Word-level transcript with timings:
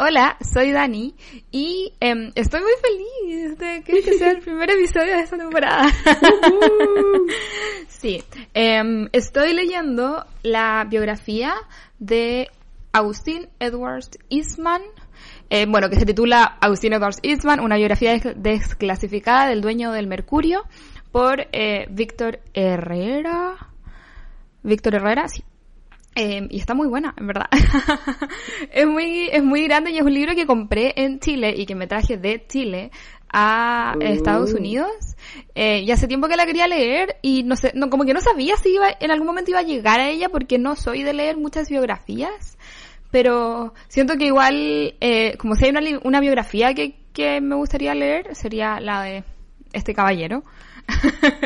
Hola, 0.00 0.36
soy 0.40 0.70
Dani 0.70 1.12
y 1.50 1.92
em, 1.98 2.30
estoy 2.36 2.60
muy 2.60 2.70
feliz 2.80 3.58
de 3.58 3.82
que 3.82 3.98
este 3.98 4.12
sea 4.12 4.30
el 4.30 4.38
primer 4.38 4.70
episodio 4.70 5.16
de 5.16 5.22
esta 5.22 5.36
temporada. 5.36 5.88
sí, 7.88 8.22
em, 8.54 9.08
estoy 9.10 9.54
leyendo 9.54 10.24
la 10.44 10.86
biografía 10.88 11.52
de 11.98 12.48
Agustín 12.92 13.48
Edwards 13.58 14.10
Eastman, 14.30 14.82
eh, 15.50 15.66
bueno, 15.68 15.90
que 15.90 15.98
se 15.98 16.06
titula 16.06 16.44
Agustín 16.60 16.92
Edwards 16.92 17.18
Eastman, 17.24 17.58
una 17.58 17.74
biografía 17.74 18.16
desclasificada 18.36 19.48
del 19.48 19.62
dueño 19.62 19.90
del 19.90 20.06
Mercurio, 20.06 20.62
por 21.10 21.48
eh, 21.50 21.88
Víctor 21.90 22.38
Herrera. 22.54 23.56
Víctor 24.62 24.94
Herrera, 24.94 25.26
sí. 25.26 25.42
Eh, 26.20 26.48
y 26.50 26.58
está 26.58 26.74
muy 26.74 26.88
buena, 26.88 27.14
en 27.16 27.28
verdad. 27.28 27.46
es 28.72 28.86
muy, 28.88 29.28
es 29.30 29.44
muy 29.44 29.62
grande 29.62 29.92
y 29.92 29.98
es 29.98 30.02
un 30.02 30.12
libro 30.12 30.34
que 30.34 30.46
compré 30.46 30.92
en 30.96 31.20
Chile 31.20 31.54
y 31.56 31.64
que 31.64 31.76
me 31.76 31.86
traje 31.86 32.16
de 32.16 32.44
Chile 32.48 32.90
a 33.32 33.94
Estados 34.00 34.52
Uh. 34.52 34.56
Unidos. 34.56 34.90
Eh, 35.54 35.82
y 35.82 35.90
hace 35.92 36.08
tiempo 36.08 36.26
que 36.26 36.36
la 36.36 36.44
quería 36.44 36.66
leer 36.66 37.18
y 37.22 37.44
no 37.44 37.54
sé, 37.54 37.70
no, 37.76 37.88
como 37.88 38.04
que 38.04 38.14
no 38.14 38.20
sabía 38.20 38.56
si 38.56 38.70
iba, 38.70 38.88
en 38.98 39.12
algún 39.12 39.28
momento 39.28 39.52
iba 39.52 39.60
a 39.60 39.62
llegar 39.62 40.00
a 40.00 40.08
ella 40.08 40.28
porque 40.28 40.58
no 40.58 40.74
soy 40.74 41.04
de 41.04 41.12
leer 41.12 41.36
muchas 41.36 41.68
biografías. 41.68 42.58
Pero 43.12 43.72
siento 43.86 44.16
que 44.16 44.26
igual, 44.26 44.96
eh, 45.00 45.36
como 45.38 45.54
si 45.54 45.66
hay 45.66 45.70
una, 45.70 45.82
una 46.02 46.20
biografía 46.20 46.74
que, 46.74 46.96
que 47.12 47.40
me 47.40 47.54
gustaría 47.54 47.94
leer, 47.94 48.34
sería 48.34 48.80
la 48.80 49.02
de 49.02 49.22
este 49.72 49.94
caballero. 49.94 50.42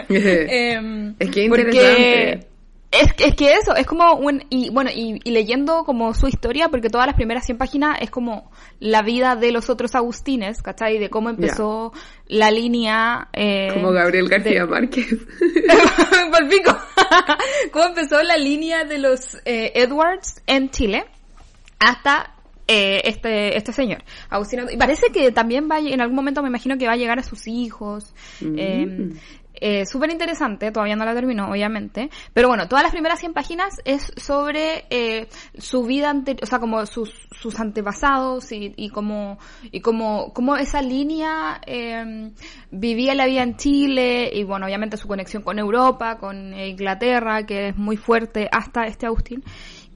Em, 0.09 1.15
Es 1.19 1.31
que 1.31 1.47
porque 1.51 1.63
interesante. 1.63 2.52
Es, 2.93 3.15
que- 3.15 3.25
es 3.25 3.35
que 3.35 3.55
eso, 3.55 3.75
es 3.75 3.87
como 3.87 4.13
un... 4.15 4.45
Y 4.51 4.69
bueno, 4.71 4.91
y, 4.95 5.19
y 5.25 5.31
leyendo 5.31 5.85
como 5.85 6.13
su 6.15 6.29
historia, 6.29 6.69
porque 6.69 6.91
todas 6.91 7.07
las 7.07 7.17
primeras 7.17 7.45
100 7.47 7.57
páginas 7.59 7.99
es 8.01 8.11
como 8.11 8.51
la 8.81 9.01
vida 9.03 9.35
de 9.35 9.51
los 9.51 9.71
otros 9.71 9.95
Agustines, 9.95 10.61
¿cachai? 10.63 10.99
De 10.99 11.09
cómo 11.09 11.31
empezó 11.31 11.93
la 12.29 12.51
línea... 12.51 13.29
eh, 13.33 13.71
Como 13.73 13.93
Gabriel 13.93 14.29
García 14.29 14.61
de- 14.61 14.67
Márquez. 14.67 15.07
Pico. 16.51 16.77
cómo 17.73 17.85
empezó 17.87 18.23
la 18.23 18.37
línea 18.37 18.85
de 18.85 18.99
los 18.99 19.37
eh, 19.45 19.73
Edwards 19.75 20.43
en 20.47 20.71
Chile 20.71 21.05
hasta 21.79 22.35
eh, 22.69 23.01
este 23.05 23.57
este 23.57 23.73
señor 23.73 24.03
Agustín 24.31 24.61
Ed- 24.61 24.71
y 24.73 24.77
parece 24.77 25.07
que 25.13 25.31
también 25.33 25.69
va 25.71 25.79
en 25.79 26.01
algún 26.01 26.17
momento 26.17 26.43
me 26.43 26.49
imagino 26.49 26.79
que 26.79 26.87
va 26.87 26.93
a 26.93 26.97
llegar 26.97 27.19
a 27.19 27.23
sus 27.23 27.47
hijos 27.49 28.15
Mm. 28.41 28.55
eh, 28.59 29.11
eh, 29.65 29.87
súper 29.87 30.11
interesante, 30.11 30.73
todavía 30.73 30.97
no 30.97 31.05
la 31.05 31.15
terminó, 31.15 31.49
obviamente. 31.49 32.11
Pero 32.35 32.49
bueno, 32.49 32.67
todas 32.67 32.83
las 32.83 32.91
primeras 32.91 33.21
100 33.21 33.33
páginas 33.33 33.81
es 33.85 34.13
sobre 34.17 34.87
eh, 34.91 35.29
su 35.57 35.85
vida 35.85 36.11
anterior, 36.11 36.43
o 36.43 36.47
sea, 36.47 36.59
como 36.59 36.85
sus, 36.85 37.15
sus 37.31 37.61
antepasados 37.61 38.51
y, 38.51 38.75
y 38.77 38.89
cómo, 38.89 39.39
y 39.71 39.81
cómo, 39.81 40.33
cómo 40.33 40.57
esa 40.57 40.83
línea 40.83 41.61
eh, 41.65 42.33
vivía 42.73 43.15
la 43.15 43.27
vida 43.27 43.45
en 43.45 43.57
Chile 43.57 44.31
y 44.33 44.43
bueno, 44.43 44.67
obviamente 44.67 44.97
su 44.97 45.07
conexión 45.07 45.45
con 45.45 45.61
Europa, 45.61 46.19
con 46.19 46.59
Inglaterra, 46.59 47.47
que 47.47 47.69
es 47.69 47.77
muy 47.77 47.97
fuerte 47.97 48.49
hasta 48.51 48.87
este 48.87 49.07
Agustín. 49.07 49.45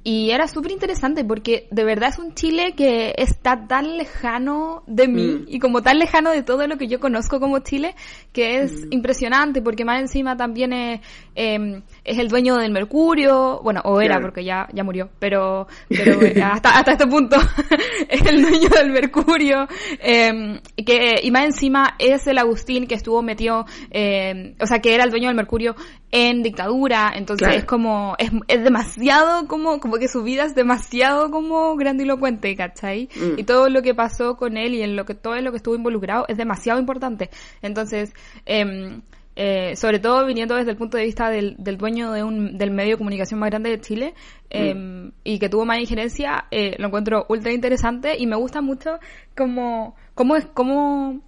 Y 0.09 0.31
era 0.31 0.47
súper 0.47 0.71
interesante 0.71 1.25
porque 1.25 1.67
de 1.73 1.83
verdad 1.83 2.11
es 2.11 2.21
un 2.21 2.33
Chile 2.33 2.75
que 2.77 3.13
está 3.19 3.67
tan 3.67 3.97
lejano 3.97 4.85
de 4.87 5.09
mí 5.09 5.27
Mm. 5.27 5.45
y 5.49 5.59
como 5.59 5.83
tan 5.83 5.99
lejano 5.99 6.31
de 6.31 6.45
todo 6.45 6.65
lo 6.69 6.77
que 6.79 6.87
yo 6.87 7.01
conozco 7.01 7.41
como 7.41 7.59
Chile 7.59 7.97
que 8.33 8.61
es 8.61 8.87
impresionante 8.91 9.63
porque 9.63 9.85
más 9.85 10.01
encima 10.01 10.37
también 10.37 10.73
es, 10.73 11.01
eh, 11.35 11.83
es 12.05 12.19
el 12.19 12.29
dueño 12.29 12.55
del 12.57 12.71
Mercurio, 12.71 13.61
bueno, 13.65 13.81
o 13.85 14.01
era 14.01 14.15
Claro. 14.15 14.27
porque 14.27 14.45
ya, 14.45 14.69
ya 14.73 14.85
murió, 14.85 15.09
pero, 15.19 15.67
pero 15.89 16.23
eh, 16.23 16.41
hasta, 16.41 16.79
hasta 16.79 16.93
este 16.93 17.07
punto 17.09 17.37
es 18.09 18.25
el 18.27 18.43
dueño 18.43 18.69
del 18.69 18.91
Mercurio 18.93 19.67
eh, 19.99 20.61
que, 20.87 21.17
y 21.23 21.31
más 21.33 21.47
encima 21.47 21.97
es 21.99 22.27
el 22.29 22.39
Agustín 22.39 22.87
que 22.87 22.95
estuvo 22.95 23.23
metido, 23.23 23.65
eh, 23.91 24.55
o 24.61 24.67
sea, 24.67 24.79
que 24.79 24.95
era 24.95 25.03
el 25.03 25.11
dueño 25.11 25.27
del 25.29 25.37
Mercurio 25.37 25.75
en 26.13 26.43
dictadura, 26.45 27.13
entonces 27.17 27.47
Claro. 27.49 27.59
es 27.59 27.65
como, 27.65 28.15
es, 28.19 28.31
es 28.47 28.63
demasiado 28.63 29.49
como, 29.49 29.81
como 29.81 29.96
que 29.99 30.09
su 30.09 30.23
vida 30.23 30.45
es 30.45 30.55
demasiado 30.55 31.31
como 31.31 31.77
grandilocuente, 31.77 32.55
¿cachai? 32.57 33.09
Mm. 33.15 33.39
Y 33.39 33.45
todo 33.45 33.69
lo 33.69 33.83
que 33.83 33.95
pasó 33.95 34.37
con 34.37 34.57
él 34.57 34.75
y 34.75 34.83
en 34.83 34.97
lo 34.97 35.05
que, 35.05 35.15
todo 35.15 35.37
en 35.37 35.45
lo 35.45 35.51
que 35.51 35.59
estuvo 35.59 35.75
involucrado 35.75 36.25
es 36.29 36.37
demasiado 36.37 36.79
importante. 36.81 37.31
Entonces, 37.63 38.13
em, 38.45 39.03
eh, 39.39 39.77
sobre 39.77 39.99
todo 39.99 40.25
viniendo 40.25 40.55
desde 40.55 40.71
el 40.71 40.79
punto 40.79 40.97
de 40.97 41.05
vista 41.05 41.29
del, 41.29 41.57
del 41.59 41.77
dueño 41.77 42.11
de 42.13 42.23
un, 42.23 42.57
del 42.57 42.71
medio 42.71 42.93
de 42.93 42.99
comunicación 42.99 43.39
más 43.39 43.51
grande 43.51 43.69
de 43.69 43.81
Chile, 43.81 44.15
em, 44.49 45.13
y 45.25 45.39
que 45.39 45.51
tuvo 45.51 45.67
más 45.67 45.79
injerencia, 45.79 46.47
eh, 46.51 46.75
lo 46.79 46.87
encuentro 46.87 47.27
ultra 47.29 47.53
interesante 47.53 48.17
y 48.19 48.27
me 48.27 48.37
gusta 48.37 48.63
mucho 48.63 48.99
cómo, 49.37 49.95
cómo 50.15 50.37
es, 50.37 50.47
cómo, 50.47 51.21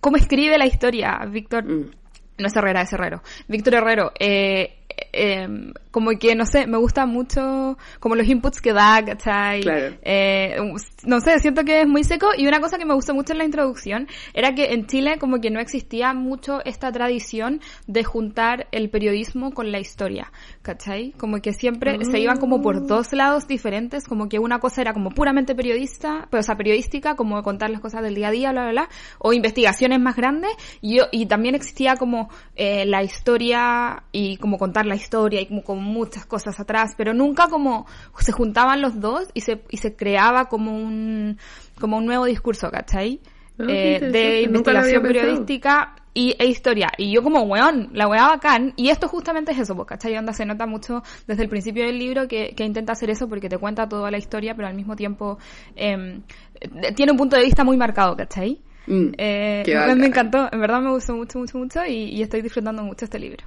cómo 0.00 0.16
escribe 0.16 0.58
la 0.58 0.66
historia, 0.66 1.18
Víctor. 1.30 1.64
Mm. 1.64 1.90
No 2.38 2.46
es 2.46 2.56
Herrera, 2.56 2.82
es 2.82 2.92
Herrero. 2.92 3.22
Víctor 3.48 3.74
Herrero, 3.74 4.12
eh, 4.18 4.77
eh, 5.12 5.72
como 5.90 6.10
que, 6.18 6.34
no 6.34 6.46
sé, 6.46 6.66
me 6.66 6.78
gusta 6.78 7.06
mucho 7.06 7.76
como 8.00 8.14
los 8.14 8.26
inputs 8.26 8.60
que 8.60 8.72
da, 8.72 9.04
¿cachai? 9.04 9.60
Claro. 9.62 9.96
Eh, 10.02 10.56
no 11.04 11.20
sé, 11.20 11.38
siento 11.38 11.64
que 11.64 11.82
es 11.82 11.88
muy 11.88 12.04
seco 12.04 12.28
y 12.36 12.46
una 12.46 12.60
cosa 12.60 12.78
que 12.78 12.84
me 12.84 12.94
gustó 12.94 13.14
mucho 13.14 13.32
en 13.32 13.38
la 13.38 13.44
introducción 13.44 14.08
era 14.34 14.54
que 14.54 14.72
en 14.72 14.86
Chile 14.86 15.18
como 15.18 15.40
que 15.40 15.50
no 15.50 15.60
existía 15.60 16.12
mucho 16.14 16.64
esta 16.64 16.92
tradición 16.92 17.60
de 17.86 18.04
juntar 18.04 18.68
el 18.72 18.90
periodismo 18.90 19.52
con 19.52 19.72
la 19.72 19.80
historia, 19.80 20.32
¿cachai? 20.68 21.12
Como 21.12 21.40
que 21.40 21.54
siempre 21.54 22.04
se 22.04 22.20
iban 22.20 22.36
como 22.36 22.60
por 22.60 22.86
dos 22.86 23.14
lados 23.14 23.48
diferentes, 23.48 24.04
como 24.04 24.28
que 24.28 24.38
una 24.38 24.58
cosa 24.58 24.82
era 24.82 24.92
como 24.92 25.08
puramente 25.10 25.54
periodista, 25.54 26.28
pues, 26.30 26.44
o 26.44 26.46
sea, 26.46 26.56
periodística, 26.56 27.16
como 27.16 27.42
contar 27.42 27.70
las 27.70 27.80
cosas 27.80 28.02
del 28.02 28.14
día 28.14 28.28
a 28.28 28.30
día, 28.30 28.52
bla, 28.52 28.64
bla, 28.64 28.72
bla, 28.72 28.88
o 29.18 29.32
investigaciones 29.32 29.98
más 29.98 30.14
grandes, 30.14 30.50
y, 30.82 30.98
y 31.10 31.24
también 31.24 31.54
existía 31.54 31.96
como 31.96 32.28
eh, 32.54 32.84
la 32.84 33.02
historia 33.02 34.02
y 34.12 34.36
como 34.36 34.58
contar 34.58 34.84
la 34.84 34.94
historia 34.94 35.40
y 35.40 35.46
como, 35.46 35.64
como 35.64 35.80
muchas 35.80 36.26
cosas 36.26 36.60
atrás, 36.60 36.92
pero 36.98 37.14
nunca 37.14 37.48
como 37.48 37.86
se 38.18 38.32
juntaban 38.32 38.82
los 38.82 39.00
dos 39.00 39.28
y 39.32 39.40
se, 39.40 39.62
y 39.70 39.78
se 39.78 39.96
creaba 39.96 40.50
como 40.50 40.76
un, 40.76 41.38
como 41.80 41.96
un 41.96 42.04
nuevo 42.04 42.26
discurso, 42.26 42.70
¿cachai? 42.70 43.20
Ah, 43.58 43.64
Eh, 43.68 44.00
de 44.12 44.42
investigación 44.42 45.02
periodística 45.02 45.94
y, 46.18 46.34
e 46.36 46.46
historia. 46.46 46.90
Y 46.98 47.12
yo 47.12 47.22
como, 47.22 47.42
weón, 47.42 47.90
la 47.92 48.08
weá 48.08 48.26
bacán. 48.26 48.72
Y 48.74 48.88
esto 48.90 49.06
justamente 49.06 49.52
es 49.52 49.58
eso, 49.60 49.76
pues, 49.76 49.86
¿cachai? 49.86 50.16
Onda 50.16 50.32
se 50.32 50.44
nota 50.44 50.66
mucho 50.66 51.04
desde 51.28 51.44
el 51.44 51.48
principio 51.48 51.86
del 51.86 51.96
libro 51.96 52.26
que, 52.26 52.54
que 52.56 52.64
intenta 52.64 52.92
hacer 52.92 53.08
eso 53.10 53.28
porque 53.28 53.48
te 53.48 53.56
cuenta 53.56 53.88
toda 53.88 54.10
la 54.10 54.18
historia, 54.18 54.56
pero 54.56 54.66
al 54.66 54.74
mismo 54.74 54.96
tiempo 54.96 55.38
em, 55.76 56.22
eh, 56.60 56.92
tiene 56.96 57.12
un 57.12 57.18
punto 57.18 57.36
de 57.36 57.44
vista 57.44 57.62
muy 57.62 57.76
marcado, 57.76 58.16
¿cachai? 58.16 58.58
Mm. 58.88 59.10
Eh, 59.16 59.62
me, 59.96 60.06
encantó, 60.06 60.48
en 60.50 60.60
verdad 60.60 60.80
me 60.80 60.90
gustó 60.90 61.14
mucho, 61.14 61.38
mucho, 61.38 61.56
mucho 61.56 61.86
y, 61.86 62.16
y 62.16 62.22
estoy 62.22 62.42
disfrutando 62.42 62.82
mucho 62.82 63.04
este 63.04 63.20
libro. 63.20 63.44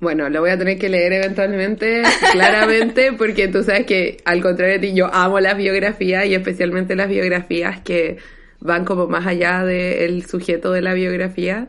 Bueno, 0.00 0.30
lo 0.30 0.40
voy 0.40 0.50
a 0.50 0.58
tener 0.58 0.78
que 0.78 0.88
leer 0.88 1.12
eventualmente, 1.12 2.02
claramente, 2.32 3.12
porque 3.12 3.48
tú 3.48 3.62
sabes 3.62 3.84
que 3.84 4.16
al 4.24 4.40
contrario 4.40 4.80
de 4.80 4.88
ti, 4.88 4.94
yo 4.94 5.12
amo 5.12 5.40
las 5.40 5.58
biografías 5.58 6.24
y 6.24 6.34
especialmente 6.34 6.96
las 6.96 7.08
biografías 7.08 7.82
que 7.82 8.16
van 8.60 8.86
como 8.86 9.08
más 9.08 9.26
allá 9.26 9.62
del 9.64 10.24
sujeto 10.24 10.72
de 10.72 10.80
la 10.80 10.94
biografía. 10.94 11.68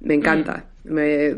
Me 0.00 0.14
encanta. 0.14 0.64
Me, 0.84 1.36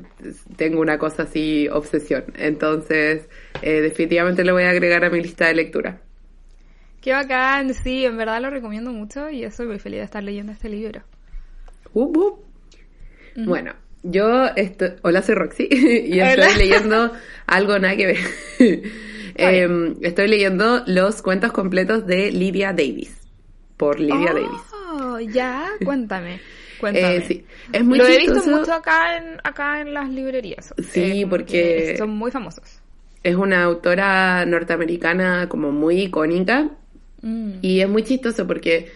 tengo 0.57 0.81
una 0.81 0.99
cosa 0.99 1.25
así, 1.25 1.69
obsesión. 1.69 2.25
Entonces, 2.37 3.29
eh, 3.63 3.81
definitivamente 3.81 4.45
lo 4.45 4.53
voy 4.53 4.65
a 4.65 4.71
agregar 4.71 5.05
a 5.05 5.11
mi 5.11 5.21
lista 5.21 5.47
de 5.47 5.55
lectura. 5.55 6.01
Qué 7.01 7.13
bacán, 7.13 7.73
sí, 7.73 8.05
en 8.05 8.17
verdad 8.19 8.43
lo 8.43 8.51
recomiendo 8.51 8.93
mucho 8.93 9.31
y 9.31 9.43
estoy 9.43 9.67
muy 9.67 9.79
feliz 9.79 10.01
de 10.01 10.05
estar 10.05 10.23
leyendo 10.23 10.53
este 10.53 10.69
libro. 10.69 11.03
Up, 11.95 12.17
up. 12.17 12.45
Bueno, 13.37 13.73
yo 14.03 14.47
estoy... 14.55 14.91
Hola, 15.03 15.23
soy 15.23 15.35
Roxy 15.35 15.69
y 15.71 16.21
Hola. 16.21 16.33
estoy 16.33 16.59
leyendo 16.59 17.13
algo 17.47 17.79
nada 17.79 17.97
que 17.97 18.07
ver. 18.07 18.19
Em, 19.37 19.97
estoy 20.03 20.29
leyendo 20.29 20.83
los 20.87 21.23
cuentos 21.23 21.53
completos 21.53 22.07
de 22.07 22.31
Lydia 22.31 22.73
Davis, 22.75 23.17
por 23.79 23.99
Lydia 23.99 24.35
Davis. 24.35 24.61
Oh, 24.93 25.19
ya, 25.19 25.67
cuéntame. 25.83 26.41
Cuéntame. 26.81 27.17
Eh, 27.17 27.25
sí. 27.27 27.45
Es 27.73 27.85
muy 27.85 27.99
Lo 27.99 28.07
he 28.07 28.19
chistoso. 28.19 28.41
visto 28.45 28.59
mucho 28.59 28.73
acá 28.73 29.17
en, 29.19 29.39
acá 29.45 29.81
en 29.81 29.95
las 29.95 30.09
librerías. 30.11 30.75
Sí, 30.91 31.25
porque- 31.29 31.91
que 31.93 31.99
Son 31.99 32.11
muy 32.11 32.31
famosos. 32.31 32.81
Es 33.23 33.35
una 33.37 33.63
autora 33.65 34.45
norteamericana 34.47 35.49
como 35.49 35.71
muy 35.73 36.01
icónica 36.03 36.69
Mm. 37.23 37.53
y 37.61 37.81
es 37.81 37.89
muy 37.89 38.03
chistoso 38.03 38.47
porque 38.47 38.91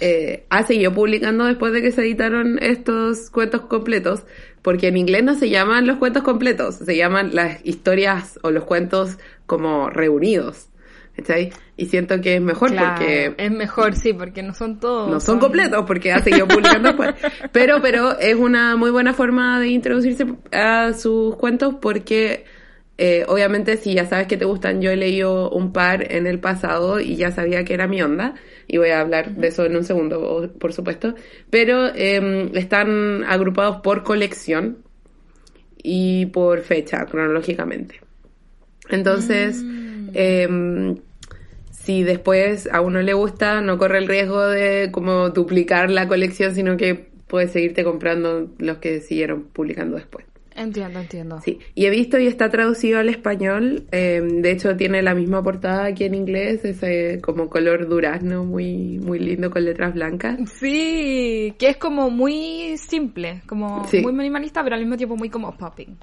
eh, 0.00 0.44
ha 0.48 0.64
seguido 0.64 0.92
publicando 0.94 1.44
después 1.44 1.72
de 1.72 1.82
que 1.82 1.90
se 1.92 2.02
editaron 2.02 2.58
estos 2.62 3.30
cuentos 3.30 3.62
completos, 3.62 4.22
porque 4.62 4.86
en 4.88 4.96
inglés 4.96 5.24
no 5.24 5.34
se 5.34 5.48
llaman 5.50 5.86
los 5.88 5.96
cuentos 5.98 6.22
completos, 6.22 6.76
se 6.76 6.96
llaman 6.96 7.34
las 7.34 7.64
historias 7.64 8.38
o 8.42 8.50
los 8.52 8.62
cuentos 8.64 9.18
como 9.46 9.90
reunidos. 9.90 10.67
¿Cachai? 11.18 11.50
Y 11.76 11.86
siento 11.86 12.20
que 12.20 12.36
es 12.36 12.40
mejor 12.40 12.70
Claro, 12.70 12.94
porque 12.96 13.34
es 13.36 13.50
mejor, 13.50 13.96
sí, 13.96 14.12
porque 14.12 14.42
no 14.42 14.54
son 14.54 14.78
todos. 14.78 15.10
no 15.10 15.18
son 15.20 15.40
completos 15.40 15.84
porque 15.86 16.12
ha 16.12 16.20
seguido 16.20 16.46
publicando 16.46 16.88
después. 16.90 17.14
Pero, 17.52 17.80
pero 17.82 18.18
es 18.18 18.34
una 18.36 18.76
muy 18.76 18.90
buena 18.90 19.12
forma 19.14 19.58
de 19.58 19.68
introducirse 19.68 20.26
a 20.52 20.92
sus 20.92 21.34
cuentos 21.36 21.74
porque 21.80 22.44
eh, 22.98 23.24
obviamente 23.28 23.76
si 23.76 23.94
ya 23.94 24.06
sabes 24.06 24.26
que 24.28 24.36
te 24.36 24.44
gustan, 24.44 24.80
yo 24.80 24.90
he 24.90 24.96
leído 24.96 25.50
un 25.50 25.72
par 25.72 26.12
en 26.12 26.26
el 26.26 26.38
pasado 26.38 27.00
y 27.00 27.16
ya 27.16 27.30
sabía 27.32 27.64
que 27.64 27.74
era 27.74 27.86
mi 27.88 28.00
onda 28.02 28.34
y 28.66 28.78
voy 28.78 28.90
a 28.90 29.00
hablar 29.00 29.34
de 29.34 29.48
eso 29.48 29.64
en 29.64 29.76
un 29.76 29.84
segundo, 29.84 30.52
por 30.58 30.72
supuesto. 30.72 31.14
Pero 31.50 31.88
eh, 31.94 32.50
están 32.54 33.24
agrupados 33.24 33.80
por 33.80 34.02
colección 34.04 34.78
y 35.82 36.26
por 36.26 36.60
fecha 36.60 37.04
cronológicamente. 37.06 38.00
Entonces, 38.90 39.62
em, 40.14 40.96
si 41.88 42.02
después 42.02 42.68
a 42.70 42.82
uno 42.82 43.00
le 43.00 43.14
gusta, 43.14 43.62
no 43.62 43.78
corre 43.78 43.96
el 43.96 44.08
riesgo 44.08 44.46
de 44.46 44.90
como 44.92 45.30
duplicar 45.30 45.90
la 45.90 46.06
colección, 46.06 46.54
sino 46.54 46.76
que 46.76 47.08
puedes 47.26 47.50
seguirte 47.52 47.82
comprando 47.82 48.50
los 48.58 48.76
que 48.76 49.00
siguieron 49.00 49.44
publicando 49.44 49.96
después. 49.96 50.26
Entiendo, 50.54 51.00
entiendo. 51.00 51.40
Sí, 51.40 51.60
y 51.74 51.86
he 51.86 51.90
visto 51.90 52.18
y 52.18 52.26
está 52.26 52.50
traducido 52.50 52.98
al 52.98 53.08
español. 53.08 53.84
em, 53.90 54.42
de 54.42 54.50
hecho, 54.50 54.76
tiene 54.76 55.00
la 55.00 55.14
misma 55.14 55.42
portada 55.42 55.86
aquí 55.86 56.04
en 56.04 56.14
inglés, 56.14 56.62
ese 56.66 57.20
como 57.22 57.48
color 57.48 57.88
durazno, 57.88 58.44
muy, 58.44 58.98
muy 58.98 59.18
lindo 59.18 59.50
con 59.50 59.64
letras 59.64 59.94
blancas. 59.94 60.36
Sí, 60.60 61.54
que 61.58 61.70
es 61.70 61.78
como 61.78 62.10
muy 62.10 62.76
simple, 62.76 63.40
como 63.46 63.86
Sí. 63.88 64.02
muy 64.02 64.12
minimalista, 64.12 64.62
pero 64.62 64.74
al 64.74 64.82
mismo 64.82 64.98
tiempo 64.98 65.16
muy 65.16 65.30
como 65.30 65.56
popping. 65.56 65.96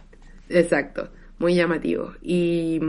Exacto, 0.50 1.10
muy 1.38 1.54
llamativo. 1.54 2.14
Y 2.24 2.80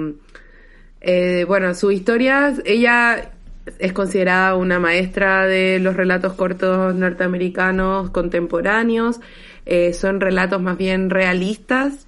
eh, 1.00 1.44
bueno, 1.46 1.74
sus 1.74 1.92
historias, 1.92 2.60
ella 2.64 3.30
es 3.78 3.92
considerada 3.92 4.54
una 4.54 4.78
maestra 4.78 5.46
de 5.46 5.78
los 5.80 5.96
relatos 5.96 6.34
cortos 6.34 6.94
norteamericanos 6.94 8.10
contemporáneos. 8.10 9.20
Eh, 9.66 9.92
son 9.92 10.20
relatos 10.20 10.62
más 10.62 10.78
bien 10.78 11.10
realistas 11.10 12.06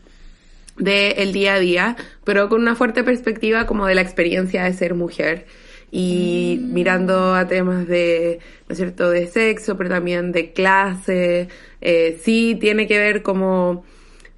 del 0.76 1.32
día 1.32 1.54
a 1.54 1.58
día, 1.58 1.96
pero 2.24 2.48
con 2.48 2.60
una 2.60 2.76
fuerte 2.76 3.02
perspectiva 3.02 3.66
como 3.66 3.86
de 3.86 3.96
la 3.96 4.02
experiencia 4.02 4.62
de 4.62 4.72
ser 4.72 4.94
mujer 4.94 5.46
y 5.90 6.60
mirando 6.62 7.34
a 7.34 7.48
temas 7.48 7.88
de, 7.88 8.38
¿no 8.68 8.72
es 8.72 8.78
cierto?, 8.78 9.10
de 9.10 9.26
sexo, 9.26 9.76
pero 9.76 9.90
también 9.90 10.32
de 10.32 10.52
clase. 10.52 11.48
Eh, 11.80 12.20
sí 12.22 12.56
tiene 12.60 12.86
que 12.86 12.98
ver 12.98 13.22
como 13.22 13.84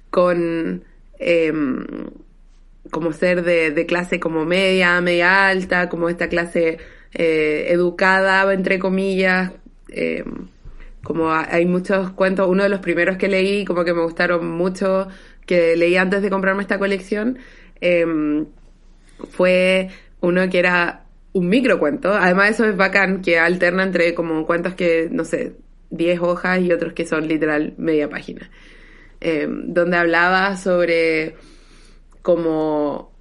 con 0.09 0.83
em, 1.19 1.85
como 2.91 3.13
ser 3.13 3.43
de, 3.43 3.71
de 3.71 3.85
clase 3.87 4.19
como 4.19 4.45
media, 4.45 4.99
media 5.01 5.47
alta, 5.49 5.89
como 5.89 6.09
esta 6.09 6.29
clase 6.29 6.79
eh, 7.13 7.67
educada, 7.69 8.51
entre 8.53 8.79
comillas, 8.79 9.53
em, 9.89 10.47
como 11.03 11.31
ha- 11.31 11.47
hay 11.53 11.65
muchos 11.65 12.11
cuentos, 12.11 12.47
uno 12.49 12.63
de 12.63 12.69
los 12.69 12.79
primeros 12.81 13.17
que 13.17 13.27
leí, 13.27 13.65
como 13.65 13.83
que 13.85 13.93
me 13.93 14.03
gustaron 14.03 14.47
mucho, 14.51 15.07
que 15.45 15.75
leí 15.77 15.97
antes 15.97 16.21
de 16.21 16.29
comprarme 16.29 16.61
esta 16.63 16.79
colección, 16.79 17.39
em, 17.81 18.45
fue 19.31 19.89
uno 20.21 20.49
que 20.49 20.59
era 20.59 21.05
un 21.33 21.47
microcuento. 21.49 22.13
Además, 22.13 22.51
eso 22.51 22.65
es 22.65 22.75
bacán, 22.75 23.21
que 23.21 23.39
alterna 23.39 23.83
entre 23.83 24.13
como 24.13 24.45
cuentos 24.45 24.75
que, 24.75 25.07
no 25.11 25.25
sé, 25.25 25.53
10 25.89 26.19
hojas 26.19 26.61
y 26.61 26.71
otros 26.71 26.93
que 26.93 27.05
son 27.05 27.27
literal 27.27 27.73
media 27.77 28.09
página. 28.09 28.49
Eh, 29.21 29.47
donde 29.49 29.97
hablaba 29.97 30.57
sobre 30.57 31.35
como, 32.21 33.13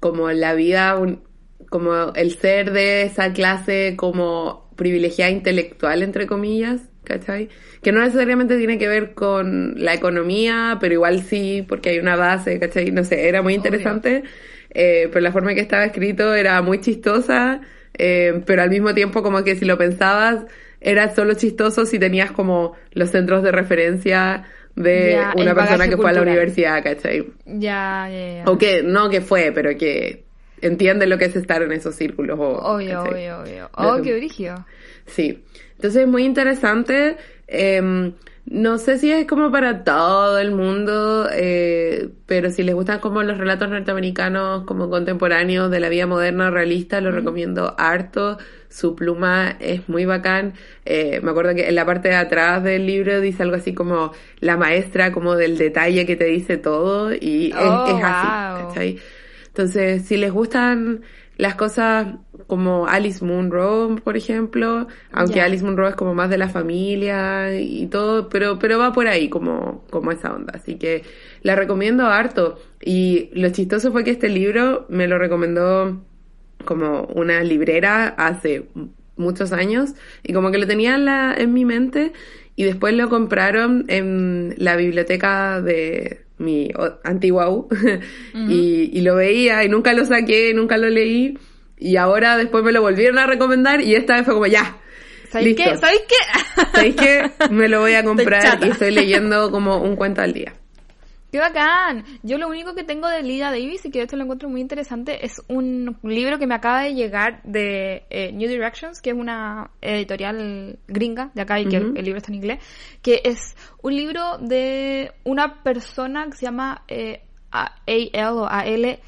como 0.00 0.30
la 0.32 0.54
vida, 0.54 0.96
un- 0.98 1.22
como 1.70 2.12
el 2.14 2.36
ser 2.36 2.72
de 2.72 3.02
esa 3.02 3.32
clase 3.32 3.94
como 3.96 4.70
privilegiada 4.76 5.30
intelectual, 5.30 6.02
entre 6.02 6.26
comillas, 6.26 6.82
¿cachai? 7.04 7.48
Que 7.82 7.92
no 7.92 8.00
necesariamente 8.00 8.56
tiene 8.58 8.78
que 8.78 8.88
ver 8.88 9.14
con 9.14 9.74
la 9.82 9.94
economía, 9.94 10.78
pero 10.80 10.94
igual 10.94 11.22
sí, 11.22 11.64
porque 11.68 11.90
hay 11.90 11.98
una 11.98 12.16
base, 12.16 12.58
¿cachai? 12.58 12.90
No 12.90 13.04
sé, 13.04 13.28
era 13.28 13.42
muy 13.42 13.54
interesante, 13.54 14.24
eh, 14.70 15.08
pero 15.12 15.20
la 15.20 15.32
forma 15.32 15.50
en 15.50 15.56
que 15.56 15.62
estaba 15.62 15.84
escrito 15.84 16.34
era 16.34 16.60
muy 16.62 16.80
chistosa, 16.80 17.60
eh, 17.98 18.42
pero 18.46 18.62
al 18.62 18.70
mismo 18.70 18.94
tiempo 18.94 19.22
como 19.22 19.44
que 19.44 19.56
si 19.56 19.64
lo 19.64 19.76
pensabas, 19.78 20.44
era 20.80 21.14
solo 21.14 21.34
chistoso 21.34 21.84
si 21.86 21.98
tenías 21.98 22.32
como 22.32 22.74
los 22.92 23.10
centros 23.10 23.42
de 23.42 23.52
referencia 23.52 24.44
de 24.76 25.12
Ya, 25.12 25.32
una 25.36 25.54
persona 25.54 25.88
que 25.88 25.96
fue 25.96 26.10
a 26.10 26.12
la 26.12 26.22
universidad, 26.22 26.82
¿cachai? 26.82 27.26
Ya, 27.46 28.08
ya, 28.10 28.32
ya. 28.36 28.44
O 28.46 28.56
que, 28.58 28.82
no 28.82 29.10
que 29.10 29.20
fue, 29.20 29.52
pero 29.54 29.76
que 29.76 30.24
entiende 30.62 31.06
lo 31.06 31.18
que 31.18 31.26
es 31.26 31.36
estar 31.36 31.62
en 31.62 31.72
esos 31.72 31.94
círculos. 31.94 32.38
O, 32.38 32.48
Obvio, 32.74 33.02
¿cachai? 33.02 33.30
obvio, 33.30 33.40
obvio. 33.40 33.70
Oh, 33.76 33.96
Desde- 33.96 34.02
qué 34.10 34.16
brígido. 34.16 34.66
Sí. 35.06 35.44
Entonces 35.76 36.02
es 36.02 36.08
muy 36.08 36.24
interesante. 36.24 37.16
Eh, 37.48 38.12
no 38.46 38.78
sé 38.78 38.98
si 38.98 39.12
es 39.12 39.26
como 39.26 39.52
para 39.52 39.84
todo 39.84 40.38
el 40.38 40.50
mundo, 40.52 41.28
eh, 41.32 42.08
pero 42.26 42.50
si 42.50 42.62
les 42.62 42.74
gustan 42.74 42.98
como 42.98 43.22
los 43.22 43.38
relatos 43.38 43.68
norteamericanos 43.68 44.64
como 44.64 44.90
contemporáneos 44.90 45.70
de 45.70 45.78
la 45.80 45.88
vida 45.88 46.06
moderna 46.06 46.50
realista, 46.50 47.00
lo 47.00 47.10
recomiendo 47.12 47.74
harto. 47.78 48.38
Su 48.70 48.94
pluma 48.94 49.56
es 49.60 49.88
muy 49.88 50.06
bacán. 50.06 50.54
Eh, 50.86 51.20
me 51.22 51.32
acuerdo 51.32 51.54
que 51.54 51.68
en 51.68 51.74
la 51.74 51.84
parte 51.84 52.08
de 52.08 52.14
atrás 52.14 52.62
del 52.64 52.86
libro 52.86 53.20
dice 53.20 53.42
algo 53.42 53.56
así 53.56 53.74
como 53.74 54.12
la 54.38 54.56
maestra 54.56 55.12
como 55.12 55.34
del 55.36 55.58
detalle 55.58 56.06
que 56.06 56.16
te 56.16 56.24
dice 56.26 56.56
todo 56.56 57.12
y 57.12 57.48
es, 57.50 57.56
Oh, 57.58 57.86
es 57.88 58.02
así, 58.04 58.26
wow. 58.28 58.68
¿cachai? 58.68 58.98
Entonces, 59.48 60.06
si 60.06 60.16
les 60.16 60.32
gustan 60.32 61.02
las 61.36 61.54
cosas 61.56 62.06
como 62.46 62.86
Alice 62.86 63.24
Munro, 63.24 63.96
por 64.04 64.16
ejemplo, 64.16 64.86
aunque 65.10 65.36
Ya. 65.36 65.44
Alice 65.46 65.64
Munro 65.64 65.88
es 65.88 65.94
como 65.94 66.14
más 66.14 66.30
de 66.30 66.38
la 66.38 66.48
familia 66.48 67.58
y 67.58 67.86
todo, 67.86 68.28
pero, 68.28 68.58
pero 68.58 68.78
va 68.78 68.92
por 68.92 69.08
ahí 69.08 69.28
como, 69.28 69.84
como 69.90 70.12
esa 70.12 70.32
onda. 70.34 70.52
Así 70.54 70.76
que 70.76 71.02
la 71.42 71.56
recomiendo 71.56 72.06
harto. 72.06 72.58
Y 72.80 73.30
lo 73.32 73.50
chistoso 73.50 73.90
fue 73.90 74.04
que 74.04 74.10
este 74.12 74.28
libro 74.28 74.86
me 74.90 75.08
lo 75.08 75.18
recomendó 75.18 76.04
como 76.64 77.02
una 77.14 77.42
librera 77.42 78.08
hace 78.08 78.66
muchos 79.16 79.52
años 79.52 79.94
y 80.22 80.32
como 80.32 80.50
que 80.50 80.58
lo 80.58 80.66
tenía 80.66 80.94
en, 80.94 81.04
la, 81.04 81.34
en 81.36 81.52
mi 81.52 81.64
mente 81.64 82.12
y 82.56 82.64
después 82.64 82.94
lo 82.94 83.08
compraron 83.08 83.84
en 83.88 84.54
la 84.56 84.76
biblioteca 84.76 85.60
de 85.60 86.24
mi 86.38 86.70
antigua 87.04 87.50
U 87.50 87.68
y, 88.48 88.90
y 88.92 89.00
lo 89.02 89.16
veía 89.16 89.64
y 89.64 89.68
nunca 89.68 89.92
lo 89.92 90.04
saqué, 90.04 90.52
nunca 90.54 90.78
lo 90.78 90.88
leí 90.88 91.38
y 91.76 91.96
ahora 91.96 92.36
después 92.36 92.64
me 92.64 92.72
lo 92.72 92.82
volvieron 92.82 93.18
a 93.18 93.26
recomendar 93.26 93.80
y 93.80 93.94
esta 93.94 94.16
vez 94.16 94.24
fue 94.24 94.34
como 94.34 94.46
ya, 94.46 94.78
¿Sabéis 95.30 95.56
qué? 95.56 95.76
¿Sabéis 95.76 96.02
qué? 96.08 96.64
¿sabéis 96.72 96.96
qué? 96.96 97.30
Me 97.50 97.68
lo 97.68 97.80
voy 97.80 97.94
a 97.94 98.04
comprar 98.04 98.58
y 98.64 98.70
estoy 98.70 98.90
leyendo 98.90 99.50
como 99.50 99.78
un 99.78 99.94
cuento 99.96 100.22
al 100.22 100.32
día. 100.32 100.52
¡Qué 101.30 101.38
bacán! 101.38 102.04
Yo 102.22 102.38
lo 102.38 102.48
único 102.48 102.74
que 102.74 102.82
tengo 102.82 103.08
de 103.08 103.22
Lida 103.22 103.50
Davis 103.50 103.84
y 103.84 103.90
que 103.90 104.00
de 104.00 104.04
hecho 104.04 104.16
lo 104.16 104.24
encuentro 104.24 104.48
muy 104.48 104.60
interesante 104.60 105.24
es 105.24 105.40
un 105.48 105.96
libro 106.02 106.38
que 106.38 106.46
me 106.46 106.54
acaba 106.54 106.82
de 106.82 106.94
llegar 106.94 107.40
de 107.44 108.04
eh, 108.10 108.32
New 108.32 108.48
Directions, 108.48 109.00
que 109.00 109.10
es 109.10 109.16
una 109.16 109.70
editorial 109.80 110.78
gringa 110.88 111.30
de 111.34 111.42
acá 111.42 111.60
y 111.60 111.66
que 111.66 111.76
el 111.76 112.04
libro 112.04 112.18
está 112.18 112.32
en 112.32 112.36
inglés, 112.36 112.58
que 113.00 113.20
es 113.24 113.56
un 113.82 113.94
libro 113.94 114.38
de 114.38 115.12
una 115.24 115.62
persona 115.62 116.26
que 116.26 116.36
se 116.36 116.46
llama 116.46 116.82
eh, 116.88 117.22
A.L. 117.52 118.26
o 118.30 118.46
A.L. 118.46 118.98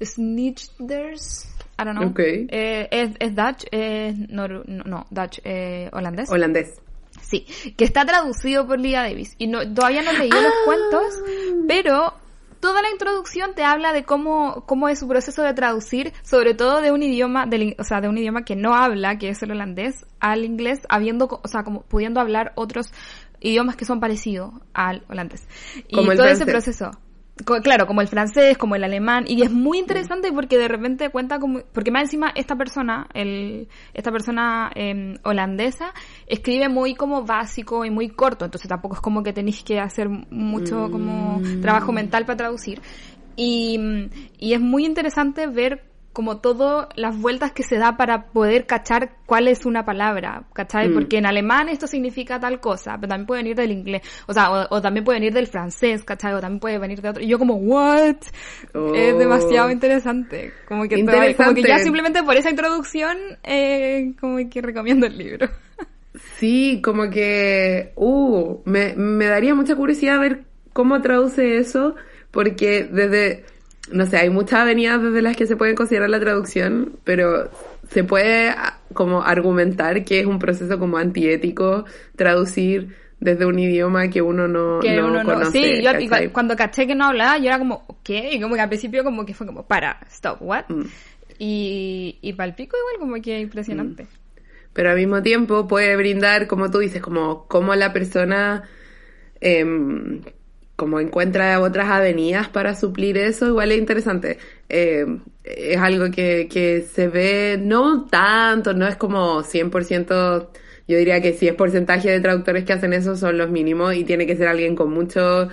Snitchders. 0.00 1.48
I 1.78 1.84
don't 1.84 1.98
know. 1.98 2.10
Ok. 2.10 2.20
Eh, 2.20 2.88
es, 2.90 3.10
es 3.18 3.34
Dutch, 3.34 3.64
no, 4.28 4.46
no, 4.48 5.06
Dutch, 5.10 5.40
eh, 5.44 5.88
holandés. 5.92 6.30
Holandés. 6.30 6.80
Sí, 7.20 7.46
que 7.76 7.84
está 7.84 8.04
traducido 8.04 8.66
por 8.66 8.80
Lida 8.80 9.02
Davis. 9.02 9.34
Y 9.38 9.46
no, 9.46 9.60
todavía 9.74 10.02
no 10.02 10.10
he 10.10 10.18
leído 10.18 10.40
los 10.40 10.52
cuentos, 10.64 11.22
pero 11.72 12.12
toda 12.60 12.82
la 12.82 12.90
introducción 12.90 13.54
te 13.54 13.64
habla 13.64 13.92
de 13.92 14.04
cómo, 14.04 14.64
cómo 14.66 14.88
es 14.88 14.98
su 14.98 15.08
proceso 15.08 15.42
de 15.42 15.54
traducir, 15.54 16.12
sobre 16.22 16.54
todo 16.54 16.82
de 16.82 16.92
un 16.92 17.02
idioma, 17.02 17.46
del, 17.46 17.74
o 17.78 17.84
sea, 17.84 18.00
de 18.00 18.08
un 18.08 18.18
idioma 18.18 18.44
que 18.44 18.56
no 18.56 18.74
habla, 18.74 19.18
que 19.18 19.30
es 19.30 19.42
el 19.42 19.52
holandés, 19.52 20.04
al 20.20 20.44
inglés, 20.44 20.80
habiendo, 20.88 21.40
o 21.42 21.48
sea, 21.48 21.64
como 21.64 21.82
pudiendo 21.82 22.20
hablar 22.20 22.52
otros 22.54 22.92
idiomas 23.40 23.76
que 23.76 23.86
son 23.86 24.00
parecidos 24.00 24.52
al 24.74 25.02
holandés. 25.08 25.48
Y 25.88 25.96
Como 25.96 26.12
todo 26.12 26.26
ese 26.26 26.44
proceso. 26.44 26.90
Claro, 27.62 27.86
como 27.86 28.00
el 28.00 28.08
francés, 28.08 28.58
como 28.58 28.74
el 28.74 28.84
alemán, 28.84 29.24
y 29.26 29.42
es 29.42 29.50
muy 29.50 29.78
interesante 29.78 30.32
porque 30.32 30.58
de 30.58 30.68
repente 30.68 31.10
cuenta 31.10 31.38
como, 31.38 31.60
porque 31.72 31.90
más 31.90 32.02
encima 32.04 32.32
esta 32.34 32.56
persona, 32.56 33.06
el, 33.14 33.68
esta 33.94 34.10
persona 34.10 34.70
eh, 34.74 35.14
holandesa, 35.24 35.92
escribe 36.26 36.68
muy 36.68 36.94
como 36.94 37.24
básico 37.24 37.84
y 37.84 37.90
muy 37.90 38.08
corto, 38.08 38.44
entonces 38.44 38.68
tampoco 38.68 38.94
es 38.96 39.00
como 39.00 39.22
que 39.22 39.32
tenéis 39.32 39.62
que 39.62 39.78
hacer 39.80 40.08
mucho 40.08 40.90
como 40.90 41.22
Mm. 41.42 41.60
trabajo 41.60 41.92
mental 41.92 42.24
para 42.24 42.36
traducir. 42.36 42.80
Y, 43.36 43.78
y 44.38 44.52
es 44.52 44.60
muy 44.60 44.84
interesante 44.84 45.46
ver 45.46 45.91
como 46.12 46.38
todas 46.38 46.88
las 46.94 47.18
vueltas 47.18 47.52
que 47.52 47.62
se 47.62 47.76
da 47.78 47.96
para 47.96 48.26
poder 48.26 48.66
cachar 48.66 49.12
cuál 49.26 49.48
es 49.48 49.64
una 49.64 49.84
palabra, 49.84 50.44
¿cachai? 50.52 50.88
Mm. 50.88 50.94
Porque 50.94 51.18
en 51.18 51.26
alemán 51.26 51.68
esto 51.68 51.86
significa 51.86 52.38
tal 52.38 52.60
cosa, 52.60 52.96
pero 52.96 53.08
también 53.08 53.26
puede 53.26 53.42
venir 53.42 53.56
del 53.56 53.72
inglés, 53.72 54.02
o 54.26 54.32
sea, 54.32 54.50
o, 54.50 54.76
o 54.76 54.82
también 54.82 55.04
puede 55.04 55.20
venir 55.20 55.32
del 55.32 55.46
francés, 55.46 56.04
¿cachai? 56.04 56.34
O 56.34 56.40
también 56.40 56.60
puede 56.60 56.78
venir 56.78 57.00
de 57.00 57.08
otro. 57.08 57.22
Y 57.22 57.28
yo 57.28 57.38
como, 57.38 57.54
¿what? 57.54 58.16
Oh. 58.74 58.94
Es 58.94 59.16
demasiado 59.18 59.70
interesante. 59.70 60.52
Como 60.68 60.84
que, 60.88 61.02
todo- 61.04 61.36
como 61.36 61.54
que 61.54 61.62
ya 61.62 61.78
simplemente 61.78 62.22
por 62.22 62.36
esa 62.36 62.50
introducción, 62.50 63.16
eh, 63.42 64.12
como 64.20 64.38
que 64.50 64.60
recomiendo 64.62 65.06
el 65.06 65.16
libro. 65.18 65.48
Sí, 66.36 66.80
como 66.84 67.08
que, 67.08 67.92
uh, 67.96 68.58
me, 68.66 68.92
me 68.96 69.26
daría 69.26 69.54
mucha 69.54 69.74
curiosidad 69.74 70.20
ver 70.20 70.44
cómo 70.74 71.00
traduce 71.00 71.56
eso, 71.56 71.94
porque 72.30 72.84
desde, 72.84 73.44
no 73.92 74.06
sé, 74.06 74.18
hay 74.18 74.30
muchas 74.30 74.60
avenidas 74.60 75.02
desde 75.02 75.22
las 75.22 75.36
que 75.36 75.46
se 75.46 75.56
puede 75.56 75.74
considerar 75.74 76.10
la 76.10 76.20
traducción, 76.20 76.98
pero 77.04 77.50
se 77.90 78.04
puede 78.04 78.50
ah, 78.50 78.78
como 78.92 79.22
argumentar 79.22 80.04
que 80.04 80.20
es 80.20 80.26
un 80.26 80.38
proceso 80.38 80.78
como 80.78 80.98
antiético 80.98 81.84
traducir 82.16 82.96
desde 83.20 83.46
un 83.46 83.58
idioma 83.58 84.08
que 84.08 84.20
uno 84.20 84.48
no, 84.48 84.80
que 84.80 84.96
no 84.96 85.06
uno 85.06 85.22
no, 85.22 85.32
conoce. 85.32 85.52
sí, 85.52 85.82
yo 85.82 85.92
cuando 86.32 86.56
caché 86.56 86.86
que 86.86 86.94
no 86.94 87.06
hablaba, 87.06 87.38
yo 87.38 87.46
era 87.46 87.58
como, 87.58 87.98
¿qué? 88.02 88.34
Y 88.34 88.40
como 88.40 88.56
que 88.56 88.60
al 88.60 88.68
principio 88.68 89.04
como 89.04 89.24
que 89.24 89.32
fue 89.32 89.46
como, 89.46 89.64
para, 89.64 90.00
stop, 90.10 90.38
what? 90.40 90.64
Mm. 90.68 90.82
Y, 91.38 92.18
y 92.20 92.32
palpico 92.32 92.76
igual 92.76 92.96
como 92.98 93.22
que 93.22 93.40
impresionante. 93.40 94.06
pero 94.72 94.90
al 94.90 94.96
mismo 94.96 95.22
tiempo 95.22 95.68
puede 95.68 95.96
brindar, 95.96 96.46
como 96.46 96.70
tú 96.70 96.78
dices, 96.78 97.00
como 97.00 97.46
cómo 97.46 97.74
la 97.74 97.92
persona 97.92 98.64
em, 99.40 100.22
como 100.82 100.98
encuentra 101.00 101.60
otras 101.60 101.88
avenidas 101.90 102.48
para 102.48 102.74
suplir 102.74 103.16
eso, 103.18 103.46
igual 103.46 103.70
es 103.72 103.78
interesante. 103.78 104.38
Em, 104.68 105.20
es 105.44 105.78
algo 105.78 106.10
que, 106.10 106.48
que 106.50 106.82
se 106.82 107.06
ve 107.08 107.58
no 107.62 108.06
tanto, 108.06 108.74
no 108.74 108.86
es 108.88 108.96
como 108.96 109.42
100%, 109.44 110.50
yo 110.88 110.98
diría 110.98 111.20
que 111.20 111.32
si 111.34 111.46
es 111.48 111.54
porcentaje 111.54 112.10
de 112.10 112.20
traductores 112.20 112.64
que 112.64 112.72
hacen 112.72 112.92
eso 112.92 113.16
son 113.16 113.38
los 113.38 113.50
mínimos 113.50 113.94
y 113.94 114.04
tiene 114.04 114.26
que 114.26 114.36
ser 114.36 114.48
alguien 114.48 114.74
con 114.76 114.90
mucho 114.92 115.48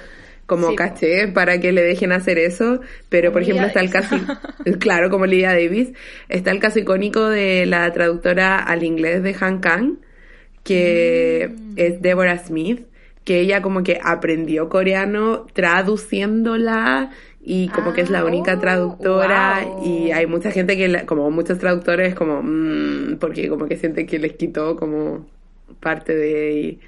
como 0.47 0.73
Sí, 0.73 0.75
caché 0.75 1.27
para 1.27 1.59
que 1.59 1.71
le 1.71 1.83
dejen 1.83 2.11
hacer 2.11 2.39
eso, 2.39 2.81
pero 3.09 3.31
por 3.31 3.43
ejemplo 3.43 3.67
está 3.67 3.81
el 3.81 3.91
caso, 3.91 4.15
claro, 4.79 5.09
como 5.11 5.25
Lydia 5.27 5.51
Davis, 5.51 5.93
está 6.27 6.51
el 6.51 6.59
caso 6.59 6.79
icónico 6.79 7.29
de 7.29 7.65
la 7.67 7.91
traductora 7.93 8.57
al 8.57 8.83
inglés 8.83 9.21
de 9.23 9.35
Han 9.39 9.59
Kang, 9.59 9.99
que 10.63 11.57
Mm. 11.57 11.75
es 11.75 12.01
Deborah 12.01 12.37
Smith, 12.39 12.85
que 13.29 13.39
ella 13.41 13.61
como 13.61 13.83
que 13.83 13.99
aprendió 14.03 14.69
coreano 14.69 15.45
traduciéndola 15.53 17.11
y 17.41 17.71
como 17.71 17.93
que 17.93 18.01
es 18.01 18.09
la 18.09 18.25
Ah, 18.25 18.25
única 18.25 18.59
traductora 18.59 19.65
wow. 19.65 19.75
y 19.77 20.11
hay 20.11 20.27
mucha 20.27 20.51
gente 20.51 20.77
que, 20.77 20.87
la- 20.89 21.05
como 21.05 21.31
muchos 21.31 21.59
traductores, 21.59 22.15
como, 22.15 22.41
mm, 22.43 23.17
porque 23.19 23.49
como 23.49 23.67
que 23.67 23.77
sienten 23.77 24.07
que 24.07 24.19
les 24.19 24.33
quitó 24.33 24.75
como 24.77 25.27
parte 25.81 26.15
de... 26.15 26.51
Y, 26.53 26.79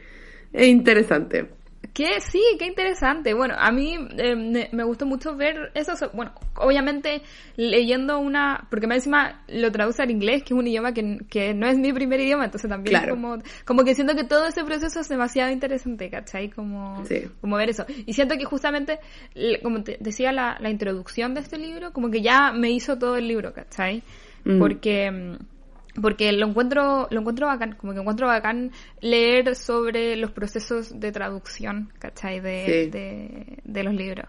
es 0.53 0.67
interesante. 0.67 1.49
Que 1.93 2.21
sí, 2.21 2.41
qué 2.57 2.67
interesante. 2.67 3.33
Bueno, 3.33 3.53
a 3.57 3.69
mí 3.71 3.97
eh, 4.17 4.35
me, 4.35 4.69
me 4.71 4.83
gustó 4.85 5.05
mucho 5.05 5.35
ver 5.35 5.71
eso. 5.73 5.95
so- 5.97 6.09
Bueno, 6.13 6.31
obviamente 6.55 7.21
leyendo 7.57 8.17
una, 8.19 8.65
porque 8.69 8.87
más 8.87 8.97
encima 8.97 9.43
lo 9.49 9.71
traduce 9.73 10.01
al 10.01 10.09
inglés, 10.09 10.43
que 10.43 10.53
es 10.53 10.59
un 10.59 10.65
idioma 10.67 10.93
que, 10.93 11.17
que 11.29 11.53
no 11.53 11.67
es 11.67 11.77
mi 11.77 11.91
primer 11.91 12.21
idioma, 12.21 12.45
entonces 12.45 12.69
también 12.69 12.97
Claro. 12.97 13.15
como, 13.15 13.37
como 13.65 13.83
que 13.83 13.93
siento 13.93 14.15
que 14.15 14.23
todo 14.23 14.47
ese 14.47 14.63
proceso 14.63 15.01
es 15.01 15.09
demasiado 15.09 15.51
interesante, 15.51 16.09
¿cachai? 16.09 16.49
Como, 16.49 17.05
Sí. 17.05 17.23
como 17.41 17.57
ver 17.57 17.69
eso. 17.69 17.85
Y 18.05 18.13
siento 18.13 18.35
que 18.37 18.45
justamente, 18.45 18.99
como 19.61 19.83
te 19.83 19.97
decía 19.99 20.31
la, 20.31 20.57
la 20.61 20.69
introducción 20.69 21.33
de 21.33 21.41
este 21.41 21.57
libro, 21.57 21.91
como 21.91 22.09
que 22.09 22.21
ya 22.21 22.53
me 22.53 22.71
hizo 22.71 22.97
todo 22.97 23.17
el 23.17 23.27
libro, 23.27 23.53
¿cachai? 23.53 24.01
Mm. 24.45 24.59
Porque 24.59 25.11
mm, 25.11 25.35
porque 25.99 26.31
lo 26.31 26.47
encuentro 26.47 27.07
lo 27.11 27.19
encuentro 27.19 27.47
bacán 27.47 27.73
como 27.75 27.93
que 27.93 27.99
encuentro 27.99 28.27
bacán 28.27 28.71
leer 29.01 29.55
sobre 29.55 30.15
los 30.15 30.31
procesos 30.31 30.99
de 30.99 31.11
traducción 31.11 31.91
¿cachai? 31.99 32.39
de, 32.39 32.65
Sí. 32.65 32.89
de, 32.89 33.57
de 33.63 33.83
los 33.83 33.93
libros 33.93 34.27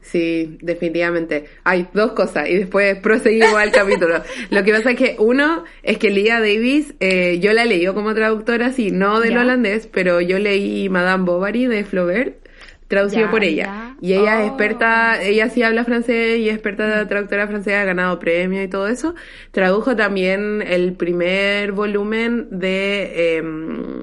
Sí, 0.00 0.58
definitivamente. 0.60 1.46
Hay 1.64 1.88
dos 1.94 2.12
cosas 2.12 2.48
y 2.48 2.56
después 2.58 2.98
proseguimos 2.98 3.54
al 3.58 3.72
capítulo. 3.72 4.22
Lo 4.50 4.62
que 4.62 4.72
pasa 4.72 4.90
es 4.90 4.96
que 4.98 5.16
uno 5.18 5.64
es 5.82 5.98
que 5.98 6.10
Leah 6.10 6.40
Davis, 6.40 6.94
eh, 7.00 7.38
yo 7.40 7.52
la 7.54 7.64
leí 7.64 7.86
como 7.86 8.14
traductora, 8.14 8.70
sí, 8.72 8.90
no 8.90 9.20
del 9.20 9.38
holandés, 9.38 9.86
pero 9.86 10.20
yo 10.20 10.38
leí 10.38 10.88
Madame 10.90 11.24
Bovary 11.24 11.66
de 11.66 11.84
Flaubert, 11.84 12.43
traducido 12.88 13.26
Ya, 13.26 13.30
por 13.30 13.44
ella. 13.44 13.64
ya. 13.66 13.96
Y 14.00 14.12
ella 14.14 14.40
es 14.40 14.44
Oh. 14.44 14.48
experta, 14.48 15.22
ella 15.22 15.48
sí 15.50 15.62
habla 15.62 15.84
francés 15.84 16.38
y 16.38 16.48
es 16.48 16.54
experta 16.54 17.06
traductora 17.08 17.46
francesa, 17.48 17.80
ha 17.82 17.84
ganado 17.84 18.18
premio 18.18 18.62
y 18.62 18.68
todo 18.68 18.88
eso. 18.88 19.14
Tradujo 19.52 19.96
también 19.96 20.62
el 20.66 20.94
primer 20.94 21.72
volumen 21.72 22.48
de 22.50 23.36
em, 23.38 24.02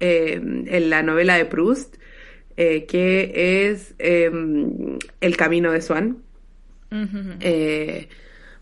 em, 0.00 0.64
en 0.68 0.90
la 0.90 1.02
novela 1.02 1.36
de 1.36 1.44
Proust, 1.46 1.96
eh, 2.56 2.86
que 2.86 3.32
es 3.70 3.94
em, 3.98 4.98
El 5.20 5.36
Camino 5.36 5.72
de 5.72 5.82
Swan. 5.82 6.18
Eh, 7.40 8.08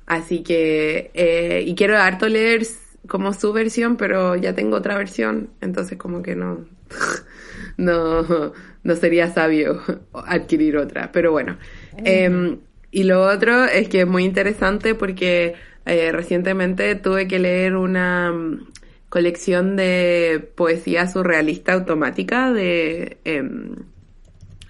así 0.07 0.43
que, 0.43 1.11
eh, 1.15 1.65
y 1.67 1.75
quiero 1.75 1.97
harto 1.99 2.29
leer 2.29 2.63
como 3.07 3.33
su 3.33 3.53
versión, 3.53 3.97
pero 3.97 4.37
ya 4.37 4.55
tengo 4.55 4.77
otra 4.77 4.97
versión, 4.99 5.51
entonces 5.63 5.97
como 5.99 6.23
que 6.23 6.37
no, 6.37 6.67
no, 7.79 8.53
no 8.89 8.97
sería 8.97 9.31
sabio 9.31 9.83
adquirir 10.13 10.79
otra, 10.79 11.13
pero 11.13 11.31
bueno. 11.31 11.59
Em, 12.05 12.59
y 12.91 13.05
lo 13.05 13.23
otro 13.23 13.67
es 13.67 13.89
que 13.89 14.01
es 14.01 14.07
muy 14.07 14.25
interesante 14.25 14.95
porque 14.95 15.55
eh, 15.85 16.11
recientemente 16.11 16.95
tuve 16.95 17.29
que 17.29 17.39
leer 17.39 17.77
una 17.77 18.33
mm, 18.33 18.69
colección 19.11 19.77
de 19.77 20.51
poesía 20.55 21.07
surrealista 21.07 21.75
automática 21.75 22.51
de 22.51 23.19
em, 23.25 23.77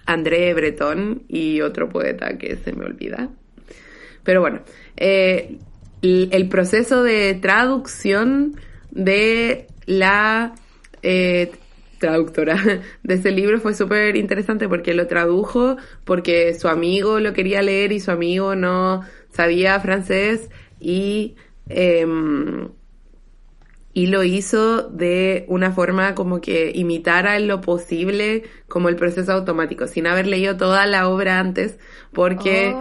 André 0.05 0.53
Breton 0.53 1.23
y 1.29 1.61
otro 1.61 1.87
poeta 1.87 2.37
que 2.37 2.57
se 2.57 2.73
me 2.73 2.85
olvida. 2.85 3.29
Pero 4.23 4.41
bueno, 4.41 4.59
eh, 4.97 5.57
el, 6.01 6.49
proceso 6.49 7.03
de 7.03 7.35
traducción 7.35 8.59
de 8.91 9.67
la 9.85 10.55
eh, 11.03 11.51
traductora 11.99 12.55
de 13.03 13.13
ese 13.13 13.31
libro 13.31 13.59
fue 13.59 13.73
súper 13.73 14.15
interesante 14.15 14.67
porque 14.67 14.93
lo 14.93 15.07
tradujo 15.07 15.77
porque 16.05 16.53
su 16.53 16.67
amigo 16.67 17.19
lo 17.19 17.33
quería 17.33 17.61
leer 17.61 17.91
y 17.91 17.99
su 17.99 18.11
amigo 18.11 18.55
no 18.55 19.01
sabía 19.31 19.79
francés 19.79 20.49
y 20.79 21.35
em, 21.67 22.69
y 23.93 24.07
lo 24.07 24.23
hizo 24.23 24.83
de 24.83 25.45
una 25.47 25.71
forma 25.71 26.15
como 26.15 26.41
que 26.41 26.71
imitara 26.73 27.37
en 27.37 27.47
lo 27.47 27.59
posible 27.59 28.43
como 28.67 28.87
el 28.87 28.95
proceso 28.95 29.33
automático, 29.33 29.87
sin 29.87 30.07
haber 30.07 30.27
leído 30.27 30.57
toda 30.57 30.85
la 30.85 31.09
obra 31.09 31.39
antes, 31.39 31.79
porque 32.13 32.73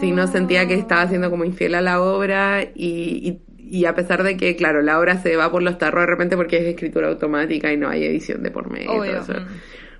si 0.00 0.10
no 0.12 0.26
sentía 0.26 0.68
que 0.68 0.74
estaba 0.74 1.08
siendo 1.08 1.30
como 1.30 1.44
infiel 1.44 1.74
a 1.74 1.80
la 1.80 2.02
obra 2.02 2.62
y, 2.62 3.40
y, 3.72 3.86
a 3.86 3.94
pesar 3.94 4.22
de 4.22 4.36
que, 4.36 4.54
claro, 4.54 4.82
la 4.82 4.98
obra 4.98 5.16
se 5.22 5.34
va 5.34 5.50
por 5.50 5.62
los 5.62 5.78
tarros 5.78 6.02
de 6.02 6.06
repente 6.06 6.36
porque 6.36 6.58
es 6.58 6.64
escritura 6.66 7.08
automática 7.08 7.72
y 7.72 7.78
no 7.78 7.88
hay 7.88 8.04
edición 8.04 8.42
de 8.42 8.50
por 8.50 8.70
medio. 8.70 8.84
y 8.84 8.86
todo 8.86 9.00
Obvio, 9.00 9.20
eso. 9.20 9.32
mm. 9.32 9.46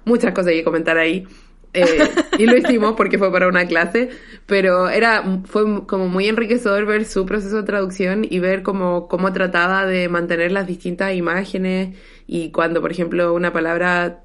Muchas 0.05 0.35
cosas 0.35 0.52
que 0.52 0.62
comentar 0.62 0.99
ahí. 0.99 1.26
Eh, 1.73 1.83
y 2.38 2.45
lo 2.45 2.55
hicimos 2.55 2.93
porque 2.97 3.17
fue 3.17 3.33
para 3.33 3.49
una 3.49 3.67
clase, 3.67 4.11
pero 4.45 4.91
era 4.91 5.25
fue 5.47 5.87
como 5.87 6.09
muy 6.09 6.29
enriquecedor 6.29 6.85
ver 6.85 7.07
su 7.07 7.25
proceso 7.25 7.57
de 7.57 7.62
traducción 7.62 8.26
y 8.29 8.41
ver 8.41 8.62
cómo, 8.62 9.09
cómo 9.09 9.33
trataba 9.33 9.87
de 9.87 10.07
mantener 10.11 10.52
las 10.52 10.67
distintas 10.67 11.14
imágenes 11.14 11.97
y 12.26 12.50
cuando, 12.50 12.83
por 12.83 12.93
ejemplo, 12.93 13.33
una 13.33 13.55
palabra 13.55 14.23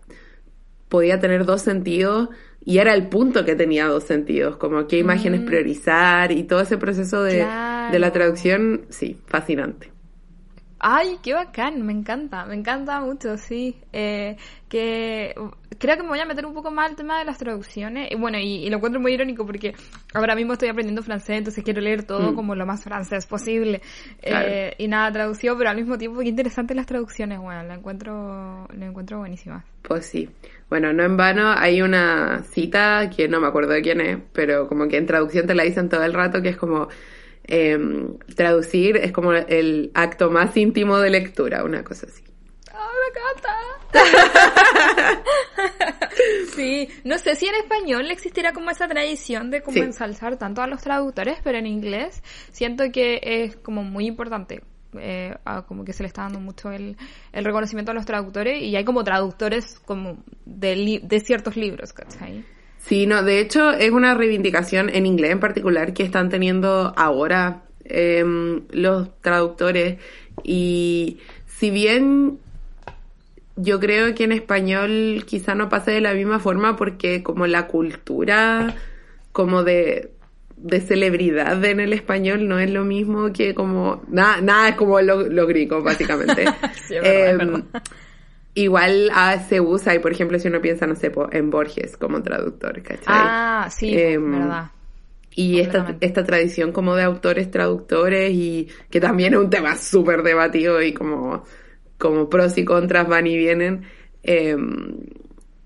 podía 0.90 1.22
tener 1.22 1.46
dos 1.46 1.62
sentidos 1.62 2.30
y 2.66 2.80
era 2.80 2.94
el 2.94 3.08
punto 3.08 3.46
que 3.46 3.56
tenía 3.56 3.88
dos 3.88 4.04
sentidos, 4.04 4.58
como 4.58 4.88
qué 4.88 4.98
imágenes 4.98 5.42
priorizar 5.42 6.32
y 6.32 6.44
todo 6.44 6.62
ese 6.62 6.78
proceso 6.78 7.24
de, 7.24 7.40
Claro. 7.40 7.92
de 7.92 8.00
la 8.00 8.12
traducción, 8.12 8.86
sí, 8.90 9.18
fascinante. 9.26 9.92
Ay, 10.80 11.18
qué 11.24 11.34
bacán, 11.34 11.82
me 11.84 11.92
encanta, 11.92 12.46
me 12.46 12.54
encanta 12.54 13.02
mucho, 13.02 13.36
sí. 13.38 13.76
Eh, 13.94 14.38
que 14.70 15.34
creo 15.80 15.98
que 15.98 16.04
me 16.04 16.10
voy 16.10 16.20
a 16.20 16.26
meter 16.26 16.46
un 16.46 16.54
poco 16.54 16.70
más 16.70 16.92
al 16.92 16.96
tema 16.96 17.18
de 17.18 17.26
las 17.26 17.40
traducciones. 17.40 18.12
Y 18.12 18.16
bueno, 18.16 18.38
y, 18.38 18.70
lo 18.70 18.78
encuentro 18.78 19.02
muy 19.02 19.14
irónico 19.14 19.44
porque 19.46 19.74
ahora 20.14 20.36
mismo 20.36 20.54
estoy 20.54 20.70
aprendiendo 20.70 21.02
francés, 21.02 21.40
entonces 21.40 21.64
quiero 21.64 21.82
leer 21.82 22.04
todo 22.04 22.32
mm. 22.32 22.36
como 22.36 22.54
lo 22.54 22.66
más 22.68 22.84
francés 22.84 23.26
posible. 23.26 23.82
Eh, 24.22 24.76
y 24.78 24.88
nada 24.88 25.12
traducido, 25.12 25.58
pero 25.58 25.72
al 25.72 25.78
mismo 25.78 25.98
tiempo 25.98 26.20
qué 26.20 26.28
interesante 26.28 26.76
las 26.76 26.86
traducciones, 26.86 27.40
bueno, 27.40 27.64
la 27.64 27.74
encuentro, 27.74 28.68
la 28.72 28.86
encuentro 28.86 29.18
buenísima. 29.18 29.66
Pues 29.82 30.06
sí. 30.06 30.30
Bueno, 30.70 30.94
no 30.94 31.04
en 31.04 31.16
vano 31.16 31.54
hay 31.56 31.82
una 31.82 32.44
cita 32.44 33.10
que 33.16 33.28
no 33.28 33.40
me 33.40 33.48
acuerdo 33.48 33.74
de 33.74 33.82
quién 33.82 34.02
es, 34.02 34.18
pero 34.34 34.68
como 34.68 34.88
que 34.88 34.98
en 34.98 35.06
traducción 35.06 35.48
te 35.48 35.56
la 35.56 35.64
dicen 35.64 35.88
todo 35.88 36.04
el 36.04 36.14
rato, 36.14 36.42
que 36.42 36.50
es 36.50 36.58
como 36.58 36.90
Em, 37.48 38.18
traducir 38.36 38.98
es 38.98 39.14
como 39.14 39.32
el 39.32 39.90
acto 39.94 40.30
más 40.30 40.58
íntimo 40.58 41.00
de 41.00 41.10
lectura, 41.10 41.64
una 41.64 41.82
cosa 41.82 42.08
así. 42.08 42.22
¡Ah, 42.74 42.90
me 43.02 43.08
encanta! 43.20 43.56
sí, 46.56 46.90
no 47.06 47.18
sé 47.18 47.38
si 47.38 47.48
en 47.48 47.56
español 47.56 48.12
existirá 48.12 48.52
como 48.52 48.70
esa 48.70 48.90
tradición 48.90 49.50
de 49.50 49.62
como 49.62 49.78
ensalzar 49.78 50.36
tanto 50.36 50.62
a 50.62 50.68
los 50.68 50.82
traductores, 50.82 51.38
pero 51.42 51.58
en 51.58 51.68
inglés 51.68 52.22
siento 52.52 52.92
que 52.92 53.22
es 53.24 53.56
como 53.56 53.84
muy 53.84 54.08
importante. 54.08 54.62
Eh, 54.98 55.36
como 55.68 55.84
que 55.84 55.94
se 55.94 56.04
le 56.04 56.08
está 56.08 56.24
dando 56.24 56.40
mucho 56.40 56.72
el, 56.72 56.96
el, 57.34 57.46
reconocimiento 57.46 57.92
a 57.92 57.94
los 57.94 58.06
traductores 58.06 58.62
y 58.62 58.76
hay 58.76 58.86
como 58.86 59.04
traductores 59.04 59.80
como 59.80 60.24
de, 60.46 61.02
de 61.04 61.20
ciertos 61.20 61.58
libros. 61.58 61.94
Sí, 62.80 63.06
no, 63.06 63.22
de 63.22 63.40
hecho 63.42 63.72
es 63.72 63.92
una 63.92 64.14
reivindicación 64.14 64.90
en 64.90 65.06
inglés 65.06 65.32
en 65.32 65.40
particular 65.40 65.94
que 65.94 66.04
están 66.04 66.30
teniendo 66.30 66.94
ahora 66.96 67.64
em, 67.84 68.62
los 68.72 69.20
traductores 69.22 70.00
y 70.44 71.20
si 71.46 71.70
bien 71.70 72.40
yo 73.58 73.80
creo 73.80 74.14
que 74.16 74.24
en 74.24 74.32
español 74.32 75.24
quizá 75.26 75.56
no 75.56 75.68
pase 75.68 75.92
de 75.92 76.02
la 76.02 76.14
misma 76.14 76.40
forma 76.40 76.76
porque 76.76 77.24
como 77.24 77.46
la 77.48 77.68
cultura 77.68 78.76
como 79.32 79.64
de, 79.64 80.12
de 80.58 80.82
celebridad 80.82 81.64
en 81.64 81.80
el 81.80 81.94
español 81.94 82.48
no 82.48 82.60
es 82.60 82.70
lo 82.72 82.84
mismo 82.84 83.32
que 83.32 83.54
como 83.54 84.02
nada 84.10 84.42
nada 84.42 84.70
es 84.70 84.76
como 84.76 85.00
los 85.02 85.28
lo 85.30 85.46
griegos 85.46 85.84
básicamente 85.84 86.46
sí, 86.88 86.96
em, 87.02 87.64
Igual 88.58 89.12
ah, 89.14 89.38
se 89.38 89.62
usa, 89.62 89.94
y 89.94 90.00
por 90.00 90.12
ejemplo, 90.12 90.40
si 90.40 90.48
uno 90.48 90.60
piensa, 90.60 90.88
no 90.88 90.96
sé, 90.96 91.12
en 91.32 91.52
Borges 91.52 91.96
como 91.96 92.24
traductor, 92.24 92.82
¿cachai? 92.82 93.06
Ah, 93.06 93.70
sí, 93.70 93.96
em, 93.96 94.32
verdad. 94.32 94.72
Y 95.36 95.60
esta, 95.60 95.96
esta 96.02 96.24
tradición 96.24 96.72
como 96.72 96.96
de 96.96 97.04
autores 97.04 97.52
traductores 97.52 98.32
y 98.34 98.68
que 98.90 99.00
también 99.00 99.36
es 99.36 99.40
un 99.42 99.52
tema 99.52 99.76
súper 99.76 100.24
debatido 100.24 100.82
y 100.82 100.92
como, 100.92 101.44
como 102.00 102.28
pros 102.30 102.58
y 102.58 102.66
contras 102.66 103.08
van 103.08 103.28
y 103.28 103.38
vienen. 103.38 103.84
Em, 104.24 105.02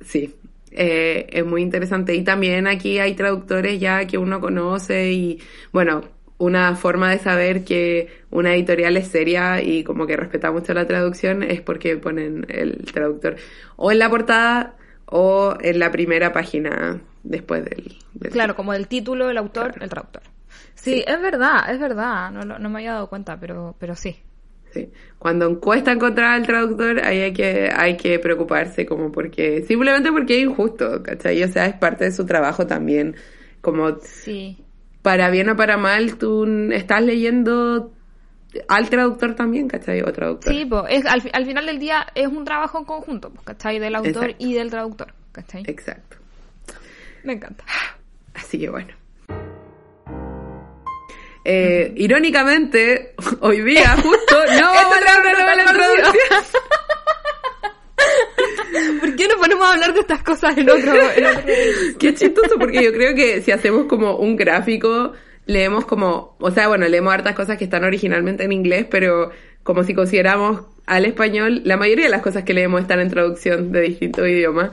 sí, 0.02 0.36
eh, 0.72 1.28
es 1.30 1.46
muy 1.46 1.62
interesante. 1.62 2.16
Y 2.16 2.24
también 2.24 2.68
aquí 2.68 3.00
hay 3.00 3.14
traductores 3.14 3.80
ya 3.80 4.06
que 4.06 4.18
uno 4.18 4.40
conoce 4.40 5.12
y 5.12 5.40
bueno, 5.72 6.04
una 6.38 6.76
forma 6.76 7.12
de 7.12 7.20
saber 7.20 7.64
que 7.64 8.08
una 8.32 8.56
editorial 8.56 8.98
es 8.98 9.08
seria 9.10 9.62
y 9.62 9.84
como 9.84 10.08
que 10.08 10.18
respeta 10.18 10.52
mucho 10.52 10.74
la 10.74 10.88
traducción 10.88 11.44
es 11.44 11.62
porque 11.62 11.98
ponen 11.98 12.46
el 12.50 12.84
traductor 12.92 13.36
o 13.76 13.92
en 13.92 14.00
la 14.00 14.10
portada 14.10 14.76
o 15.06 15.56
en 15.62 15.78
la 15.78 15.92
primera 15.92 16.34
página 16.34 17.00
después 17.24 17.64
del... 17.66 17.96
claro, 18.32 18.56
como 18.56 18.74
el 18.74 18.88
título, 18.88 19.30
el 19.30 19.38
autor, 19.38 19.76
el 19.82 19.90
traductor. 19.90 20.24
Sí, 20.74 21.04
es 21.06 21.22
verdad, 21.22 21.72
es 21.72 21.80
verdad, 21.80 22.32
no, 22.32 22.44
no 22.44 22.70
me 22.70 22.80
había 22.80 22.94
dado 22.94 23.08
cuenta, 23.08 23.38
pero, 23.40 23.76
pero 23.78 23.96
sí. 23.96 24.18
Sí. 24.72 24.90
Cuando 25.20 25.60
cuesta 25.60 25.92
encontrar 25.92 26.34
al 26.34 26.46
traductor, 26.46 27.00
ahí 27.04 27.20
hay 27.20 27.34
que, 27.34 27.70
hay 27.76 27.98
que 27.98 28.18
preocuparse 28.20 28.86
como 28.86 29.12
porque, 29.12 29.64
simplemente 29.68 30.12
porque 30.12 30.38
es 30.38 30.44
injusto, 30.44 31.04
¿cachai? 31.04 31.44
O 31.44 31.48
sea, 31.48 31.66
es 31.66 31.76
parte 31.76 32.06
de 32.06 32.12
su 32.12 32.26
trabajo 32.26 32.66
también, 32.66 33.16
como... 33.62 34.00
Sí 34.00 34.58
para 35.02 35.30
bien 35.30 35.50
o 35.50 35.56
para 35.56 35.78
mal, 35.78 36.18
tú 36.18 36.46
estás 36.72 37.02
leyendo 37.02 37.92
al 38.68 38.90
traductor 38.90 39.36
también, 39.36 39.68
¿cachai? 39.68 40.02
O 40.02 40.12
traductor. 40.12 40.54
Sí, 40.54 40.66
pues 40.66 41.06
al, 41.06 41.22
al, 41.34 41.46
final 41.46 41.66
del 41.66 41.80
día 41.80 42.06
es 42.16 42.28
un 42.28 42.44
trabajo 42.46 42.80
en 42.80 42.86
conjunto, 42.86 43.32
¿cachai? 43.44 43.80
Del 43.80 43.96
autor 43.96 44.36
y 44.38 44.54
del 44.54 44.70
traductor, 44.70 45.14
¿cachai? 45.32 45.64
Exacto. 45.68 46.18
Me 47.24 47.34
encanta. 47.34 47.64
Así 48.34 48.60
que 48.60 48.70
bueno. 48.70 49.01
Eh, 51.44 51.94
irónicamente, 51.96 53.16
hoy 53.40 53.62
día 53.62 53.96
justo 53.96 54.36
no 54.62 54.74
vamos 54.74 54.94
a 54.94 54.98
hablar 54.98 55.24
de 55.24 55.64
la 55.64 55.74
traducción. 55.74 56.16
¿Por 59.00 59.16
qué 59.16 59.28
no 59.28 59.36
ponemos 59.36 59.66
a 59.66 59.74
hablar 59.74 59.94
de 59.94 60.00
estas 60.00 60.24
cosas 60.24 60.58
en 60.58 60.70
otro, 60.70 60.94
Qué 62.00 62.14
chistoso, 62.14 62.56
porque 62.58 62.84
yo 62.84 62.94
creo 62.94 63.16
que 63.16 63.42
si 63.42 63.52
hacemos 63.52 63.86
como 63.86 64.18
un 64.18 64.36
gráfico, 64.36 65.14
leemos 65.46 65.86
como, 65.86 66.36
o 66.40 66.52
sea, 66.52 66.68
bueno, 66.68 66.88
leemos 66.88 67.14
hartas 67.14 67.36
cosas 67.36 67.58
que 67.58 67.66
están 67.66 67.84
originalmente 67.84 68.44
en 68.44 68.52
inglés, 68.52 68.86
pero 68.90 69.32
como 69.64 69.84
si 69.84 69.94
consideramos 69.94 70.62
al 70.86 71.06
español, 71.06 71.62
la 71.66 71.78
mayoría 71.78 72.06
de 72.06 72.12
las 72.12 72.22
cosas 72.22 72.44
que 72.44 72.54
leemos 72.54 72.82
están 72.82 73.00
en 73.00 73.10
traducción 73.10 73.72
de 73.72 73.82
distintos 73.82 74.28
idiomas. 74.28 74.72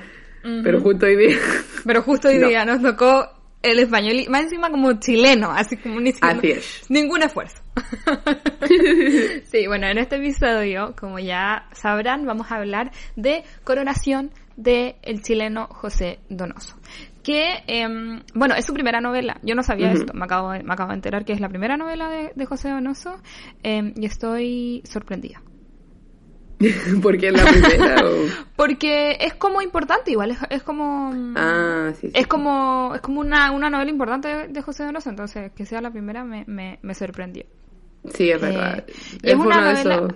Pero 0.62 0.80
justo 0.80 1.04
hoy 1.04 1.16
día. 1.16 1.36
Pero 1.84 2.00
justo 2.00 2.28
hoy 2.28 2.38
día 2.38 2.64
nos 2.64 2.80
tocó 2.80 3.28
el 3.62 3.78
español, 3.80 4.20
y 4.20 4.28
más 4.28 4.42
encima 4.42 4.70
como 4.70 4.92
chileno, 5.00 5.50
así 5.50 5.76
como 5.76 6.00
ni 6.00 6.12
siquiera, 6.12 6.36
así 6.38 6.50
es. 6.52 6.86
ningún 6.88 7.22
esfuerzo. 7.22 7.62
sí, 9.50 9.66
bueno, 9.66 9.88
en 9.88 9.98
este 9.98 10.16
episodio, 10.16 10.94
como 10.98 11.18
ya 11.18 11.66
sabrán, 11.72 12.24
vamos 12.24 12.50
a 12.50 12.56
hablar 12.56 12.92
de 13.16 13.44
coronación 13.64 14.30
del 14.56 14.96
el 15.02 15.22
chileno 15.22 15.66
José 15.70 16.20
Donoso. 16.28 16.76
Que, 17.22 17.62
eh, 17.66 17.86
bueno, 18.34 18.54
es 18.54 18.64
su 18.64 18.72
primera 18.72 19.00
novela. 19.00 19.38
Yo 19.42 19.54
no 19.54 19.62
sabía 19.62 19.92
esto, 19.92 20.14
me 20.14 20.24
acabo, 20.24 20.52
de, 20.52 20.62
me 20.62 20.72
acabo 20.72 20.90
de 20.90 20.96
enterar 20.96 21.24
que 21.24 21.32
es 21.32 21.40
la 21.40 21.48
primera 21.48 21.76
novela 21.76 22.08
de, 22.08 22.32
de 22.34 22.46
José 22.46 22.70
Donoso 22.70 23.20
eh, 23.62 23.92
y 23.96 24.06
estoy 24.06 24.82
sorprendida. 24.84 25.42
porque 27.02 27.28
es 27.28 27.32
la 27.32 27.44
primera 27.44 27.96
porque 28.56 29.16
es 29.20 29.34
como 29.34 29.62
importante 29.62 30.10
igual 30.10 30.36
es, 30.50 30.62
como 30.62 31.12
ah, 31.36 31.92
sí, 32.00 32.10
es 32.12 32.26
como 32.26 32.94
es 32.96 33.00
como 33.00 33.20
una, 33.20 33.52
una 33.52 33.70
novela 33.70 33.90
importante 33.90 34.48
de, 34.48 34.62
José 34.62 34.84
Donoso 34.84 35.10
entonces 35.10 35.52
que 35.52 35.66
sea 35.66 35.80
la 35.80 35.90
primera 35.90 36.24
me, 36.24 36.44
me, 36.46 36.78
me 36.82 36.94
sorprendió 36.94 37.44
sí 38.12 38.30
es 38.30 38.40
verdad 38.40 38.84
eh, 38.88 38.92
es, 39.22 39.34
una 39.36 39.60
novela 39.60 40.08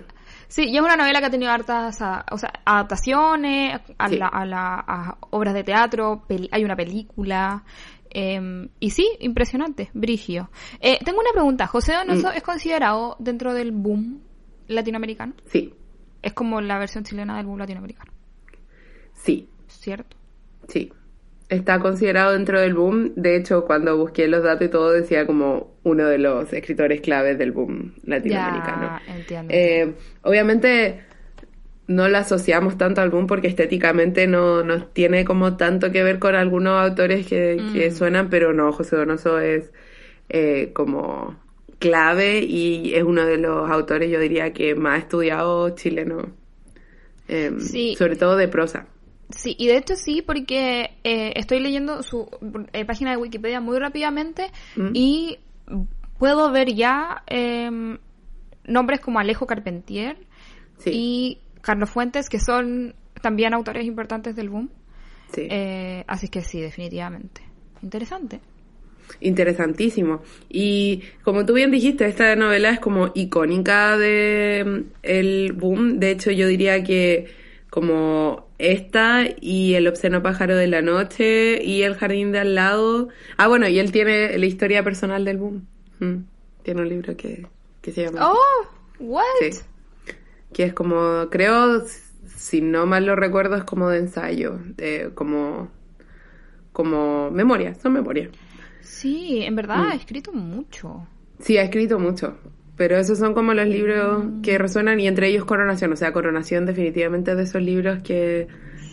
sí 0.49 0.65
y 0.67 0.75
es 0.75 0.83
una 0.83 0.97
novela 0.97 1.19
que 1.21 1.25
ha 1.27 1.31
tenido 1.31 1.51
hartas 1.51 1.95
o 1.95 2.37
sea, 2.37 2.53
adaptaciones 2.65 3.79
a, 3.97 4.09
la, 4.09 4.27
a, 4.27 4.45
la, 4.45 5.17
obras 5.29 5.53
de 5.53 5.63
teatro 5.63 6.25
hay 6.51 6.65
una 6.65 6.75
película 6.75 7.63
em, 8.09 8.67
y 8.79 8.91
sí, 8.91 9.09
impresionante, 9.21 9.89
Brigio. 9.95 10.51
Eh, 10.79 10.99
tengo 11.03 11.19
una 11.19 11.31
pregunta. 11.31 11.65
¿José 11.65 11.93
Donoso 11.93 12.27
mm. 12.27 12.35
es 12.35 12.43
considerado 12.43 13.15
dentro 13.17 13.55
del 13.55 13.71
boom 13.71 14.21
latinoamericano? 14.67 15.33
Sí. 15.47 15.73
Es 16.23 16.33
como 16.33 16.61
la 16.61 16.79
versión 16.79 17.03
chilena 17.03 17.37
del 17.37 17.45
boom 17.45 17.59
latinoamericano. 17.59 18.11
Sí. 19.13 19.47
¿Cierto? 19.67 20.17
Sí. 20.67 20.91
Está 21.49 21.79
considerado 21.79 22.31
dentro 22.31 22.59
del 22.59 22.73
boom. 22.73 23.11
De 23.15 23.35
hecho, 23.35 23.65
cuando 23.65 23.97
busqué 23.97 24.27
los 24.27 24.43
datos 24.43 24.67
y 24.67 24.71
todo, 24.71 24.91
decía 24.91 25.27
como 25.27 25.73
uno 25.83 26.07
de 26.07 26.17
los 26.17 26.51
escritores 26.53 27.01
claves 27.01 27.37
del 27.37 27.51
boom 27.51 27.93
latinoamericano. 28.05 28.99
Ya, 29.05 29.13
entiendo. 29.15 29.53
Eh, 29.53 29.93
obviamente 30.23 31.01
no 31.87 32.07
lo 32.07 32.17
asociamos 32.17 32.77
tanto 32.77 33.01
al 33.01 33.09
boom 33.09 33.27
porque 33.27 33.47
estéticamente 33.47 34.25
no 34.25 34.63
nos 34.63 34.93
tiene 34.93 35.25
como 35.25 35.57
tanto 35.57 35.91
que 35.91 36.01
ver 36.01 36.17
con 36.17 36.35
algunos 36.35 36.81
autores 36.81 37.27
que, 37.27 37.61
que 37.73 37.89
mm. 37.89 37.93
suenan, 37.93 38.29
pero 38.29 38.53
no, 38.53 38.71
José 38.71 38.95
Donoso 38.95 39.39
es 39.39 39.71
eh, 40.29 40.71
como 40.73 41.42
clave 41.83 42.39
y 42.39 42.93
es 42.93 43.03
uno 43.03 43.25
de 43.25 43.37
los 43.37 43.69
autores, 43.69 44.09
yo 44.09 44.17
diría, 44.17 44.53
que 44.53 44.73
más 44.73 44.99
estudiado 44.99 45.71
chileno. 45.71 46.31
Em, 47.27 47.59
sobre 47.59 48.15
todo 48.15 48.37
de 48.37 48.47
prosa. 48.47 48.87
Sí, 49.29 49.53
y 49.59 49.67
de 49.67 49.77
hecho 49.77 49.97
sí, 49.97 50.21
porque 50.21 50.91
eh, 51.03 51.33
estoy 51.35 51.59
leyendo 51.59 52.01
su 52.01 52.29
eh, 52.71 52.85
página 52.85 53.11
de 53.11 53.17
Wikipedia 53.17 53.59
muy 53.59 53.79
rápidamente 53.79 54.49
mm. 54.77 54.91
y 54.93 55.39
puedo 56.19 56.51
ver 56.51 56.73
ya 56.73 57.23
em, 57.27 57.97
nombres 58.63 59.01
como 59.01 59.19
Alejo 59.19 59.45
Carpentier 59.45 60.15
y 60.85 61.39
Carlos 61.61 61.89
Fuentes, 61.89 62.29
que 62.29 62.39
son 62.39 62.95
también 63.21 63.53
autores 63.53 63.85
importantes 63.85 64.37
del 64.37 64.49
boom. 64.49 64.69
Sí. 65.33 65.47
Eh, 65.49 66.05
así 66.07 66.29
que 66.29 66.41
sí, 66.43 66.61
definitivamente. 66.61 67.41
Interesante. 67.81 68.39
Interesantísimo. 69.19 70.21
Y 70.49 71.03
como 71.23 71.45
tú 71.45 71.53
bien 71.53 71.71
dijiste, 71.71 72.05
esta 72.05 72.35
novela 72.35 72.71
es 72.71 72.79
como 72.79 73.11
icónica 73.15 73.97
de 73.97 74.63
mm, 74.65 74.79
el 75.03 75.53
boom. 75.53 75.99
De 75.99 76.11
hecho, 76.11 76.31
yo 76.31 76.47
diría 76.47 76.83
que 76.83 77.27
como 77.69 78.47
esta 78.59 79.25
y 79.41 79.73
El 79.73 79.87
obsceno 79.87 80.21
pájaro 80.21 80.55
de 80.55 80.67
la 80.67 80.81
noche 80.81 81.63
y 81.63 81.83
El 81.83 81.95
jardín 81.95 82.31
de 82.31 82.39
al 82.39 82.55
lado. 82.55 83.09
Ah, 83.37 83.47
bueno, 83.47 83.67
y 83.67 83.79
él 83.79 83.91
tiene 83.91 84.37
la 84.37 84.45
historia 84.45 84.83
personal 84.83 85.25
del 85.25 85.37
boom. 85.37 85.67
Mm. 85.99 86.17
Tiene 86.63 86.81
un 86.81 86.89
libro 86.89 87.17
que, 87.17 87.47
que 87.81 87.91
se 87.91 88.03
llama. 88.03 88.31
Oh, 88.31 88.67
what? 88.99 89.23
que 90.53 90.63
es 90.63 90.73
como, 90.73 91.27
creo, 91.29 91.83
si 92.37 92.61
no 92.61 92.85
mal 92.85 93.05
lo 93.05 93.15
recuerdo, 93.15 93.55
es 93.57 93.63
como 93.63 93.89
de 93.89 93.99
ensayo, 93.99 94.59
de, 94.77 95.11
como, 95.13 95.69
como 96.71 97.31
memoria, 97.31 97.75
son 97.75 97.93
memorias. 97.93 98.29
Sí, 98.93 99.41
en 99.41 99.55
verdad 99.55 99.89
ha 99.89 99.95
escrito 99.95 100.31
mucho. 100.31 101.07
Sí, 101.39 101.57
ha 101.57 101.63
escrito 101.63 101.97
mucho. 101.99 102.37
Pero 102.77 102.97
esos 102.97 103.17
son 103.17 103.33
como 103.33 103.53
los 103.53 103.67
libros 103.67 104.25
que 104.41 104.57
resuenan 104.57 104.99
y 104.99 105.07
entre 105.07 105.27
ellos 105.27 105.45
Coronación. 105.45 105.91
O 105.93 105.95
sea, 105.95 106.13
Coronación 106.13 106.65
definitivamente 106.65 107.35
de 107.35 107.43
esos 107.43 107.61
libros 107.61 108.01
que, 108.03 108.47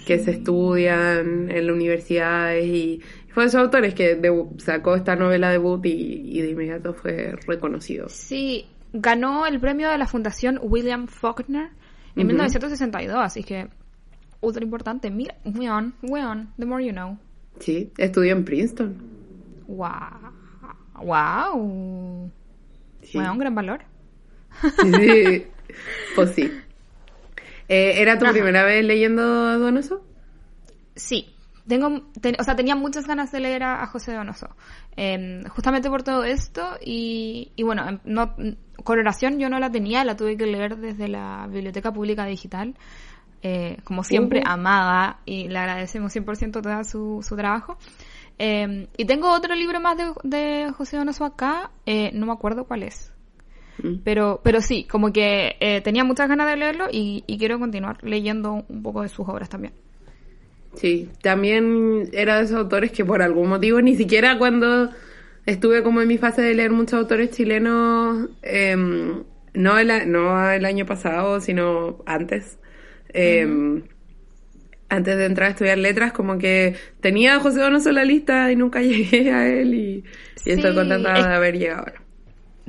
que 0.07 0.19
se 0.19 0.33
estudian 0.33 1.51
en 1.51 1.67
la 1.67 1.73
universidad 1.73 2.57
y 2.57 3.01
fue 3.29 3.45
de 3.45 3.49
esos 3.49 3.61
autores 3.61 3.95
que 3.95 4.21
sacó 4.59 4.97
esta 4.97 5.17
novela 5.17 5.51
debut 5.51 5.85
y, 5.85 6.39
y 6.39 6.41
de 6.41 6.51
inmediato 6.51 6.95
fue 6.95 7.35
reconocido. 7.47 8.09
Sí, 8.09 8.67
ganó 8.93 9.47
el 9.47 9.61
premio 9.61 9.91
de 9.91 9.99
la 9.99 10.07
Fundación 10.07 10.59
William 10.63 11.07
Faulkner 11.07 11.71
en 12.17 12.27
1962, 12.27 13.19
así 13.21 13.45
que 13.45 13.69
ultra 14.41 14.65
importante. 14.65 15.11
Mira, 15.11 15.37
weón, 15.45 15.95
weón, 16.03 16.53
the 16.59 16.67
more 16.67 16.85
you 16.85 16.93
know. 16.93 17.19
Sí, 17.59 17.93
estudió 17.99 18.33
en 18.33 18.45
Princeton. 18.45 19.20
Wow. 19.71 20.33
Wow. 21.03 22.31
Bueno, 23.15 23.33
un 23.33 23.39
gran 23.39 23.55
valor. 23.55 23.85
Sí, 24.81 25.47
pues 26.15 26.31
sí. 26.35 26.53
Eh, 27.69 28.03
¿Era 28.03 28.19
tu 28.19 28.27
primera 28.27 28.65
vez 28.65 28.85
leyendo 28.85 29.59
Donoso? 29.59 30.05
Sí. 30.97 31.35
Tengo, 31.69 31.87
o 31.87 32.43
sea, 32.43 32.57
tenía 32.57 32.75
muchas 32.75 33.07
ganas 33.07 33.31
de 33.31 33.39
leer 33.39 33.63
a, 33.63 33.87
José 33.87 34.13
Donoso. 34.13 34.49
Em, 34.97 35.45
justamente 35.45 35.89
por 35.89 36.03
todo 36.03 36.25
esto 36.25 36.77
y, 36.85 37.53
y 37.55 37.63
bueno, 37.63 37.89
em, 37.89 38.01
no, 38.05 38.35
coloración 38.83 39.39
yo 39.39 39.49
no 39.49 39.61
la 39.61 39.71
tenía, 39.71 40.05
la 40.05 40.17
tuve 40.17 40.37
que 40.37 40.47
leer 40.47 40.79
desde 40.79 41.07
la 41.07 41.47
Biblioteca 41.49 41.93
Pública 41.93 42.25
Digital. 42.25 42.75
Eh, 43.43 43.79
como 43.85 44.03
siempre, 44.03 44.43
amada 44.45 45.21
y 45.25 45.49
le 45.49 45.59
agradecemos 45.59 46.15
100% 46.15 46.61
todo 46.61 46.85
su, 46.85 47.25
su 47.27 47.37
trabajo. 47.37 47.79
Em, 48.43 48.87
y 48.97 49.05
tengo 49.05 49.31
otro 49.31 49.55
libro 49.55 49.81
más 49.81 49.99
de, 49.99 50.05
de 50.25 50.73
José 50.73 50.97
Donoso 50.97 51.27
acá, 51.27 51.71
eh, 51.85 52.11
no 52.15 52.25
me 52.25 52.33
acuerdo 52.33 52.65
cuál 52.65 52.85
es. 52.85 53.13
Mm. 53.83 53.97
Pero, 54.03 54.41
pero 54.43 54.63
sí, 54.63 54.85
como 54.85 55.13
que 55.13 55.57
eh, 55.61 55.83
tenía 55.83 56.05
muchas 56.05 56.27
ganas 56.27 56.49
de 56.49 56.57
leerlo 56.57 56.87
y, 56.91 57.23
quiero 57.39 57.59
continuar 57.59 58.03
leyendo 58.03 58.65
un 58.67 58.83
poco 58.83 59.03
de 59.03 59.11
sus 59.11 59.29
obras 59.29 59.51
también. 59.51 59.75
Sí, 60.73 61.11
también 61.21 62.09
era 62.15 62.39
de 62.39 62.45
esos 62.45 62.57
autores 62.57 62.93
que 62.93 63.05
por 63.05 63.21
algún 63.21 63.51
motivo, 63.51 63.83
ni 63.83 63.95
siquiera 63.95 64.39
cuando 64.39 64.89
estuve 65.45 65.83
como 65.83 66.01
en 66.01 66.09
mi 66.09 66.17
fase 66.17 66.41
de 66.41 66.55
leer 66.55 66.71
muchos 66.71 66.95
autores 66.95 67.33
chilenos, 67.33 68.31
em, 68.41 69.23
no, 69.53 69.79
el, 69.79 70.11
no 70.11 70.51
el 70.51 70.65
año 70.65 70.87
pasado, 70.87 71.41
sino 71.41 71.99
antes, 72.07 72.59
eh, 73.13 73.83
antes 74.91 75.17
de 75.17 75.25
entrar 75.25 75.49
a 75.49 75.51
estudiar 75.53 75.79
letras, 75.79 76.13
como 76.13 76.37
que 76.37 76.77
tenía 77.01 77.37
a 77.37 77.41
José 77.41 77.61
Donoso 77.61 77.89
en 77.89 77.95
la 77.95 78.05
lista 78.05 78.51
y 78.53 78.57
nunca 78.57 78.81
llegué 78.83 79.33
a 79.33 79.47
él 79.47 79.75
y, 79.75 80.05
estoy 80.45 80.75
contenta 80.75 81.15
de 81.15 81.35
haber 81.35 81.59
llegado 81.59 81.81
ahora. 81.81 82.03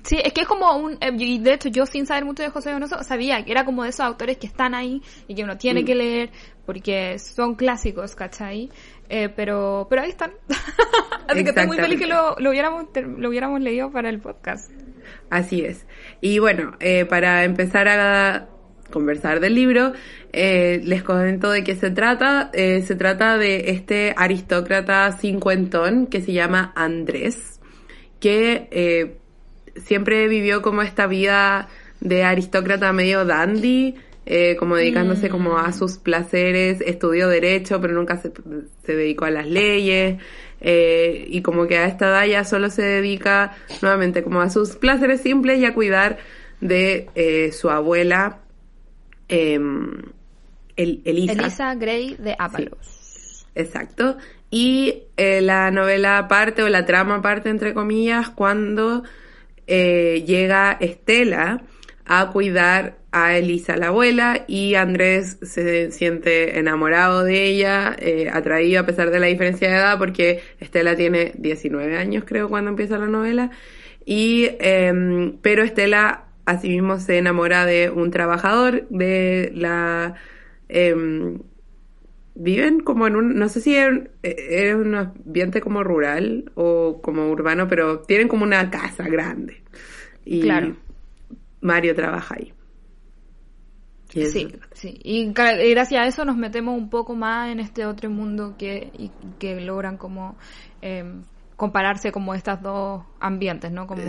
Sí, 0.04 0.18
es 0.24 0.34
que 0.34 0.42
es 0.42 0.48
como 0.48 0.76
un... 0.78 0.94
Eh, 0.94 1.12
y 1.18 1.40
de 1.40 1.54
hecho, 1.54 1.70
yo 1.70 1.86
sin 1.86 2.08
saber 2.08 2.26
mucho 2.26 2.42
de 2.42 2.50
José 2.50 2.72
Donoso, 2.72 3.04
sabía 3.04 3.44
que 3.46 3.52
era 3.52 3.66
como 3.66 3.84
de 3.84 3.90
esos 3.90 4.02
autores 4.02 4.38
que 4.38 4.48
están 4.48 4.74
ahí 4.74 5.02
y 5.28 5.36
que 5.36 5.44
uno 5.44 5.58
tiene 5.58 5.84
mm. 5.84 5.86
que 5.86 5.96
leer 5.96 6.30
porque 6.66 7.20
son 7.20 7.56
clásicos, 7.56 8.16
¿cachai? 8.16 8.70
Eh, 9.10 9.30
pero, 9.30 9.88
pero 9.90 10.02
ahí 10.04 10.10
están. 10.10 10.32
Así 11.28 11.44
que 11.44 11.50
estoy 11.50 11.68
muy 11.68 11.78
feliz 11.78 12.00
que 12.00 12.08
lo, 12.08 12.36
lo, 12.40 12.50
hubiéramos, 12.50 12.86
lo 13.18 13.30
hubiéramos 13.30 13.62
leído 13.62 13.92
para 13.92 14.10
el 14.10 14.20
podcast. 14.20 14.72
Así 15.30 15.64
es. 15.64 15.86
Y 16.20 16.40
bueno, 16.40 16.74
eh, 16.80 17.06
para 17.06 17.44
empezar 17.44 17.88
a 17.88 18.48
conversar 18.92 19.40
del 19.40 19.56
libro, 19.56 19.94
eh, 20.34 20.82
les 20.84 21.04
comento 21.04 21.52
de 21.52 21.64
qué 21.64 21.76
se 21.76 21.90
trata. 21.90 22.50
Eh, 22.54 22.84
se 22.84 22.96
trata 22.96 23.38
de 23.38 23.72
este 23.72 24.14
aristócrata 24.16 25.12
cincuentón 25.14 26.08
que 26.08 26.22
se 26.22 26.32
llama 26.32 26.72
Andrés, 26.76 27.60
que 28.20 28.68
eh, 28.72 29.18
siempre 29.76 30.28
vivió 30.28 30.62
como 30.62 30.82
esta 30.82 31.08
vida 31.08 31.68
de 32.00 32.24
aristócrata 32.24 32.94
medio 32.94 33.26
dandy, 33.26 33.96
como 34.60 34.78
dedicándose 34.78 35.28
como 35.28 35.58
a 35.58 35.70
mm. 35.70 35.74
sus 35.74 35.98
placeres, 35.98 36.80
estudió 36.80 37.28
derecho, 37.28 37.82
pero 37.82 37.94
nunca 37.94 38.18
se, 38.18 38.32
se 38.86 38.96
dedicó 38.96 39.26
a 39.26 39.32
las 39.32 39.48
leyes. 39.48 40.20
y 40.62 41.42
como 41.42 41.68
que 41.68 41.78
a 41.78 41.86
esta 41.86 42.08
edad 42.08 42.26
ya 42.26 42.44
solo 42.46 42.70
se 42.70 42.84
dedica 42.84 43.58
nuevamente 43.82 44.24
como 44.24 44.40
a 44.40 44.50
sus 44.50 44.78
placeres 44.78 45.22
simples 45.22 45.60
y 45.60 45.66
a 45.66 45.74
cuidar 45.74 46.20
de 46.62 47.52
su 47.52 47.70
abuela 47.70 48.42
Em, 49.32 50.02
Elisa. 50.76 51.34
Elisa 51.34 51.76
Gray 51.76 52.16
de 52.18 52.36
Ápalos. 52.38 53.48
exacto. 53.56 54.18
Y 54.50 55.04
eh, 55.16 55.42
la 55.42 55.72
novela 55.72 56.28
parte, 56.28 56.64
o 56.64 56.70
la 56.70 56.86
trama 56.86 57.22
parte, 57.22 57.50
entre 57.50 57.74
comillas, 57.74 58.30
cuando 58.30 59.04
eh, 59.68 60.24
llega 60.28 60.78
Estela 60.80 61.64
a 62.06 62.30
cuidar 62.32 62.98
a 63.14 63.38
Elisa, 63.38 63.78
la 63.78 63.88
abuela, 63.88 64.44
y 64.48 64.76
Andrés 64.76 65.38
se 65.42 65.92
siente 65.92 66.60
enamorado 66.60 67.24
de 67.24 67.46
ella, 67.46 67.96
eh, 67.98 68.30
atraído 68.32 68.82
a 68.82 68.86
pesar 68.86 69.12
de 69.12 69.20
la 69.20 69.28
diferencia 69.28 69.70
de 69.70 69.76
edad, 69.76 69.98
porque 69.98 70.42
Estela 70.60 70.96
tiene 70.96 71.32
19 71.38 71.98
años, 71.98 72.26
creo, 72.26 72.50
cuando 72.50 72.72
empieza 72.72 72.98
la 72.98 73.08
novela. 73.08 73.52
Y, 74.06 74.50
em, 74.60 75.38
pero 75.42 75.64
Estela 75.64 76.31
asimismo 76.46 77.00
se 77.00 77.18
enamora 77.18 77.66
de 77.66 77.90
un 77.90 78.12
trabajador 78.12 78.88
de 78.90 79.52
la... 79.56 80.16
Em, 80.70 81.40
viven 82.34 82.80
como 82.80 83.08
en 83.08 83.16
un, 83.16 83.36
no 83.36 83.50
sé 83.50 83.62
si 83.62 83.76
es, 83.76 84.76
un 84.76 84.96
ambiente 84.96 85.62
como 85.62 85.84
rural 85.84 86.52
o 86.56 87.02
como 87.02 87.30
urbano, 87.30 87.68
pero 87.68 88.00
tienen 88.02 88.28
como 88.28 88.44
una 88.44 88.70
casa 88.70 89.04
grande. 89.04 89.64
Y 90.26 90.42
claro. 90.42 90.76
Mario 91.62 91.96
trabaja 91.96 92.36
ahí. 92.38 92.54
Y 94.14 94.26
sí, 94.26 94.48
sí. 94.74 95.00
Y 95.04 95.32
gracias 95.34 96.02
a 96.02 96.08
eso 96.08 96.26
nos 96.26 96.36
metemos 96.36 96.78
un 96.78 96.90
poco 96.90 97.16
más 97.16 97.50
en 97.52 97.60
este 97.60 97.86
otro 97.86 98.10
mundo 98.10 98.56
que, 98.58 98.92
y, 98.98 99.12
que 99.40 99.62
logran 99.62 99.98
como 99.98 100.38
em, 100.82 101.24
compararse 101.62 102.12
como 102.12 102.34
estos 102.34 102.60
dos 102.60 103.04
ambientes, 103.20 103.72
¿no? 103.72 103.86
Como 103.86 104.02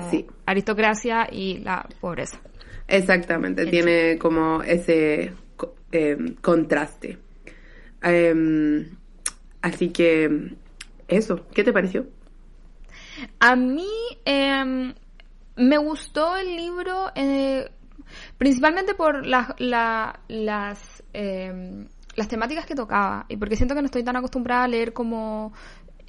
aristocracia 0.46 1.28
y 1.30 1.58
la 1.58 1.86
pobreza. 2.00 2.40
Exactamente, 2.88 3.66
tiene 3.66 4.16
como 4.16 4.62
ese 4.62 5.34
eh, 5.92 6.16
contraste. 6.40 7.18
Em, 8.02 8.96
así 9.60 9.90
que 9.90 10.54
eso, 11.06 11.46
¿qué 11.52 11.62
te 11.62 11.74
pareció? 11.74 12.06
A 13.38 13.54
mí 13.54 13.92
em, 14.24 14.94
me 15.56 15.76
gustó 15.76 16.38
el 16.38 16.56
libro 16.56 17.12
eh, 17.14 17.70
principalmente 18.38 18.94
por 18.94 19.26
las 19.26 21.02
em, 21.12 21.86
las 22.14 22.28
temáticas 22.28 22.66
que 22.66 22.74
tocaba 22.74 23.24
y 23.28 23.36
porque 23.36 23.56
siento 23.56 23.74
que 23.74 23.80
no 23.80 23.86
estoy 23.86 24.04
tan 24.04 24.16
acostumbrada 24.16 24.64
a 24.64 24.68
leer 24.68 24.92
como 24.92 25.52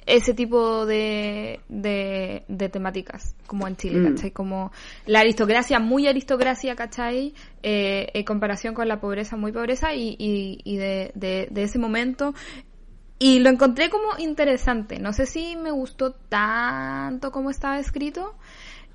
ese 0.06 0.34
tipo 0.34 0.84
de, 0.86 1.60
de, 1.68 2.68
temáticas, 2.68 3.34
como 3.46 3.66
en 3.66 3.76
Chile, 3.76 4.00
mm. 4.00 4.14
¿cachai? 4.14 4.30
Como 4.32 4.72
la 5.06 5.20
aristocracia, 5.20 5.78
muy 5.78 6.06
aristocracia, 6.06 6.76
¿cachai? 6.76 7.34
Eh, 7.62 8.08
en 8.12 8.24
comparación 8.24 8.74
con 8.74 8.86
la 8.88 9.00
pobreza, 9.00 9.36
muy 9.36 9.52
pobreza, 9.52 9.94
y, 9.94 10.16
y, 10.18 10.76
de, 10.76 11.12
de, 11.14 11.62
ese 11.62 11.78
momento. 11.78 12.34
Y 13.18 13.38
lo 13.38 13.48
encontré 13.48 13.88
como 13.88 14.18
interesante. 14.18 14.98
No 14.98 15.12
sé 15.12 15.24
si 15.26 15.56
me 15.56 15.70
gustó 15.70 16.12
tanto 16.12 17.30
como 17.30 17.50
estaba 17.50 17.78
escrito. 17.78 18.34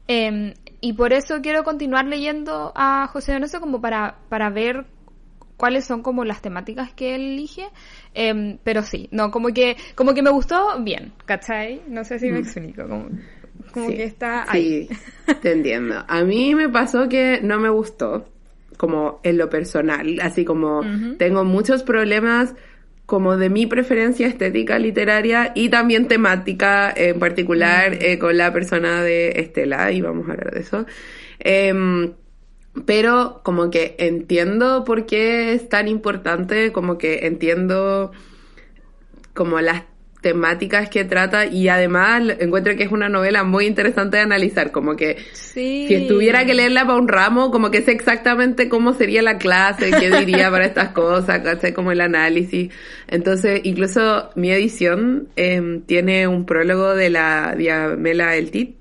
Em, 0.08 0.54
y 0.82 0.94
por 0.94 1.14
eso 1.14 1.40
quiero 1.42 1.64
continuar 1.64 2.06
leyendo 2.06 2.72
a 2.76 3.08
José 3.08 3.34
Donoso 3.34 3.60
como 3.60 3.80
para, 3.80 4.18
para 4.30 4.50
ver 4.50 4.86
cuáles 5.60 5.84
son 5.84 6.02
como 6.02 6.24
las 6.24 6.42
temáticas 6.42 6.94
que 6.94 7.16
él 7.16 7.34
elige, 7.34 7.68
em, 8.14 8.58
pero 8.64 8.82
sí, 8.82 9.10
no, 9.12 9.30
como 9.30 9.50
que, 9.50 9.76
como 9.94 10.14
que 10.14 10.24
me 10.24 10.30
gustó 10.30 10.82
bien, 10.82 11.12
¿cachai? 11.26 11.82
No 11.90 12.06
sé 12.06 12.18
si 12.18 12.28
me 12.32 12.40
mm. 12.40 12.44
explico, 12.44 12.88
como, 12.88 13.90
que 13.90 14.06
está 14.06 14.50
ahí. 14.50 14.88
Sí, 14.88 15.34
te 15.42 15.52
entiendo. 15.52 16.06
A 16.08 16.24
mí 16.24 16.56
me 16.56 16.70
pasó 16.70 17.10
que 17.10 17.42
no 17.44 17.60
me 17.60 17.68
gustó, 17.68 18.30
como 18.78 19.20
en 19.24 19.38
lo 19.38 19.50
personal, 19.50 20.18
así 20.22 20.46
como 20.46 20.82
tengo 21.18 21.44
muchos 21.44 21.84
problemas 21.84 22.56
como 23.06 23.36
de 23.36 23.50
mi 23.50 23.66
preferencia 23.66 24.28
estética 24.28 24.80
literaria 24.80 25.52
y 25.56 25.68
también 25.68 26.08
temática 26.08 26.94
en 26.96 27.20
particular 27.20 27.92
mm. 27.92 27.98
eh, 28.00 28.18
con 28.18 28.38
la 28.38 28.54
persona 28.54 29.04
de 29.04 29.32
Estela, 29.32 29.92
y 29.92 30.00
vamos 30.00 30.30
a 30.30 30.32
hablar 30.32 30.54
de 30.54 30.62
eso. 30.62 30.86
Eh, 31.38 32.14
pero 32.86 33.42
como 33.44 33.70
que 33.70 33.96
entiendo 34.00 34.84
por 34.84 35.06
qué 35.06 35.54
es 35.54 35.70
tan 35.70 35.88
importante, 35.88 36.72
como 36.72 36.98
que 36.98 37.26
entiendo 37.26 38.12
como 39.34 39.60
las 39.60 39.84
temáticas 40.22 40.90
que 40.90 41.06
trata 41.06 41.46
y 41.46 41.70
además 41.70 42.24
encuentro 42.40 42.76
que 42.76 42.84
es 42.84 42.92
una 42.92 43.08
novela 43.08 43.44
muy 43.46 43.66
interesante 43.66 44.18
de 44.18 44.24
analizar, 44.24 44.72
como 44.72 44.96
que 44.98 45.18
Sí. 45.32 45.86
si 45.88 45.94
estuviera 45.96 46.46
que 46.46 46.54
leerla 46.54 46.86
para 46.86 47.00
un 47.00 47.08
ramo, 47.08 47.52
como 47.52 47.72
que 47.72 47.82
sé 47.82 47.92
exactamente 47.92 48.68
cómo 48.68 48.94
sería 48.94 49.22
la 49.22 49.38
clase, 49.38 49.92
qué 49.98 50.12
diría 50.12 50.52
para 50.52 50.66
estas 50.66 50.90
cosas, 50.90 51.40
¿cachai? 51.40 51.74
Como 51.74 51.92
el 51.94 52.02
análisis. 52.02 52.70
Entonces, 53.08 53.62
incluso 53.64 54.30
mi 54.36 54.52
edición 54.52 55.30
em, 55.38 55.82
tiene 55.84 56.28
un 56.28 56.46
prólogo 56.46 56.96
de 56.96 57.10
la 57.10 57.56
Diamela 57.58 58.36
Eltit, 58.36 58.76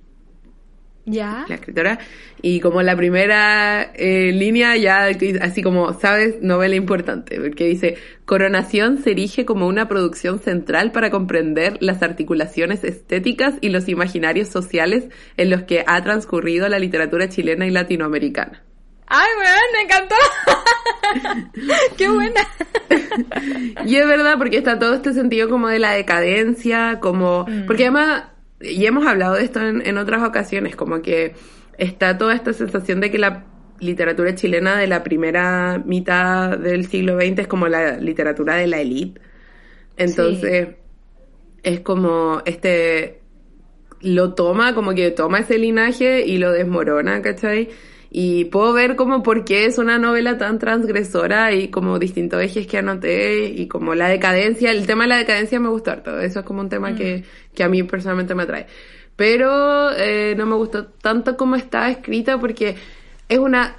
¿Ya? 1.11 1.47
la 1.49 1.55
escritora, 1.55 1.99
y 2.43 2.61
como 2.61 2.83
la 2.83 2.95
primera 2.95 3.91
eh, 3.95 4.31
línea 4.33 4.77
ya 4.77 5.09
así 5.41 5.63
como, 5.63 5.99
¿sabes? 5.99 6.37
Novela 6.43 6.77
importante, 6.77 7.41
porque 7.41 7.65
dice, 7.65 7.97
Coronación 8.27 8.99
se 8.99 9.13
erige 9.13 9.47
como 9.47 9.67
una 9.67 9.89
producción 9.89 10.39
central 10.39 10.93
para 10.93 11.11
comprender 11.11 11.79
las 11.81 12.03
articulaciones 12.03 12.85
estéticas 12.85 13.55
y 13.63 13.71
los 13.71 13.89
imaginarios 13.89 14.49
sociales 14.49 15.09
en 15.39 15.49
los 15.49 15.63
que 15.63 15.83
ha 15.87 16.03
transcurrido 16.03 16.69
la 16.69 16.79
literatura 16.79 17.29
chilena 17.31 17.67
y 17.67 17.71
latinoamericana. 17.71 18.63
¡Ay, 19.07 19.29
weón! 19.39 19.59
¡Me 19.73 19.83
encantó! 19.83 20.15
¡Qué 21.97 22.09
buena! 22.11 22.47
Y 23.87 23.97
es 23.97 24.07
verdad, 24.07 24.35
porque 24.37 24.59
está 24.59 24.79
todo 24.79 24.95
este 24.95 25.15
sentido 25.15 25.49
como 25.49 25.69
de 25.69 25.79
la 25.79 25.93
decadencia, 25.93 26.99
como... 27.01 27.47
Porque 27.67 27.85
además, 27.85 28.25
y 28.61 28.87
hemos 28.87 29.07
hablado 29.07 29.35
de 29.35 29.45
esto 29.45 29.61
en, 29.61 29.87
en 29.87 29.99
otras 29.99 30.23
ocasiones, 30.23 30.77
como 30.77 31.03
que 31.03 31.35
está 31.77 32.19
toda 32.19 32.35
esta 32.35 32.53
sensación 32.53 33.01
de 33.01 33.11
que 33.11 33.19
la 33.19 33.45
literatura 33.81 34.35
chilena 34.35 34.77
de 34.77 34.87
la 34.87 35.03
primera 35.03 35.83
mitad 35.85 36.59
del 36.59 36.87
siglo 36.87 37.17
XX 37.17 37.41
es 37.41 37.47
como 37.47 37.69
la 37.69 37.97
literatura 37.97 38.57
de 38.57 38.67
la 38.67 38.81
élite. 38.81 39.21
Entonces, 39.97 40.69
es 41.63 41.81
como 41.81 42.43
este... 42.45 43.21
Lo 44.01 44.35
toma, 44.35 44.77
como 44.77 44.95
que 44.95 45.11
toma 45.11 45.41
ese 45.41 45.59
linaje 45.59 46.25
y 46.25 46.39
lo 46.39 46.53
desmorona, 46.53 47.21
¿cachai? 47.21 47.71
Y 48.11 48.47
puedo 48.47 48.73
ver 48.73 48.97
como 48.97 49.23
por 49.23 49.45
qué 49.45 49.67
es 49.67 49.77
una 49.79 49.99
novela 49.99 50.39
tan 50.39 50.59
transgresora 50.59 51.53
y 51.53 51.69
como 51.69 51.99
distintos 51.99 52.43
ejes 52.43 52.67
que 52.67 52.79
anoté 52.79 53.45
y 53.45 53.69
como 53.69 53.95
la 53.95 54.09
decadencia, 54.09 54.71
el 54.71 54.87
tema 54.87 55.05
de 55.05 55.09
la 55.09 55.17
decadencia 55.19 55.61
me 55.61 55.69
gustó 55.69 55.91
harto, 55.91 56.19
eso 56.19 56.41
es 56.41 56.47
como 56.47 56.61
un 56.61 56.71
tema 56.71 56.95
que, 56.95 57.25
que 57.55 57.65
a 57.65 57.69
mí 57.69 57.83
personalmente 57.83 58.35
me 58.35 58.45
atrae. 58.45 58.67
Pero 59.17 59.91
eh, 59.97 60.35
no 60.39 60.47
me 60.47 60.55
gustó 60.55 60.87
tanto 60.87 61.37
como 61.37 61.57
está 61.57 61.91
escrita 61.91 62.39
porque 62.39 62.77
es 63.29 63.39
una 63.39 63.77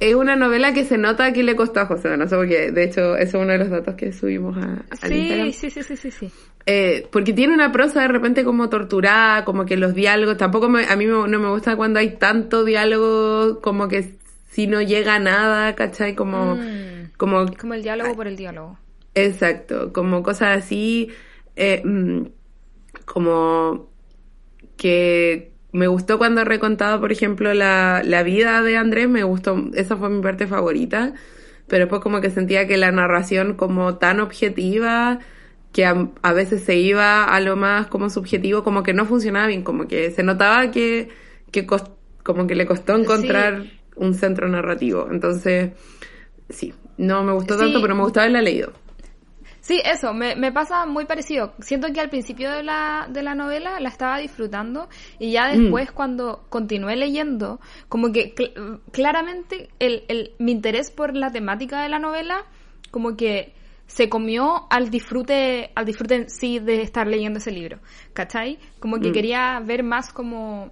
es 0.00 0.14
una 0.14 0.36
novela 0.36 0.72
que 0.72 0.84
se 0.84 0.98
nota 0.98 1.32
que 1.32 1.42
le 1.42 1.56
costó 1.56 1.80
a 1.80 1.86
José 1.86 2.08
Donoso, 2.08 2.36
porque 2.36 2.70
de 2.70 2.84
hecho 2.84 3.16
eso 3.16 3.38
es 3.38 3.42
uno 3.42 3.52
de 3.52 3.58
los 3.58 3.70
datos 3.70 3.94
que 3.94 4.12
subimos 4.12 4.56
a, 4.56 4.84
Instagram. 5.08 5.52
Sí, 5.52 5.52
sí, 5.52 5.70
sí, 5.70 5.82
sí, 5.82 5.96
sí, 5.96 6.10
sí. 6.10 6.30
Eh, 6.66 7.06
porque 7.10 7.32
tiene 7.32 7.54
una 7.54 7.72
prosa 7.72 8.02
de 8.02 8.08
repente 8.08 8.44
como 8.44 8.68
torturada, 8.68 9.44
como 9.44 9.64
que 9.64 9.76
los 9.76 9.94
diálogos, 9.94 10.36
tampoco 10.36 10.68
me- 10.68 10.84
a 10.86 10.96
mí 10.96 11.06
me- 11.06 11.26
no 11.28 11.38
me 11.38 11.48
gusta 11.48 11.76
cuando 11.76 11.98
hay 11.98 12.16
tanto 12.16 12.64
diálogo, 12.64 13.60
como 13.60 13.88
que 13.88 14.16
si 14.50 14.66
no 14.66 14.82
llega 14.82 15.14
a 15.14 15.18
nada, 15.18 15.74
¿cachai? 15.74 16.14
Como, 16.14 16.56
Mm. 16.56 17.10
como, 17.16 17.46
Como 17.56 17.74
el 17.74 17.82
diálogo 17.82 18.14
por 18.14 18.26
el 18.28 18.36
diálogo. 18.36 18.78
exacto, 19.14 19.92
como 19.92 20.22
cosas 20.22 20.58
así, 20.64 21.10
eh, 21.56 21.80
mm, 21.84 22.22
como 23.06 23.90
que 24.76 25.52
me 25.72 25.86
gustó 25.86 26.18
cuando 26.18 26.44
recontaba, 26.44 27.00
por 27.00 27.12
ejemplo, 27.12 27.52
la, 27.54 28.02
la 28.04 28.22
vida 28.22 28.62
de 28.62 28.76
Andrés, 28.76 29.08
me 29.08 29.22
gustó, 29.24 29.56
esa 29.74 29.96
fue 29.96 30.08
mi 30.10 30.22
parte 30.22 30.46
favorita, 30.46 31.14
pero 31.68 31.84
después 31.84 32.00
como 32.02 32.20
que 32.20 32.30
sentía 32.30 32.66
que 32.66 32.76
la 32.78 32.90
narración 32.92 33.54
como 33.54 33.96
tan 33.96 34.20
objetiva, 34.20 35.18
que 35.72 35.84
a, 35.86 36.08
a 36.22 36.32
veces 36.32 36.62
se 36.64 36.76
iba 36.76 37.24
a 37.24 37.40
lo 37.40 37.56
más 37.56 37.86
como 37.88 38.08
subjetivo, 38.10 38.64
como 38.64 38.82
que 38.82 38.94
no 38.94 39.04
funcionaba 39.06 39.46
bien, 39.46 39.62
como 39.62 39.86
que 39.88 40.10
se 40.10 40.22
notaba 40.22 40.70
que, 40.70 41.10
que 41.52 41.66
cos- 41.66 41.90
como 42.22 42.46
que 42.46 42.54
le 42.54 42.66
costó 42.66 42.96
encontrar 42.96 43.66
un 43.96 44.14
centro 44.14 44.48
narrativo. 44.48 45.08
Entonces, 45.10 45.72
sí, 46.50 46.74
no 46.98 47.22
me 47.24 47.32
gustó 47.32 47.56
Sí. 47.56 47.58
tanto, 47.58 47.80
pero 47.82 47.94
me 47.94 48.02
gustaba 48.02 48.24
haberla 48.24 48.42
leído. 48.42 48.72
Sí, 49.68 49.82
eso, 49.84 50.14
me, 50.14 50.34
me 50.34 50.50
pasa 50.50 50.86
muy 50.86 51.04
parecido. 51.04 51.52
Siento 51.60 51.88
que 51.92 52.00
al 52.00 52.08
principio 52.08 52.50
de 52.50 52.62
la, 52.62 53.06
de 53.10 53.22
la 53.22 53.34
novela 53.34 53.78
la 53.80 53.90
estaba 53.90 54.18
disfrutando 54.18 54.88
y 55.18 55.30
ya 55.32 55.46
después 55.48 55.92
cuando 55.92 56.46
continué 56.48 56.96
leyendo, 56.96 57.60
como 57.90 58.10
que 58.10 58.34
cl- 58.34 58.80
claramente 58.92 59.68
el, 59.78 60.04
el, 60.08 60.32
mi 60.38 60.52
interés 60.52 60.90
por 60.90 61.14
la 61.14 61.30
temática 61.30 61.82
de 61.82 61.90
la 61.90 61.98
novela, 61.98 62.46
como 62.90 63.14
que 63.14 63.52
se 63.86 64.08
comió 64.08 64.66
al 64.70 64.88
disfrute, 64.88 65.70
al 65.74 65.84
disfrute 65.84 66.14
en 66.14 66.30
sí 66.30 66.60
de 66.60 66.80
estar 66.80 67.06
leyendo 67.06 67.38
ese 67.38 67.50
libro, 67.50 67.78
¿cachai? 68.14 68.58
Como 68.80 69.00
que 69.00 69.12
quería 69.12 69.60
ver 69.60 69.82
más 69.82 70.14
como 70.14 70.70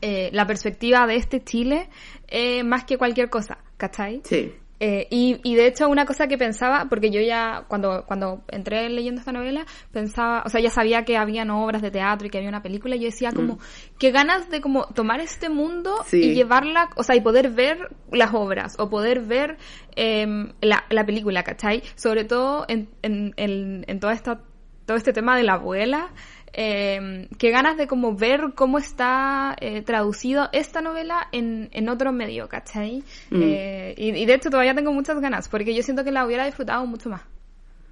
eh, 0.00 0.30
la 0.32 0.46
perspectiva 0.46 1.06
de 1.08 1.16
este 1.16 1.42
Chile 1.42 1.88
eh, 2.28 2.62
más 2.62 2.84
que 2.84 2.96
cualquier 2.96 3.28
cosa, 3.28 3.58
¿cachai? 3.76 4.20
Sí. 4.24 4.52
Eh, 4.80 5.06
y, 5.10 5.40
y 5.44 5.54
de 5.54 5.68
hecho 5.68 5.88
una 5.88 6.04
cosa 6.04 6.26
que 6.26 6.36
pensaba, 6.36 6.86
porque 6.90 7.10
yo 7.10 7.20
ya 7.20 7.64
cuando, 7.68 8.04
cuando 8.06 8.42
entré 8.48 8.88
leyendo 8.88 9.20
esta 9.20 9.32
novela, 9.32 9.64
pensaba, 9.92 10.42
o 10.44 10.48
sea, 10.48 10.60
ya 10.60 10.70
sabía 10.70 11.04
que 11.04 11.16
habían 11.16 11.50
obras 11.50 11.80
de 11.80 11.90
teatro 11.92 12.26
y 12.26 12.30
que 12.30 12.38
había 12.38 12.48
una 12.50 12.62
película, 12.62 12.96
y 12.96 13.00
yo 13.00 13.06
decía 13.06 13.30
como, 13.32 13.58
qué 13.98 14.10
ganas 14.10 14.50
de 14.50 14.60
como 14.60 14.86
tomar 14.86 15.20
este 15.20 15.48
mundo 15.48 15.94
Sí. 16.06 16.18
y 16.22 16.34
llevarla, 16.34 16.90
o 16.96 17.02
sea, 17.04 17.14
y 17.14 17.20
poder 17.20 17.50
ver 17.50 17.94
las 18.10 18.34
obras, 18.34 18.74
o 18.78 18.90
poder 18.90 19.20
ver 19.20 19.58
em, 19.96 20.52
la, 20.60 20.84
la 20.90 21.06
película, 21.06 21.44
¿cachai? 21.44 21.82
Sobre 21.94 22.24
todo 22.24 22.64
en, 22.68 22.88
en, 23.02 23.32
en, 23.36 23.84
en 23.86 24.00
toda 24.00 24.12
esta, 24.12 24.40
todo 24.86 24.96
este 24.96 25.12
tema 25.12 25.36
de 25.36 25.44
la 25.44 25.54
abuela, 25.54 26.08
eh, 26.54 27.28
qué 27.38 27.50
ganas 27.50 27.76
de 27.76 27.86
como 27.86 28.16
ver 28.16 28.52
cómo 28.54 28.78
está 28.78 29.56
eh, 29.60 29.82
traducido 29.82 30.48
esta 30.52 30.80
novela 30.80 31.28
en, 31.32 31.68
en 31.72 31.88
otro 31.88 32.12
medio, 32.12 32.48
¿cachai? 32.48 33.02
Mm. 33.30 33.42
Eh, 33.42 33.94
y, 33.96 34.10
y 34.10 34.26
de 34.26 34.34
hecho 34.34 34.50
todavía 34.50 34.74
tengo 34.74 34.92
muchas 34.92 35.20
ganas, 35.20 35.48
porque 35.48 35.74
yo 35.74 35.82
siento 35.82 36.04
que 36.04 36.12
la 36.12 36.24
hubiera 36.24 36.46
disfrutado 36.46 36.86
mucho 36.86 37.10
más. 37.10 37.22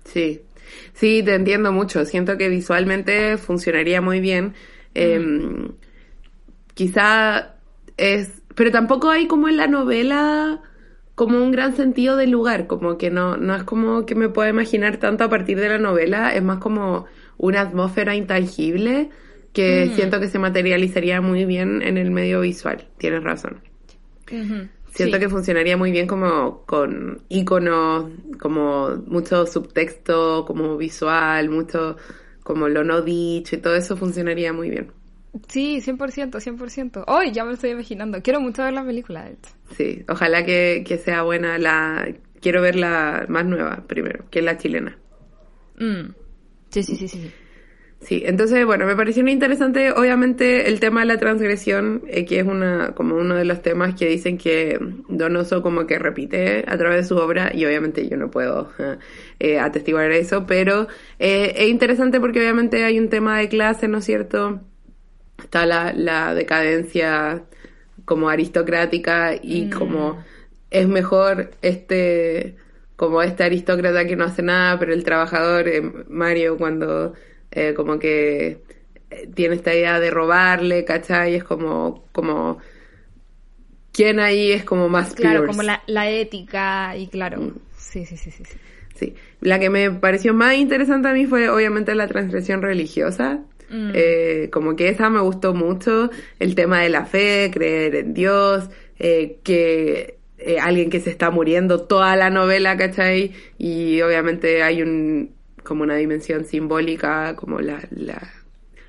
Sí, 0.05 0.43
sí, 0.95 1.23
te 1.25 1.35
entiendo 1.35 1.73
mucho. 1.73 2.05
Siento 2.05 2.37
que 2.37 2.49
visualmente 2.49 3.37
funcionaría 3.37 4.01
muy 4.01 4.21
bien. 4.21 4.55
Eh, 4.95 5.71
quizá 6.75 7.55
es, 7.97 8.43
pero 8.55 8.71
tampoco 8.71 9.11
hay 9.11 9.27
como 9.27 9.49
en 9.49 9.57
la 9.57 9.67
novela 9.67 10.61
como 11.15 11.39
un 11.39 11.53
gran 11.53 11.77
sentido 11.77 12.17
del 12.17 12.31
lugar, 12.31 12.67
como 12.67 12.97
que 12.97 13.11
no, 13.11 13.37
no 13.37 13.55
es 13.55 13.65
como 13.65 14.07
que 14.07 14.15
me 14.15 14.29
pueda 14.29 14.49
imaginar 14.49 14.97
tanto 14.97 15.25
a 15.25 15.29
partir 15.29 15.61
de 15.61 15.69
la 15.69 15.79
novela, 15.79 16.35
es 16.35 16.43
más 16.43 16.59
como 16.59 17.05
una 17.39 17.61
atmósfera 17.63 18.15
intangible 18.15 19.11
que 19.53 19.91
siento 19.95 20.19
que 20.19 20.29
se 20.29 20.39
materializaría 20.39 21.21
muy 21.21 21.45
bien 21.45 21.83
en 21.83 21.99
el 21.99 22.11
medio 22.11 22.41
visual. 22.41 22.89
Tienes 22.99 23.23
razón. 23.23 23.61
Siento 24.27 25.17
sí. 25.17 25.21
que 25.21 25.29
funcionaría 25.29 25.77
muy 25.77 25.91
bien 25.91 26.07
como 26.07 26.65
con 26.65 27.23
iconos, 27.29 28.11
como 28.39 28.97
mucho 29.07 29.47
subtexto, 29.47 30.45
como 30.47 30.77
visual, 30.77 31.51
mucho 31.51 31.97
como 32.43 32.69
lo 32.69 32.83
no 32.83 33.03
dicho 33.03 33.57
y 33.57 33.59
todo 33.59 33.75
eso 33.77 33.97
funcionaría 33.97 34.53
muy 34.53 34.71
bien. 34.71 34.91
Sí, 35.49 35.81
100%, 35.81 36.31
100%. 36.31 37.05
Hoy 37.07 37.33
ya 37.33 37.45
me 37.45 37.51
lo 37.51 37.55
estoy 37.55 37.71
imaginando. 37.71 38.23
Quiero 38.23 38.41
mucho 38.41 38.63
ver 38.63 38.75
la 38.75 38.85
película. 38.85 39.31
Sí, 39.77 40.05
ojalá 40.09 40.45
que, 40.45 40.85
que 40.87 40.99
sea 40.99 41.23
buena 41.23 41.59
la... 41.59 42.07
Quiero 42.41 42.61
ver 42.61 42.77
la 42.77 43.25
más 43.29 43.47
nueva 43.47 43.85
primero, 43.87 44.25
que 44.31 44.41
es 44.41 44.45
la 44.45 44.59
chilena. 44.59 44.99
Mm. 45.79 46.11
Sí, 46.73 46.83
sí, 46.83 46.97
sí, 46.97 47.07
sí. 47.09 47.31
sí. 48.01 48.23
Entonces, 48.25 48.65
bueno, 48.65 48.87
me 48.87 48.97
pareció 48.97 49.27
interesante, 49.29 49.93
obviamente, 49.93 50.69
el 50.69 50.81
tema 50.81 51.01
de 51.01 51.07
la 51.07 51.19
transgresión, 51.19 52.03
eh, 52.09 52.25
que 52.25 52.41
es 52.41 52.47
una, 52.47 52.95
como 52.95 53.17
uno 53.17 53.35
de 53.35 53.45
los 53.45 53.61
temas 53.61 53.95
que 53.95 54.07
dicen 54.09 54.39
que 54.39 54.79
Donoso 55.09 55.63
como 55.63 55.87
que 55.87 55.99
repite 55.99 56.65
a 56.67 56.79
través 56.79 56.97
de 57.03 57.05
su 57.05 57.17
obra, 57.17 57.53
y 57.55 57.65
obviamente 57.67 58.09
yo 58.09 58.17
no 58.17 58.31
puedo 58.31 58.73
eh, 59.39 59.59
atestiguar 59.59 60.11
eso, 60.13 60.47
pero 60.47 60.89
eh, 61.19 61.53
es 61.57 61.69
interesante 61.69 62.21
porque 62.21 62.41
obviamente 62.41 62.85
hay 62.85 62.99
un 62.99 63.11
tema 63.11 63.39
de 63.39 63.49
clase, 63.49 63.87
¿no 63.87 63.99
es 63.99 64.05
cierto? 64.07 64.63
Está 65.39 65.67
la, 65.67 65.93
la 65.93 66.35
decadencia 66.35 67.45
como 68.05 68.29
aristocrática 68.31 69.35
y 69.41 69.69
como 69.71 70.25
es 70.71 70.89
mejor 70.89 71.51
este 71.63 72.57
como 73.03 73.21
este 73.21 73.43
aristócrata 73.43 74.07
que 74.07 74.15
no 74.15 74.23
hace 74.27 74.43
nada, 74.43 74.79
pero 74.79 74.93
el 74.93 75.03
trabajador, 75.03 75.67
eh, 75.67 75.83
Mario, 76.09 76.57
cuando 76.57 77.15
eh, 77.51 77.75
como 77.75 77.99
que 77.99 78.63
eh, 79.11 79.29
tiene 79.35 79.57
esta 79.57 79.75
idea 79.75 79.99
de 79.99 80.09
robarle, 80.09 80.85
¿cachai? 80.85 81.35
Es 81.35 81.43
como, 81.43 82.05
como, 82.13 82.59
¿quién 83.91 84.21
ahí 84.21 84.53
es 84.53 84.63
como 84.63 84.89
más 84.89 85.15
Claro, 85.15 85.41
fierce? 85.41 85.47
como 85.49 85.65
la, 85.65 85.83
la 85.89 86.09
ética 86.09 86.97
y 86.97 87.09
claro. 87.09 87.41
Mm. 87.41 87.55
Sí, 87.77 88.07
sí, 88.07 88.17
sí, 88.17 88.31
sí. 88.31 88.45
sí. 88.45 88.57
Sí. 88.95 89.15
La 89.41 89.59
que 89.59 89.69
me 89.69 89.91
pareció 89.91 90.33
más 90.33 90.55
interesante 90.55 91.09
a 91.09 91.13
mí 91.13 91.27
fue 91.27 91.49
obviamente 91.49 91.97
la 91.97 92.07
transgresión 92.07 92.63
religiosa. 92.63 93.41
Eh, 93.75 94.49
como 94.53 94.77
que 94.77 94.91
esa 94.91 95.11
me 95.11 95.21
gustó 95.21 95.55
mucho, 95.55 96.11
el 96.39 96.55
tema 96.55 96.83
de 96.83 96.91
la 96.91 97.07
fe, 97.07 97.51
creer 97.53 97.97
en 97.97 98.13
Dios, 98.15 98.69
eh, 98.99 99.39
que 99.43 100.19
eh, 100.47 100.59
alguien 100.61 100.91
que 100.91 101.01
se 101.01 101.11
está 101.11 101.31
muriendo 101.31 101.87
toda 101.87 102.17
la 102.17 102.31
novela, 102.31 102.77
¿cachai? 102.77 103.33
Y 103.59 104.01
obviamente 104.03 104.63
hay 104.63 104.83
un 104.83 105.35
como 105.65 105.83
una 105.85 105.97
dimensión 105.97 106.45
simbólica, 106.45 107.37
como 107.37 107.61
la, 107.61 107.81
la 107.91 108.21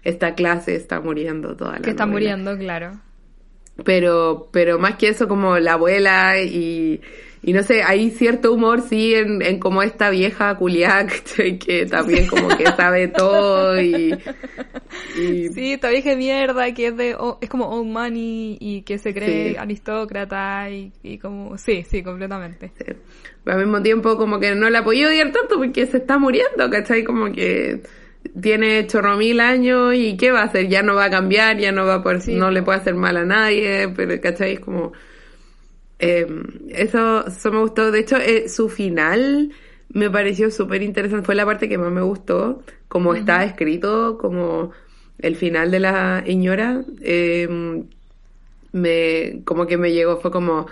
esta 0.04 0.36
clase 0.36 0.76
está 0.76 1.00
muriendo 1.02 1.56
toda 1.56 1.80
la 1.80 1.82
Que 1.82 1.92
está 1.92 2.06
novela. 2.06 2.12
muriendo, 2.12 2.58
claro. 2.58 3.00
Pero, 3.86 4.50
pero 4.52 4.78
más 4.80 4.98
que 4.98 5.08
eso, 5.10 5.28
como 5.28 5.58
la 5.60 5.74
abuela 5.74 6.40
y, 6.42 7.02
y 7.44 7.54
no 7.54 7.62
sé, 7.62 7.84
hay 7.84 8.10
cierto 8.12 8.54
humor, 8.54 8.82
sí, 8.82 9.14
en, 9.16 9.42
en 9.42 9.60
como 9.60 9.84
esta 9.84 10.10
vieja 10.10 10.56
culiac 10.56 11.24
que 11.60 11.86
también 11.86 12.26
como 12.28 12.48
que 12.58 12.66
sabe 12.68 13.10
todo 13.10 13.80
y, 13.82 14.18
y 15.18 15.50
Sí, 15.54 15.74
esta 15.74 15.90
vieja 15.90 16.16
mierda 16.16 16.74
que 16.74 16.88
es 16.88 16.98
de 16.98 17.16
o- 17.16 17.38
es 17.42 17.50
como 17.50 17.68
old 17.70 17.90
money 17.90 18.58
y 18.60 18.82
que 18.84 18.98
se 18.98 19.14
cree 19.14 19.52
Sí. 19.52 19.56
aristócrata 19.58 20.70
y, 20.70 20.92
y 21.04 21.18
como 21.18 21.58
sí, 21.58 21.84
sí, 21.90 22.02
completamente. 22.04 22.72
Sí. 22.78 22.94
Pero 23.44 23.58
al 23.58 23.64
mismo 23.66 23.82
tiempo 23.82 24.18
como 24.18 24.40
que 24.40 24.56
no 24.56 24.70
la 24.70 24.84
podía 24.84 25.08
odiar 25.08 25.32
tanto 25.32 25.58
porque 25.58 25.86
se 25.86 25.98
está 25.98 26.18
muriendo, 26.18 26.70
¿cachai? 26.70 27.04
Como 27.04 27.32
que 27.32 27.82
tiene 28.42 28.88
chorro 28.88 29.18
mil 29.18 29.40
años 29.42 29.94
y 29.96 30.16
¿qué 30.16 30.32
va 30.32 30.42
a 30.42 30.46
hacer? 30.46 30.70
Ya 30.70 30.82
no 30.82 30.96
va 30.96 31.06
a 31.06 31.10
cambiar, 31.10 31.58
ya 31.58 31.72
no 31.74 31.86
va 31.86 31.96
a 31.96 32.04
poder, 32.04 32.22
Sí. 32.22 32.36
no 32.36 32.52
le 32.52 32.64
puede 32.64 32.80
hacer 32.80 32.96
mal 32.96 33.18
a 33.18 33.26
nadie, 33.26 33.90
pero 33.96 34.20
¿cachai? 34.22 34.54
Es 34.54 34.60
como... 34.62 34.94
eh, 36.04 36.28
eso, 36.70 37.28
eso 37.28 37.52
me 37.52 37.60
gustó. 37.60 37.92
De 37.92 38.00
hecho, 38.00 38.18
eh, 38.18 38.50
su 38.50 38.70
final 38.70 39.52
me 39.90 40.10
pareció 40.10 40.52
súper 40.52 40.82
interesante. 40.82 41.26
Fue 41.26 41.36
la 41.36 41.46
parte 41.46 41.70
que 41.70 41.78
más 41.78 41.92
me 41.92 42.02
gustó. 42.02 42.64
Como 42.88 43.16
está 43.16 43.44
escrito, 43.46 44.18
como 44.18 44.72
el 45.20 45.36
final 45.36 45.72
de 45.72 45.80
la 45.80 46.24
señora. 46.26 46.84
eh, 47.02 47.84
me, 48.72 49.42
como 49.46 49.68
que 49.68 49.78
me 49.78 49.92
llegó, 49.94 50.18
fue 50.18 50.32
como, 50.32 50.68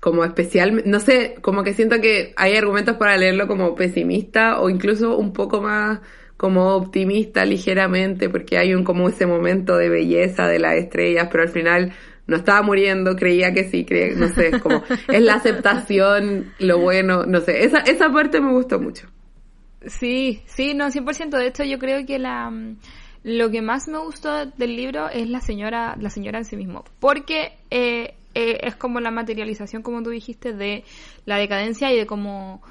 como 0.00 0.24
especial, 0.24 0.82
no 0.86 1.00
sé, 1.00 1.36
como 1.40 1.62
que 1.64 1.74
siento 1.74 2.00
que 2.00 2.32
hay 2.36 2.56
argumentos 2.56 2.96
para 2.96 3.16
leerlo 3.16 3.46
como 3.46 3.74
pesimista 3.74 4.60
o 4.60 4.70
incluso 4.70 5.16
un 5.16 5.32
poco 5.32 5.62
más 5.62 6.00
como 6.36 6.74
optimista 6.76 7.44
ligeramente, 7.46 8.28
porque 8.28 8.58
hay 8.58 8.74
un 8.74 8.84
como 8.84 9.08
ese 9.08 9.26
momento 9.26 9.76
de 9.78 9.88
belleza 9.88 10.48
de 10.48 10.58
las 10.58 10.74
estrellas, 10.76 11.28
pero 11.30 11.44
al 11.44 11.48
final 11.48 11.92
no 12.26 12.36
estaba 12.36 12.62
muriendo, 12.62 13.14
creía 13.16 13.52
que 13.52 13.64
sí, 13.64 13.84
creía, 13.84 14.16
no 14.16 14.28
sé, 14.28 14.48
es 14.48 14.62
como, 14.62 14.82
es 15.08 15.22
la 15.22 15.34
aceptación, 15.34 16.52
lo 16.58 16.78
bueno, 16.78 17.24
no 17.26 17.40
sé, 17.40 17.64
esa, 17.64 17.78
esa 17.78 18.10
parte 18.10 18.40
me 18.40 18.52
gustó 18.52 18.80
mucho. 18.80 19.06
Sí, 19.86 20.42
sí, 20.46 20.74
no, 20.74 20.86
100%. 20.90 21.30
De 21.38 21.46
hecho, 21.46 21.62
yo 21.62 21.78
creo 21.78 22.04
que 22.04 22.18
la 22.18 22.50
mm, 22.50 22.76
lo 23.22 23.50
que 23.50 23.62
más 23.62 23.86
me 23.88 23.98
gustó 23.98 24.46
del 24.46 24.76
libro 24.76 25.08
es 25.08 25.28
la 25.28 25.40
señora, 25.40 25.96
la 26.00 26.10
señora 26.10 26.38
en 26.38 26.44
sí 26.44 26.56
mismo. 26.56 26.84
Porque 26.98 27.52
eh, 27.70 28.14
eh, 28.34 28.58
es 28.62 28.74
como 28.76 28.98
la 29.00 29.10
materialización, 29.10 29.82
como 29.82 30.02
tú 30.02 30.10
dijiste, 30.10 30.52
de 30.52 30.82
la 31.24 31.36
decadencia 31.38 31.92
y 31.92 31.96
de 31.96 32.06
como 32.06 32.62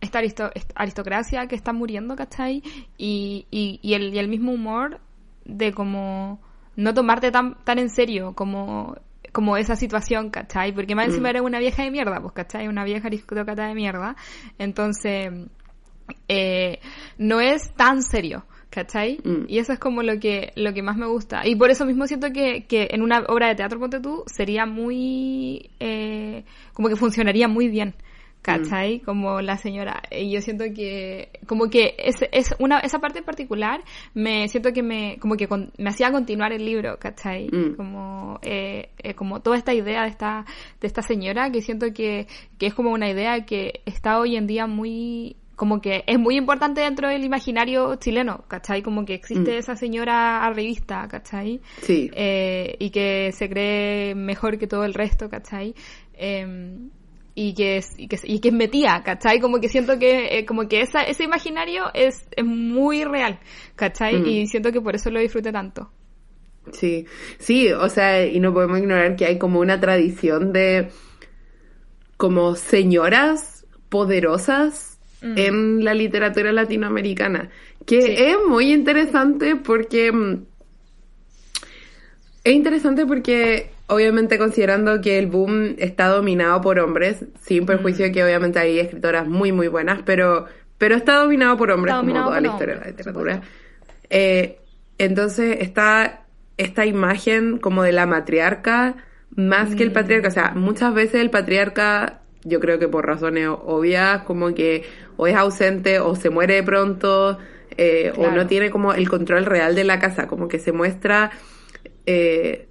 esta 0.00 0.20
aristo- 0.20 0.52
esta 0.54 0.74
aristocracia 0.76 1.46
que 1.48 1.56
está 1.56 1.72
muriendo, 1.72 2.14
¿cachai? 2.14 2.62
Y, 2.96 3.46
y, 3.50 3.80
y, 3.82 3.94
el, 3.94 4.14
y 4.14 4.18
el 4.18 4.28
mismo 4.28 4.52
humor 4.52 5.00
de 5.44 5.72
como 5.72 6.40
no 6.76 6.94
tomarte 6.94 7.30
tan, 7.30 7.54
tan 7.64 7.78
en 7.78 7.90
serio 7.90 8.34
como 8.34 8.96
como 9.32 9.56
esa 9.56 9.74
situación, 9.74 10.30
¿cachai? 10.30 10.72
Porque 10.72 10.94
más 10.94 11.06
encima 11.06 11.26
Mm. 11.26 11.30
era 11.30 11.42
una 11.42 11.58
vieja 11.58 11.82
de 11.82 11.90
mierda, 11.90 12.20
pues, 12.20 12.32
¿cachai? 12.34 12.68
Una 12.68 12.84
vieja 12.84 13.08
aristócrata 13.08 13.66
de 13.66 13.74
mierda. 13.74 14.14
Entonces, 14.60 15.28
eh, 16.28 16.78
no 17.18 17.40
es 17.40 17.72
tan 17.74 18.02
serio, 18.02 18.44
¿cachai? 18.70 19.18
Mm. 19.24 19.46
Y 19.48 19.58
eso 19.58 19.72
es 19.72 19.80
como 19.80 20.04
lo 20.04 20.20
que, 20.20 20.52
lo 20.54 20.72
que 20.72 20.82
más 20.82 20.96
me 20.96 21.06
gusta. 21.06 21.46
Y 21.48 21.56
por 21.56 21.70
eso 21.70 21.84
mismo 21.84 22.06
siento 22.06 22.28
que, 22.32 22.66
que 22.68 22.86
en 22.92 23.02
una 23.02 23.24
obra 23.26 23.48
de 23.48 23.56
teatro, 23.56 23.80
ponte 23.80 23.98
tú, 23.98 24.22
sería 24.26 24.66
muy, 24.66 25.68
eh, 25.80 26.44
como 26.72 26.88
que 26.88 26.94
funcionaría 26.94 27.48
muy 27.48 27.66
bien. 27.66 27.94
¿Cachai? 28.44 29.00
Como 29.00 29.40
la 29.40 29.56
señora. 29.56 30.02
Y 30.10 30.30
yo 30.30 30.42
siento 30.42 30.64
que, 30.76 31.30
como 31.46 31.70
que 31.70 31.94
es, 31.98 32.16
es 32.30 32.54
una, 32.58 32.78
esa 32.80 32.98
parte 32.98 33.20
en 33.20 33.24
particular, 33.24 33.80
me 34.12 34.46
siento 34.48 34.72
que 34.74 34.82
me, 34.82 35.16
como 35.18 35.36
que 35.36 35.48
con- 35.48 35.72
me 35.78 35.88
hacía 35.88 36.12
continuar 36.12 36.52
el 36.52 36.64
libro, 36.64 36.98
¿cachai? 36.98 37.48
Mm. 37.50 37.74
Como, 37.76 38.38
eh, 38.42 38.90
eh, 38.98 39.14
como 39.14 39.40
toda 39.40 39.56
esta 39.56 39.72
idea 39.72 40.02
de 40.02 40.08
esta, 40.10 40.44
de 40.80 40.86
esta 40.86 41.00
señora, 41.00 41.50
que 41.50 41.62
siento 41.62 41.86
que, 41.94 42.26
que 42.58 42.66
es 42.66 42.74
como 42.74 42.90
una 42.90 43.08
idea 43.08 43.46
que 43.46 43.80
está 43.86 44.18
hoy 44.18 44.36
en 44.36 44.46
día 44.46 44.66
muy, 44.66 45.36
como 45.56 45.80
que 45.80 46.04
es 46.06 46.18
muy 46.18 46.36
importante 46.36 46.82
dentro 46.82 47.08
del 47.08 47.24
imaginario 47.24 47.94
chileno, 47.96 48.44
¿cachai? 48.48 48.82
Como 48.82 49.06
que 49.06 49.14
existe 49.14 49.52
Mm. 49.54 49.58
esa 49.58 49.74
señora 49.74 50.44
arribista, 50.44 51.08
¿cachai? 51.08 51.62
Sí. 51.80 52.10
Eh, 52.14 52.76
y 52.78 52.90
que 52.90 53.32
se 53.32 53.48
cree 53.48 54.14
mejor 54.14 54.58
que 54.58 54.66
todo 54.66 54.84
el 54.84 54.92
resto, 54.92 55.30
¿cachai? 55.30 55.74
Eh, 56.12 56.76
y 57.34 57.54
que 57.54 57.78
es, 57.78 57.98
y 57.98 58.08
que, 58.08 58.18
y 58.22 58.40
que 58.40 58.48
es 58.48 58.54
metida, 58.54 59.02
¿cachai? 59.04 59.40
Como 59.40 59.60
que 59.60 59.68
siento 59.68 59.98
que, 59.98 60.38
eh, 60.38 60.46
como 60.46 60.68
que 60.68 60.80
esa, 60.80 61.02
ese 61.02 61.24
imaginario 61.24 61.84
es, 61.94 62.26
es 62.36 62.44
muy 62.44 63.04
real, 63.04 63.40
¿cachai? 63.76 64.20
Mm. 64.20 64.26
Y 64.26 64.46
siento 64.46 64.70
que 64.72 64.80
por 64.80 64.94
eso 64.94 65.10
lo 65.10 65.20
disfruté 65.20 65.52
tanto. 65.52 65.90
Sí, 66.72 67.06
sí, 67.38 67.70
o 67.72 67.88
sea, 67.88 68.24
y 68.26 68.40
no 68.40 68.52
podemos 68.54 68.78
ignorar 68.78 69.16
que 69.16 69.26
hay 69.26 69.38
como 69.38 69.60
una 69.60 69.78
tradición 69.80 70.52
de 70.52 70.88
como 72.16 72.54
señoras 72.54 73.66
poderosas 73.88 74.94
Mm. 75.24 75.38
en 75.38 75.84
la 75.84 75.94
literatura 75.94 76.52
latinoamericana, 76.52 77.48
que 77.86 78.02
Sí. 78.02 78.14
es 78.14 78.36
muy 78.46 78.74
interesante 78.74 79.56
porque 79.56 80.12
mm, 80.12 80.44
es 82.44 82.54
interesante 82.54 83.06
porque 83.06 83.70
obviamente 83.86 84.38
considerando 84.38 85.00
que 85.00 85.18
el 85.18 85.26
boom 85.26 85.74
está 85.78 86.08
dominado 86.08 86.60
por 86.60 86.78
hombres, 86.78 87.24
sin 87.40 87.66
perjuicio 87.66 88.06
de 88.06 88.12
que 88.12 88.24
obviamente 88.24 88.58
hay 88.58 88.78
escritoras 88.78 89.26
muy 89.28 89.52
muy 89.52 89.68
buenas, 89.68 90.00
pero 90.04 90.46
pero 90.78 90.96
está 90.96 91.14
dominado 91.16 91.56
por 91.56 91.70
hombres 91.70 91.94
como 91.94 92.12
toda 92.14 92.40
la 92.40 92.48
historia 92.48 92.74
de 92.74 92.80
la 92.80 92.86
literatura. 92.88 93.42
Eh, 94.10 94.58
entonces 94.98 95.58
está 95.60 96.24
esta 96.56 96.86
imagen 96.86 97.58
como 97.58 97.82
de 97.82 97.92
la 97.92 98.06
matriarca 98.06 98.96
más 99.36 99.74
que 99.74 99.82
el 99.82 99.90
Mm. 99.90 99.94
patriarca. 99.94 100.28
O 100.28 100.30
sea, 100.30 100.52
muchas 100.54 100.94
veces 100.94 101.20
el 101.20 101.30
patriarca, 101.30 102.20
yo 102.44 102.60
creo 102.60 102.78
que 102.78 102.88
por 102.88 103.06
razones 103.06 103.48
obvias, 103.48 104.22
como 104.22 104.54
que 104.54 104.84
o 105.16 105.26
es 105.26 105.34
ausente 105.36 106.00
o 106.00 106.14
se 106.14 106.30
muere 106.30 106.54
de 106.54 106.62
pronto 106.62 107.38
eh, 107.76 108.12
o 108.16 108.30
no 108.30 108.46
tiene 108.46 108.70
como 108.70 108.92
el 108.94 109.08
control 109.08 109.46
real 109.46 109.74
de 109.74 109.82
la 109.84 109.98
casa, 109.98 110.28
como 110.28 110.46
que 110.46 110.60
se 110.60 110.70
muestra 110.72 111.32
eh, 112.06 112.68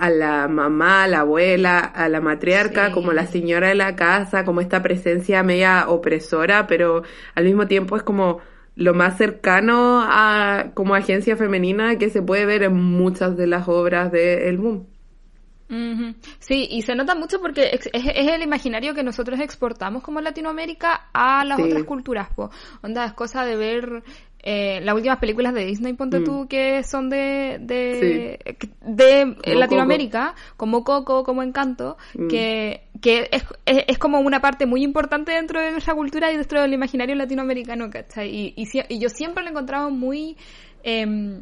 a 0.00 0.10
la 0.10 0.48
mamá, 0.48 1.04
a 1.04 1.08
la 1.08 1.20
abuela, 1.20 1.78
a 1.80 2.08
la 2.08 2.20
matriarca, 2.20 2.86
Sí. 2.88 2.92
como 2.92 3.12
la 3.12 3.26
señora 3.26 3.68
de 3.68 3.74
la 3.74 3.96
casa, 3.96 4.44
como 4.44 4.60
esta 4.60 4.82
presencia 4.82 5.42
media 5.42 5.88
opresora, 5.88 6.66
pero 6.66 7.02
al 7.34 7.44
mismo 7.44 7.66
tiempo 7.66 7.96
es 7.96 8.02
como 8.02 8.40
lo 8.74 8.92
más 8.94 9.16
cercano 9.16 10.02
a 10.04 10.72
como 10.74 10.94
agencia 10.94 11.36
femenina 11.36 11.96
que 11.98 12.10
se 12.10 12.22
puede 12.22 12.44
ver 12.46 12.62
en 12.62 12.74
muchas 12.74 13.36
de 13.36 13.46
las 13.46 13.68
obras 13.68 14.12
de 14.12 14.48
El 14.48 14.58
Boom. 14.58 14.86
Sí, 16.38 16.68
y 16.70 16.82
se 16.82 16.94
nota 16.94 17.14
mucho 17.14 17.40
porque 17.40 17.70
es, 17.72 17.88
es 17.92 18.28
el 18.32 18.42
imaginario 18.42 18.94
que 18.94 19.02
nosotros 19.02 19.40
exportamos 19.40 20.02
como 20.02 20.20
Latinoamérica 20.20 21.08
a 21.12 21.44
las 21.44 21.58
Sí. 21.58 21.64
otras 21.64 21.84
culturas, 21.84 22.28
po. 22.34 22.50
Onda, 22.82 23.04
es 23.04 23.12
cosa 23.14 23.44
de 23.44 23.56
ver 23.56 24.02
eh, 24.48 24.80
las 24.82 24.94
últimas 24.94 25.18
películas 25.18 25.52
de 25.54 25.64
Disney, 25.64 25.94
ponte 25.94 26.20
Mm. 26.20 26.24
tú, 26.24 26.46
que 26.48 26.84
son 26.84 27.10
de, 27.10 27.58
de, 27.60 28.38
de 28.80 29.34
Como 29.44 29.58
Latinoamérica, 29.58 30.36
como 30.56 30.84
Coco, 30.84 31.24
como 31.24 31.42
Encanto, 31.42 31.96
Mm. 32.14 32.28
que, 32.28 32.82
que 33.02 33.28
es, 33.32 33.42
es, 33.64 33.84
es 33.88 33.98
como 33.98 34.20
una 34.20 34.40
parte 34.40 34.66
muy 34.66 34.84
importante 34.84 35.32
dentro 35.32 35.60
de 35.60 35.72
nuestra 35.72 35.94
cultura 35.96 36.30
y 36.30 36.36
dentro 36.36 36.62
del 36.62 36.74
imaginario 36.74 37.16
latinoamericano, 37.16 37.90
¿cachai? 37.90 38.28
Y, 38.30 38.54
y, 38.56 38.68
y 38.88 39.00
yo 39.00 39.08
siempre 39.08 39.42
lo 39.42 39.48
he 39.48 39.52
encontrado 39.52 39.90
muy... 39.90 40.36
em, 40.84 41.40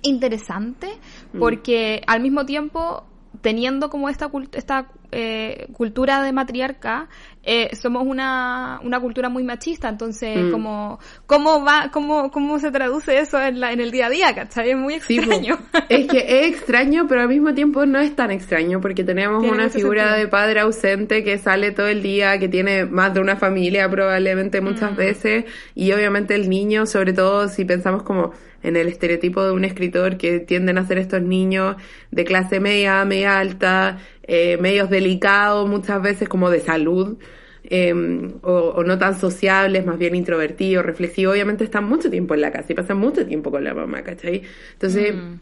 interesante 0.00 0.86
Mm. 1.32 1.38
porque 1.40 2.00
al 2.06 2.20
mismo 2.22 2.46
tiempo 2.46 3.04
teniendo 3.40 3.90
como 3.90 4.08
esta 4.08 4.28
cult- 4.28 4.54
esta 4.56 4.88
eh, 5.12 5.68
cultura 5.72 6.22
de 6.22 6.32
matriarca 6.32 7.08
eh, 7.42 7.74
somos 7.74 8.06
una, 8.06 8.78
una 8.84 9.00
cultura 9.00 9.28
muy 9.30 9.42
machista 9.42 9.88
entonces 9.88 10.44
Mm. 10.46 10.50
como 10.50 10.98
cómo 11.26 11.64
va 11.64 11.90
cómo 11.92 12.30
cómo 12.30 12.58
se 12.58 12.70
traduce 12.70 13.18
eso 13.18 13.40
en, 13.40 13.60
la, 13.60 13.72
en 13.72 13.80
el 13.80 13.90
día 13.90 14.06
a 14.06 14.10
día 14.10 14.34
¿cachai? 14.34 14.70
es 14.70 14.76
muy 14.76 15.00
Sí, 15.00 15.16
extraño 15.18 15.56
es 15.88 16.06
que 16.08 16.18
es 16.18 16.46
extraño, 16.54 17.06
pero 17.08 17.22
al 17.22 17.28
mismo 17.28 17.54
tiempo 17.54 17.86
no 17.86 17.98
es 17.98 18.14
tan 18.14 18.30
extraño, 18.30 18.80
porque 18.80 19.04
tenemos 19.04 19.40
Tiene 19.40 19.54
una 19.56 19.68
figura 19.70 20.02
sentido. 20.08 20.18
de 20.20 20.28
padre 20.28 20.60
ausente 20.60 21.24
que 21.24 21.38
sale 21.38 21.70
todo 21.70 21.86
el 21.88 22.02
día, 22.02 22.38
que 22.38 22.48
tiene 22.48 22.84
más 22.84 23.14
de 23.14 23.20
una 23.20 23.36
familia 23.36 23.88
probablemente 23.90 24.60
muchas 24.60 24.92
Mm. 24.92 24.96
veces, 24.96 25.44
y 25.74 25.92
obviamente 25.92 26.34
el 26.34 26.48
niño, 26.50 26.84
sobre 26.86 27.12
todo 27.14 27.48
si 27.48 27.64
pensamos 27.64 28.02
como 28.02 28.32
en 28.62 28.76
el 28.76 28.88
estereotipo 28.88 29.44
de 29.44 29.52
un 29.52 29.64
escritor 29.64 30.16
que 30.18 30.40
tienden 30.40 30.78
a 30.78 30.86
ser 30.86 30.98
estos 30.98 31.22
niños 31.22 31.76
de 32.10 32.24
clase 32.24 32.60
media, 32.60 33.04
media 33.04 33.38
alta, 33.38 33.98
eh, 34.22 34.56
medios 34.58 34.90
delicados, 34.90 35.68
muchas 35.68 36.02
veces 36.02 36.28
como 36.28 36.50
de 36.50 36.60
salud, 36.60 37.18
eh, 37.64 37.92
o, 38.42 38.52
o 38.52 38.84
no 38.84 38.98
tan 38.98 39.18
sociables, 39.18 39.84
más 39.84 39.98
bien 39.98 40.14
introvertidos, 40.14 40.84
reflexivos, 40.84 41.34
obviamente 41.34 41.64
están 41.64 41.84
mucho 41.84 42.10
tiempo 42.10 42.34
en 42.34 42.40
la 42.40 42.50
casa 42.52 42.72
y 42.72 42.74
pasan 42.74 42.98
mucho 42.98 43.26
tiempo 43.26 43.50
con 43.50 43.62
la 43.64 43.74
mamá, 43.74 44.02
¿cachai? 44.02 44.42
Entonces, 44.72 45.14
Mm. 45.14 45.40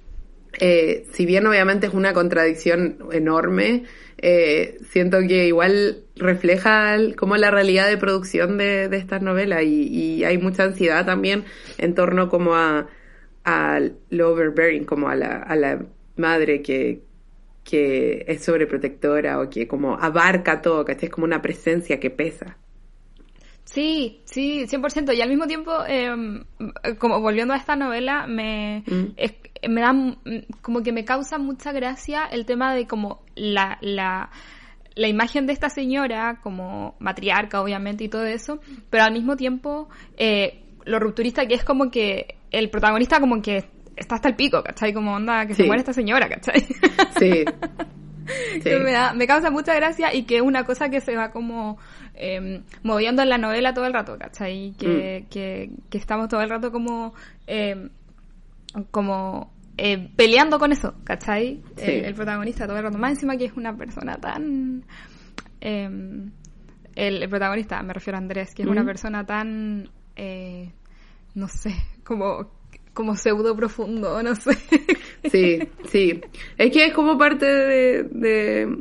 eh, 0.61 1.07
si 1.13 1.27
bien 1.27 1.47
obviamente 1.47 1.87
es 1.87 1.95
una 1.95 2.13
contradicción 2.15 2.99
enorme, 3.13 3.85
eh, 4.19 4.79
siento 4.91 5.19
que 5.29 5.47
igual 5.47 6.05
refleja 6.17 6.97
como 7.17 7.37
la 7.37 7.51
realidad 7.51 7.89
de 7.89 7.99
producción 7.99 8.57
de, 8.57 8.89
de 8.89 8.97
estas 8.97 9.21
novelas 9.23 9.63
y, 9.65 9.89
y, 9.89 10.25
hay 10.25 10.39
mucha 10.39 10.65
ansiedad 10.65 11.05
también 11.05 11.45
en 11.79 11.95
torno 11.95 12.29
como 12.31 12.55
a, 12.57 12.89
a 13.47 13.81
lo 14.11 14.33
overbearing, 14.33 14.85
como 14.85 15.09
a 15.09 15.15
la, 15.15 15.37
a 15.37 15.55
la 15.55 15.81
madre 16.17 16.63
que, 16.63 17.01
que 17.63 18.25
es 18.27 18.45
sobreprotectora 18.45 19.41
o 19.41 19.49
que 19.49 19.69
como 19.69 19.95
abarca 19.95 20.61
todo, 20.61 20.85
que 20.85 20.93
Es 20.93 21.11
como 21.11 21.25
una 21.25 21.41
presencia 21.41 22.01
que 22.01 22.11
pesa. 22.11 22.59
Sí, 23.65 24.21
sí, 24.25 24.67
100%. 24.67 25.15
Y 25.17 25.21
al 25.21 25.29
mismo 25.29 25.47
tiempo, 25.47 25.73
eh, 25.87 26.45
como 26.99 27.21
volviendo 27.21 27.55
a 27.55 27.57
esta 27.57 27.77
novela, 27.77 28.27
me, 28.27 28.83
mm. 28.87 29.71
me 29.71 29.81
da, 29.81 29.95
como 30.61 30.83
que 30.83 30.93
me 30.93 31.05
causa 31.05 31.39
mucha 31.39 31.73
gracia 31.73 32.27
el 32.27 32.47
tema 32.47 32.75
de 32.75 32.87
como 32.89 33.23
la, 33.37 33.79
la, 33.81 34.31
la 34.97 35.09
imagen 35.09 35.47
de 35.47 35.53
esta 35.53 35.69
señora 35.69 36.41
como 36.43 36.97
matriarca, 36.99 37.61
obviamente, 37.61 38.05
y 38.05 38.09
todo 38.09 38.25
eso, 38.25 38.61
pero 38.91 39.05
al 39.05 39.13
mismo 39.13 39.37
tiempo, 39.37 39.89
eh, 40.17 40.63
lo 40.85 41.01
rupturista 41.01 41.47
que 41.47 41.55
es 41.55 41.65
como 41.65 41.91
que 41.91 42.36
el 42.51 42.71
protagonista 42.71 43.21
como 43.21 43.41
que 43.43 43.65
está 43.97 44.17
hasta 44.17 44.29
el 44.29 44.37
pico, 44.37 44.63
¿cachai? 44.63 44.93
Como 44.93 45.15
onda 45.15 45.47
que 45.47 45.55
se 45.55 45.65
muere 45.65 45.81
esta 45.81 45.93
señora, 45.93 46.29
¿cachai? 46.29 46.63
Sí. 47.19 47.45
me, 48.65 48.93
da, 48.93 49.15
me 49.15 49.27
causa 49.27 49.51
mucha 49.51 49.75
gracia 49.75 50.13
y 50.15 50.25
que 50.25 50.37
es 50.37 50.43
una 50.43 50.65
cosa 50.65 50.89
que 50.91 51.01
se 51.01 51.17
va 51.17 51.31
como 51.31 51.79
eh, 52.15 52.63
moviendo 52.83 53.23
en 53.23 53.29
la 53.29 53.39
novela 53.39 53.73
todo 53.73 53.87
el 53.87 53.93
rato, 53.93 54.19
¿cachai? 54.19 54.75
Que, 54.79 55.23
mm. 55.25 55.29
que, 55.31 55.71
que 55.89 55.99
estamos 55.99 56.29
todo 56.29 56.41
el 56.41 56.51
rato 56.51 56.71
como, 56.73 57.15
eh, 57.47 57.89
como 58.91 59.53
eh, 59.79 60.11
peleando 60.17 60.59
con 60.59 60.73
eso, 60.73 60.95
¿cachai? 61.05 61.63
El, 61.77 62.15
protagonista 62.15 62.67
todo 62.67 62.79
el 62.79 62.83
rato. 62.83 62.99
Más 62.99 63.13
encima 63.13 63.37
que 63.37 63.47
es 63.47 63.53
una 63.53 63.77
persona 63.77 64.17
tan... 64.17 64.85
Em, 65.61 66.31
el, 66.95 67.29
protagonista, 67.29 67.83
me 67.83 67.93
refiero 67.93 68.17
a 68.17 68.21
Andrés, 68.21 68.55
que 68.55 68.63
es 68.63 68.69
una 68.69 68.85
persona 68.85 69.25
tan... 69.25 69.91
Eh, 70.17 70.73
no 71.35 71.49
sé, 71.49 71.75
como 72.07 72.57
como 72.97 73.15
pseudo 73.15 73.55
profundo, 73.55 74.23
no 74.23 74.35
sé. 74.35 74.57
Sí, 75.31 75.59
sí. 75.91 76.21
Es 76.57 76.73
que 76.73 76.87
es 76.87 76.95
como 76.95 77.19
parte 77.19 77.45
de, 77.45 78.03
de, 78.05 78.75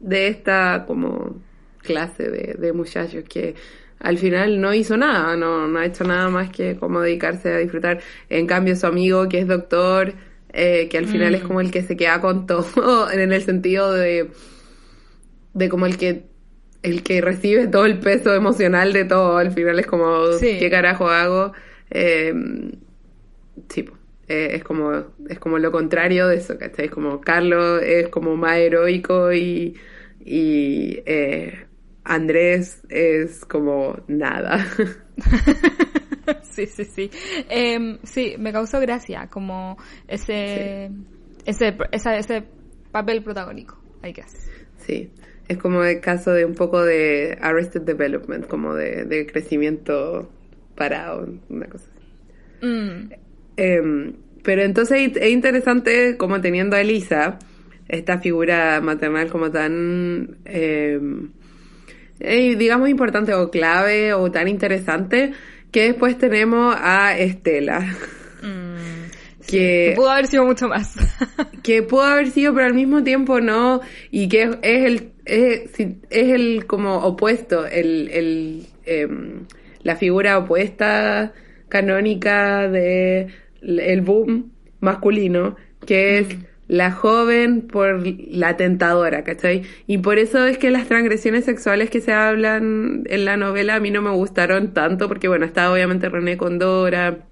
de 0.00 0.26
esta 0.28 0.84
como 0.86 1.42
clase 1.82 2.30
de, 2.30 2.54
de, 2.58 2.72
muchachos 2.72 3.24
que 3.28 3.54
al 4.00 4.16
final 4.16 4.58
no 4.58 4.72
hizo 4.72 4.96
nada, 4.96 5.36
no, 5.36 5.68
no 5.68 5.78
ha 5.78 5.84
hecho 5.84 6.02
nada 6.04 6.30
más 6.30 6.50
que 6.50 6.76
como 6.76 7.02
dedicarse 7.02 7.52
a 7.52 7.58
disfrutar. 7.58 8.00
En 8.30 8.46
cambio 8.46 8.74
su 8.74 8.86
amigo 8.86 9.28
que 9.28 9.40
es 9.40 9.46
doctor, 9.46 10.14
eh, 10.50 10.88
que 10.88 10.96
al 10.96 11.06
final 11.06 11.34
es 11.34 11.44
mm. 11.44 11.46
como 11.46 11.60
el 11.60 11.70
que 11.70 11.82
se 11.82 11.94
queda 11.94 12.22
con 12.22 12.46
todo, 12.46 13.10
en 13.12 13.32
el 13.32 13.42
sentido 13.42 13.92
de, 13.92 14.30
de 15.52 15.68
como 15.68 15.84
el 15.84 15.98
que 15.98 16.24
el 16.82 17.02
que 17.02 17.20
recibe 17.20 17.68
todo 17.68 17.84
el 17.84 17.98
peso 18.00 18.34
emocional 18.34 18.92
de 18.92 19.04
todo, 19.04 19.36
al 19.36 19.52
final 19.52 19.78
es 19.78 19.86
como, 19.86 20.24
¿qué 20.40 20.68
carajo 20.70 21.08
hago? 21.08 21.52
Eh, 21.94 22.32
sí, 23.68 23.84
eh, 24.28 24.48
es 24.52 24.64
como 24.64 24.92
es 25.28 25.38
como 25.38 25.58
lo 25.58 25.70
contrario 25.70 26.28
de 26.28 26.36
eso, 26.36 26.56
¿cachai? 26.58 26.86
Es 26.86 26.90
como 26.90 27.20
Carlos 27.20 27.82
es 27.82 28.08
como 28.08 28.34
más 28.34 28.56
heroico 28.56 29.30
y, 29.32 29.76
y 30.24 31.02
eh, 31.04 31.66
Andrés 32.02 32.82
es 32.88 33.44
como 33.44 33.98
nada. 34.08 34.66
sí, 36.42 36.66
sí, 36.66 36.84
sí. 36.84 37.10
Em, 37.50 37.98
sí, 38.04 38.36
me 38.38 38.52
causó 38.52 38.80
gracia 38.80 39.28
como 39.28 39.76
ese, 40.08 40.90
ese, 41.44 41.76
ese 41.92 42.44
papel 42.90 43.22
protagónico, 43.22 43.78
hay 44.00 44.14
que 44.14 44.24
Sí, 44.78 45.10
es 45.46 45.58
como 45.58 45.84
el 45.84 46.00
caso 46.00 46.32
de 46.32 46.46
un 46.46 46.54
poco 46.54 46.82
de 46.82 47.36
Arrested 47.40 47.82
Development, 47.82 48.46
como 48.46 48.74
de, 48.74 49.04
de 49.04 49.26
crecimiento 49.26 50.30
parado, 50.74 51.28
una 51.48 51.66
cosa 51.66 51.84
así. 51.94 52.66
Mm. 52.66 53.12
Em, 53.56 54.12
pero 54.42 54.62
entonces 54.62 55.12
es 55.14 55.30
interesante 55.30 56.16
como 56.16 56.40
teniendo 56.40 56.76
a 56.76 56.80
Elisa, 56.80 57.38
esta 57.88 58.18
figura 58.18 58.80
maternal 58.80 59.30
como 59.30 59.50
tan, 59.50 60.38
em, 60.44 61.30
eh, 62.20 62.56
digamos, 62.56 62.88
importante 62.88 63.34
o 63.34 63.50
clave 63.50 64.14
o 64.14 64.30
tan 64.30 64.48
interesante, 64.48 65.32
que 65.70 65.84
después 65.84 66.18
tenemos 66.18 66.74
a 66.78 67.16
Estela. 67.18 67.80
Mm, 68.42 69.46
que, 69.46 69.92
pudo 69.96 70.10
haber 70.10 70.26
sido 70.26 70.44
mucho 70.44 70.68
más. 70.68 70.94
que 71.62 71.82
pudo 71.82 72.02
haber 72.02 72.30
sido, 72.30 72.54
pero 72.54 72.66
al 72.66 72.74
mismo 72.74 73.02
tiempo 73.02 73.40
no, 73.40 73.80
y 74.10 74.28
que 74.28 74.42
es, 74.42 74.56
el, 74.62 75.12
es, 75.24 75.70
es, 75.78 75.96
el 76.10 76.66
como 76.66 76.96
opuesto, 76.98 77.66
el, 77.66 78.08
el 78.08 78.66
em, 78.86 79.46
la 79.82 79.96
figura 79.96 80.38
opuesta 80.38 81.32
canónica 81.68 82.68
de 82.68 83.28
el 83.62 84.00
boom 84.02 84.52
masculino, 84.80 85.56
que 85.86 86.18
es 86.18 86.36
mm. 86.36 86.42
la 86.68 86.90
joven 86.90 87.62
por 87.62 88.02
la 88.06 88.56
tentadora, 88.56 89.24
¿cachai? 89.24 89.62
Y 89.86 89.98
por 89.98 90.18
eso 90.18 90.46
es 90.46 90.58
que 90.58 90.70
las 90.70 90.88
transgresiones 90.88 91.44
sexuales 91.44 91.90
que 91.90 92.00
se 92.00 92.12
hablan 92.12 93.04
en 93.06 93.24
la 93.24 93.36
novela 93.36 93.76
a 93.76 93.80
mí 93.80 93.90
no 93.90 94.02
me 94.02 94.10
gustaron 94.10 94.74
tanto, 94.74 95.08
porque 95.08 95.28
bueno, 95.28 95.46
está 95.46 95.72
obviamente 95.72 96.08
René 96.08 96.36
Condora, 96.36 97.26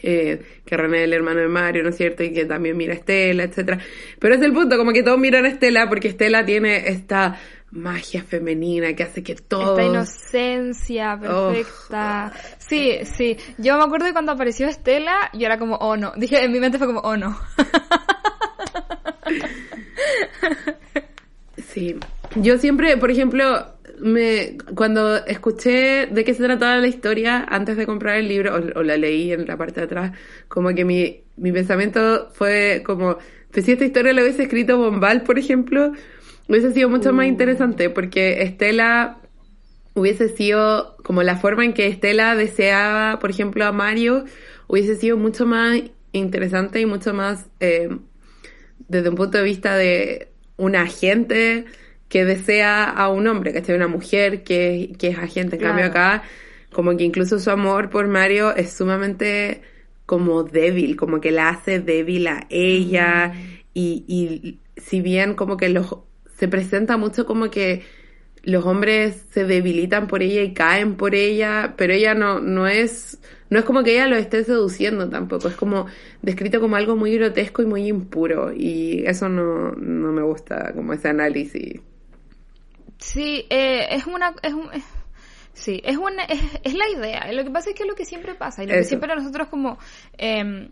eh, 0.00 0.42
que 0.64 0.76
René 0.76 0.98
es 0.98 1.04
el 1.04 1.12
hermano 1.12 1.40
de 1.40 1.48
Mario, 1.48 1.82
¿no 1.82 1.88
es 1.88 1.96
cierto? 1.96 2.22
Y 2.22 2.32
que 2.32 2.44
también 2.44 2.76
mira 2.76 2.92
a 2.92 2.96
Estela, 2.96 3.44
etcétera. 3.44 3.78
Pero 4.18 4.34
es 4.34 4.42
el 4.42 4.52
punto, 4.52 4.76
como 4.76 4.92
que 4.92 5.02
todos 5.02 5.18
miran 5.18 5.44
a 5.44 5.48
Estela 5.48 5.88
porque 5.88 6.08
Estela 6.08 6.44
tiene 6.44 6.88
esta 6.88 7.38
magia 7.70 8.22
femenina 8.22 8.94
que 8.94 9.02
hace 9.02 9.22
que 9.22 9.34
todo... 9.34 9.78
Esta 9.78 9.84
inocencia 9.84 11.18
perfecta. 11.20 12.32
Sí, 12.58 12.98
sí. 13.04 13.36
Yo 13.58 13.76
me 13.76 13.84
acuerdo 13.84 14.06
de 14.06 14.12
cuando 14.12 14.32
apareció 14.32 14.68
Estela 14.68 15.30
y 15.32 15.44
era 15.44 15.58
como, 15.58 15.76
oh 15.76 15.96
no. 15.96 16.12
Dije, 16.16 16.44
en 16.44 16.52
mi 16.52 16.60
mente 16.60 16.78
fue 16.78 16.86
como, 16.86 17.00
oh 17.00 17.16
no. 17.16 17.38
sí. 21.56 21.96
Yo 22.36 22.58
siempre, 22.58 22.96
por 22.96 23.10
ejemplo, 23.10 23.78
me 24.00 24.56
cuando 24.74 25.16
escuché 25.26 26.06
de 26.06 26.24
qué 26.24 26.34
se 26.34 26.44
trataba 26.44 26.76
la 26.76 26.86
historia 26.86 27.44
antes 27.48 27.76
de 27.76 27.86
comprar 27.86 28.16
el 28.16 28.28
libro, 28.28 28.54
o, 28.74 28.82
la 28.82 28.96
leí 28.96 29.32
en 29.32 29.46
la 29.46 29.56
parte 29.56 29.80
de 29.80 29.86
atrás, 29.86 30.12
como 30.46 30.74
que 30.74 30.84
mi, 30.84 31.22
mi 31.36 31.52
pensamiento 31.52 32.28
fue 32.32 32.82
como, 32.84 33.18
pues 33.50 33.66
si 33.66 33.72
esta 33.72 33.84
historia 33.84 34.12
la 34.12 34.22
hubiese 34.22 34.44
escrito 34.44 34.78
Bombal, 34.78 35.22
por 35.22 35.38
ejemplo, 35.38 35.92
hubiese 36.48 36.72
sido 36.72 36.88
mucho 36.88 37.12
más 37.12 37.26
uh. 37.26 37.28
interesante 37.28 37.90
porque 37.90 38.42
Estela 38.42 39.18
hubiese 39.94 40.28
sido 40.28 40.96
como 41.02 41.22
la 41.22 41.36
forma 41.36 41.64
en 41.64 41.74
que 41.74 41.86
Estela 41.86 42.34
deseaba, 42.36 43.18
por 43.18 43.30
ejemplo, 43.30 43.64
a 43.64 43.72
Mario, 43.72 44.24
hubiese 44.66 44.96
sido 44.96 45.16
mucho 45.16 45.46
más 45.46 45.80
interesante 46.12 46.80
y 46.80 46.86
mucho 46.86 47.12
más 47.14 47.46
eh, 47.60 47.88
desde 48.88 49.08
un 49.08 49.16
punto 49.16 49.38
de 49.38 49.44
vista 49.44 49.76
de 49.76 50.28
un 50.56 50.76
agente 50.76 51.66
que 52.08 52.24
desea 52.24 52.84
a 52.84 53.08
un 53.08 53.26
hombre, 53.26 53.52
que 53.52 53.62
sea 53.62 53.76
una 53.76 53.88
mujer 53.88 54.42
que, 54.42 54.94
que 54.98 55.08
es 55.08 55.18
agente. 55.18 55.56
En 55.56 55.62
cambio 55.62 55.86
acá, 55.86 56.22
como 56.72 56.96
que 56.96 57.04
incluso 57.04 57.38
su 57.38 57.50
amor 57.50 57.90
por 57.90 58.08
Mario 58.08 58.54
es 58.54 58.72
sumamente 58.72 59.62
como 60.06 60.42
débil, 60.42 60.96
como 60.96 61.20
que 61.20 61.30
la 61.30 61.50
hace 61.50 61.80
débil 61.80 62.28
a 62.28 62.46
ella 62.48 63.32
mm. 63.34 63.58
y, 63.74 64.04
y 64.08 64.58
si 64.80 65.02
bien 65.02 65.34
como 65.34 65.58
que 65.58 65.68
los 65.68 65.98
se 66.38 66.48
presenta 66.48 66.96
mucho 66.96 67.26
como 67.26 67.50
que 67.50 67.82
los 68.44 68.64
hombres 68.64 69.26
se 69.30 69.44
debilitan 69.44 70.06
por 70.06 70.22
ella 70.22 70.42
y 70.42 70.54
caen 70.54 70.96
por 70.96 71.14
ella, 71.14 71.74
pero 71.76 71.92
ella 71.92 72.14
no, 72.14 72.38
no 72.38 72.68
es, 72.68 73.18
no 73.50 73.58
es 73.58 73.64
como 73.64 73.82
que 73.82 73.94
ella 73.94 74.06
lo 74.06 74.16
esté 74.16 74.44
seduciendo 74.44 75.08
tampoco, 75.10 75.48
es 75.48 75.56
como 75.56 75.86
descrito 76.22 76.60
como 76.60 76.76
algo 76.76 76.94
muy 76.96 77.16
grotesco 77.18 77.62
y 77.62 77.66
muy 77.66 77.88
impuro, 77.88 78.52
y 78.54 79.04
eso 79.04 79.28
no, 79.28 79.72
no 79.72 80.12
me 80.12 80.22
gusta, 80.22 80.72
como 80.74 80.92
ese 80.92 81.08
análisis. 81.08 81.80
Sí, 82.98 83.44
eh, 83.50 83.88
es 83.90 84.06
una, 84.06 84.34
es 84.42 84.54
un, 84.54 84.68
sí, 85.52 85.82
es 85.84 85.96
una, 85.96 86.24
es, 86.24 86.40
es, 86.62 86.74
la 86.74 86.88
idea, 86.88 87.32
lo 87.32 87.42
que 87.42 87.50
pasa 87.50 87.70
es 87.70 87.76
que 87.76 87.82
es 87.82 87.88
lo 87.88 87.96
que 87.96 88.04
siempre 88.04 88.34
pasa, 88.34 88.62
y 88.62 88.68
lo 88.68 88.74
que 88.74 88.84
siempre 88.84 89.14
nosotros 89.14 89.48
como, 89.48 89.78
eh, 90.16 90.68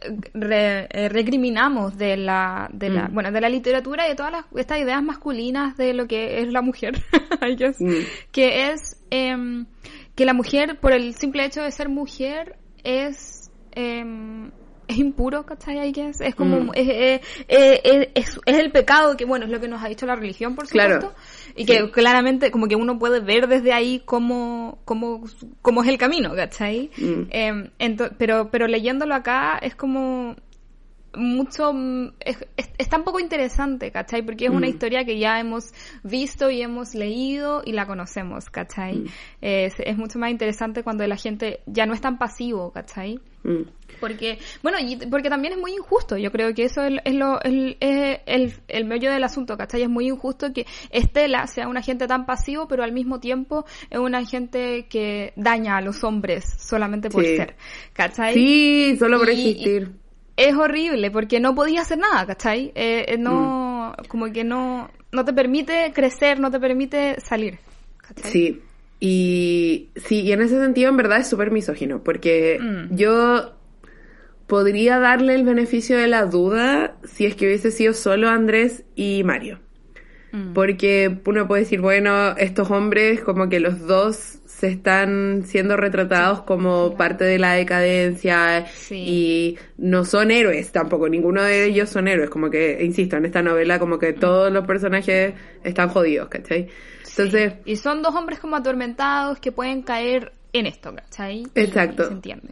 eh, 0.00 1.08
recriminamos 1.10 1.96
de 1.96 2.16
la, 2.16 2.68
de 2.72 2.90
la, 2.90 3.08
mm. 3.08 3.14
bueno, 3.14 3.32
de 3.32 3.40
la 3.40 3.48
literatura 3.48 4.06
y 4.06 4.10
de 4.10 4.14
todas 4.16 4.32
las, 4.32 4.44
estas 4.56 4.78
ideas 4.78 5.02
masculinas 5.02 5.76
de 5.76 5.94
lo 5.94 6.06
que 6.06 6.40
es 6.40 6.52
la 6.52 6.62
mujer, 6.62 7.02
mm. 7.78 7.92
que 8.32 8.70
es 8.70 9.02
em, 9.10 9.66
que 10.14 10.24
la 10.24 10.34
mujer, 10.34 10.78
por 10.80 10.92
el 10.92 11.14
simple 11.14 11.44
hecho 11.44 11.62
de 11.62 11.70
ser 11.70 11.88
mujer, 11.88 12.56
es 12.84 13.50
em, 13.72 14.50
es 14.88 14.98
impuro, 14.98 15.44
¿cachai? 15.44 15.92
Es 16.20 16.34
como, 16.34 16.60
mm. 16.60 16.70
es, 16.74 17.20
es, 17.46 18.40
es, 18.46 18.58
el 18.58 18.72
pecado 18.72 19.16
que, 19.16 19.26
bueno, 19.26 19.44
es 19.44 19.50
lo 19.50 19.60
que 19.60 19.68
nos 19.68 19.82
ha 19.84 19.88
dicho 19.88 20.06
la 20.06 20.16
religión, 20.16 20.54
por 20.54 20.66
supuesto. 20.66 21.14
Y 21.54 21.66
que 21.66 21.90
claramente, 21.90 22.50
como 22.50 22.68
que 22.68 22.76
uno 22.76 22.98
puede 22.98 23.20
ver 23.20 23.48
desde 23.48 23.72
ahí 23.72 24.02
cómo, 24.04 24.78
cómo, 24.84 25.24
cómo 25.60 25.82
es 25.82 25.88
el 25.88 25.98
camino, 25.98 26.34
¿cachai? 26.34 26.90
Mm. 26.96 27.22
Em, 27.30 27.70
pero, 28.16 28.50
pero 28.50 28.66
leyéndolo 28.66 29.14
acá 29.14 29.58
es 29.60 29.74
como, 29.74 30.36
mucho, 31.14 31.72
mm, 31.72 32.12
es, 32.20 32.38
es, 32.78 32.88
tan 32.88 33.04
poco 33.04 33.18
interesante, 33.20 33.90
¿cachai? 33.90 34.22
Porque 34.22 34.44
es 34.46 34.50
una 34.50 34.66
Mm. 34.66 34.70
historia 34.70 35.04
que 35.04 35.18
ya 35.18 35.40
hemos 35.40 35.72
visto 36.02 36.50
y 36.50 36.60
hemos 36.62 36.94
leído 36.94 37.62
y 37.64 37.72
la 37.72 37.86
conocemos, 37.86 38.50
¿cachai? 38.50 38.96
Mm. 39.00 39.06
Es, 39.40 39.74
es 39.78 39.96
mucho 39.96 40.18
más 40.18 40.30
interesante 40.30 40.82
cuando 40.82 41.06
la 41.06 41.16
gente 41.16 41.60
ya 41.66 41.86
no 41.86 41.94
es 41.94 42.00
tan 42.00 42.18
pasivo, 42.18 42.70
¿cachai? 42.72 43.18
Mm. 43.44 43.62
Porque, 44.00 44.38
bueno, 44.62 44.78
y 44.80 44.96
porque 45.06 45.30
también 45.30 45.54
es 45.54 45.58
muy 45.58 45.72
injusto. 45.72 46.16
Yo 46.18 46.30
creo 46.30 46.52
que 46.54 46.64
eso 46.64 46.82
es, 46.82 47.00
es 47.04 47.14
lo, 47.14 47.40
el, 47.42 47.76
es 47.80 48.20
el, 48.26 48.52
el 48.68 48.84
meollo 48.84 49.10
del 49.10 49.24
asunto, 49.24 49.56
¿cachai? 49.56 49.82
Es 49.82 49.88
muy 49.88 50.06
injusto 50.08 50.52
que 50.52 50.66
Estela 50.90 51.46
sea 51.46 51.66
un 51.68 51.76
agente 51.76 52.06
tan 52.06 52.26
pasivo, 52.26 52.68
pero 52.68 52.84
al 52.84 52.92
mismo 52.92 53.18
tiempo 53.18 53.64
es 53.90 53.98
un 53.98 54.14
agente 54.14 54.86
que 54.88 55.32
daña 55.36 55.78
a 55.78 55.80
los 55.80 56.04
hombres 56.04 56.44
solamente 56.58 57.08
por 57.10 57.24
Sí. 57.24 57.36
ser, 57.36 57.56
¿cachai? 57.92 58.34
Sí, 58.34 58.96
solo 58.98 59.18
por 59.18 59.28
Y- 59.30 59.32
existir. 59.32 59.92
Es 60.38 60.54
horrible 60.54 61.10
porque 61.10 61.40
no 61.40 61.54
podía 61.54 61.80
hacer 61.82 61.98
nada, 61.98 62.24
¿cachai? 62.26 62.72
Eh, 62.74 63.04
eh, 63.08 63.18
no, 63.18 63.94
como 64.06 64.32
que 64.32 64.44
no, 64.44 64.88
no 65.12 65.24
te 65.24 65.32
permite 65.32 65.92
crecer, 65.92 66.38
no 66.38 66.50
te 66.50 66.60
permite 66.60 67.20
salir, 67.20 67.58
¿cachai? 67.98 68.30
Sí. 68.30 68.62
Y 69.00 69.90
sí, 69.96 70.20
y 70.22 70.32
en 70.32 70.42
ese 70.42 70.60
sentido 70.60 70.90
en 70.90 70.96
verdad 70.96 71.18
es 71.18 71.28
súper 71.28 71.50
misógino, 71.50 72.02
porque 72.02 72.58
Mm. 72.60 72.94
yo 72.96 73.52
podría 74.46 74.98
darle 74.98 75.34
el 75.34 75.44
beneficio 75.44 75.96
de 75.98 76.08
la 76.08 76.24
duda 76.24 76.96
si 77.04 77.26
es 77.26 77.34
que 77.34 77.46
hubiese 77.46 77.70
sido 77.70 77.92
solo 77.92 78.28
Andrés 78.28 78.84
y 78.96 79.22
Mario. 79.24 79.60
Mm. 80.32 80.52
Porque 80.52 81.18
uno 81.24 81.48
puede 81.48 81.62
decir, 81.62 81.80
bueno, 81.80 82.36
estos 82.36 82.70
hombres 82.70 83.20
como 83.22 83.48
que 83.48 83.60
los 83.60 83.86
dos 83.86 84.34
se 84.44 84.68
están 84.68 85.44
siendo 85.46 85.76
retratados 85.76 86.42
como 86.42 86.96
parte 86.96 87.24
de 87.24 87.38
la 87.38 87.52
decadencia 87.52 88.66
Sí. 88.66 88.96
y 89.06 89.58
no 89.78 90.04
son 90.04 90.30
héroes 90.30 90.72
tampoco, 90.72 91.08
ninguno 91.08 91.42
de 91.42 91.64
ellos 91.66 91.88
son 91.88 92.08
héroes, 92.08 92.28
como 92.28 92.50
que, 92.50 92.82
insisto, 92.84 93.16
en 93.16 93.24
esta 93.26 93.40
novela 93.40 93.78
como 93.78 93.98
que 93.98 94.12
todos 94.12 94.52
los 94.52 94.66
personajes 94.66 95.34
están 95.62 95.88
jodidos, 95.90 96.28
¿cachai? 96.28 96.66
Entonces, 97.08 97.54
Y 97.64 97.76
son 97.76 98.02
dos 98.02 98.14
hombres 98.14 98.38
como 98.40 98.56
atormentados 98.56 99.38
que 99.38 99.52
pueden 99.52 99.82
caer 99.82 100.32
en 100.52 100.66
esto, 100.66 100.94
¿cachai? 100.94 101.44
Y- 101.54 101.60
Exacto. 101.60 102.02
y 102.02 102.06
se 102.06 102.12
entiende. 102.12 102.48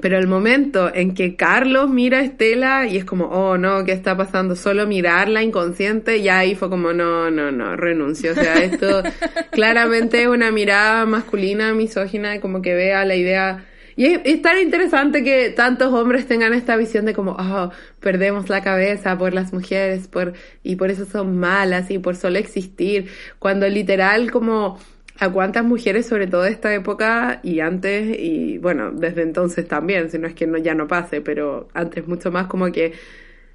Pero 0.00 0.18
el 0.18 0.26
momento 0.26 0.92
en 0.92 1.14
que 1.14 1.36
Carlos 1.36 1.90
mira 1.90 2.18
a 2.18 2.22
Estela 2.22 2.86
y 2.86 2.96
es 2.96 3.04
como, 3.04 3.26
oh 3.26 3.58
no, 3.58 3.84
¿qué 3.84 3.92
está 3.92 4.16
pasando? 4.16 4.56
Solo 4.56 4.86
mirarla 4.86 5.42
inconsciente, 5.42 6.22
ya 6.22 6.38
ahí 6.38 6.54
fue 6.54 6.70
como, 6.70 6.94
no, 6.94 7.30
no, 7.30 7.52
no, 7.52 7.76
renuncio. 7.76 8.32
O 8.32 8.34
sea, 8.34 8.54
esto 8.54 9.02
claramente 9.52 10.22
es 10.22 10.28
una 10.28 10.50
mirada 10.50 11.04
masculina, 11.04 11.74
misógina, 11.74 12.40
como 12.40 12.62
que 12.62 12.74
vea 12.74 13.04
la 13.04 13.16
idea. 13.16 13.66
Y 13.94 14.06
es, 14.06 14.20
es 14.24 14.40
tan 14.40 14.58
interesante 14.58 15.22
que 15.22 15.50
tantos 15.50 15.92
hombres 15.92 16.26
tengan 16.26 16.54
esta 16.54 16.76
visión 16.76 17.04
de 17.04 17.12
como, 17.12 17.32
oh, 17.38 17.70
perdemos 18.00 18.48
la 18.48 18.62
cabeza 18.62 19.18
por 19.18 19.34
las 19.34 19.52
mujeres, 19.52 20.08
por, 20.08 20.32
y 20.62 20.76
por 20.76 20.90
eso 20.90 21.04
son 21.04 21.36
malas, 21.36 21.90
y 21.90 21.98
por 21.98 22.16
solo 22.16 22.38
existir. 22.38 23.10
Cuando 23.38 23.68
literal 23.68 24.30
como 24.30 24.78
a 25.18 25.30
cuántas 25.30 25.64
mujeres, 25.64 26.06
sobre 26.06 26.26
todo 26.26 26.42
de 26.42 26.50
esta 26.50 26.74
época 26.74 27.40
y 27.42 27.60
antes, 27.60 28.18
y 28.18 28.58
bueno, 28.58 28.90
desde 28.92 29.22
entonces 29.22 29.68
también, 29.68 30.10
si 30.10 30.18
no 30.18 30.26
es 30.26 30.34
que 30.34 30.46
no, 30.46 30.58
ya 30.58 30.74
no 30.74 30.88
pase, 30.88 31.20
pero 31.20 31.68
antes 31.74 32.06
mucho 32.08 32.30
más 32.32 32.46
como 32.48 32.72
que 32.72 32.92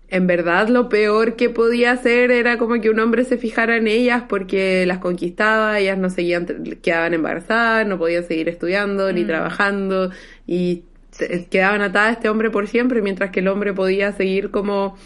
en 0.09 0.25
verdad 0.27 0.69
lo 0.69 0.87
peor 0.89 1.35
que 1.35 1.49
podía 1.49 1.91
hacer 1.91 2.31
era 2.31 2.57
como 2.57 2.79
que 2.79 2.89
un 2.89 2.99
hombre 2.99 3.25
se 3.25 3.37
fijara 3.37 3.75
en 3.77 3.87
ellas 3.87 4.23
porque 4.29 4.85
las 4.85 4.99
conquistaba, 4.99 5.79
ellas 5.79 5.97
no 5.97 6.09
seguían, 6.09 6.45
quedaban 6.81 7.13
embarazadas, 7.13 7.85
no 7.87 7.97
podían 7.97 8.23
seguir 8.23 8.47
estudiando 8.49 9.11
ni 9.11 9.23
Mm. 9.23 9.27
trabajando 9.27 10.11
y 10.45 10.83
te- 11.17 11.47
quedaban 11.47 11.81
atadas 11.81 12.09
a 12.09 12.13
este 12.13 12.29
hombre 12.29 12.49
por 12.51 12.67
siempre, 12.67 13.01
mientras 13.01 13.31
que 13.31 13.41
el 13.41 13.47
hombre 13.49 13.73
podía 13.73 14.13
seguir 14.13 14.49
como 14.51 14.97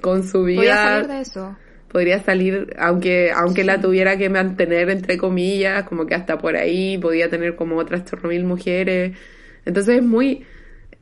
con 0.00 0.24
su 0.26 0.44
vida 0.44 0.56
Podía 0.56 0.76
salir 0.76 1.06
de 1.08 1.20
eso. 1.20 1.56
Podría 1.90 2.22
salir, 2.22 2.74
aunque, 2.78 3.32
aunque 3.32 3.64
la 3.64 3.80
tuviera 3.80 4.16
que 4.16 4.30
mantener 4.30 4.90
entre 4.90 5.18
comillas, 5.18 5.84
como 5.84 6.06
que 6.06 6.14
hasta 6.14 6.38
por 6.38 6.56
ahí 6.56 6.96
podía 6.98 7.28
tener 7.28 7.56
como 7.56 7.76
otras 7.76 8.04
mil 8.22 8.44
mujeres. 8.44 9.16
Entonces 9.64 9.96
es 9.96 10.02
muy, 10.02 10.46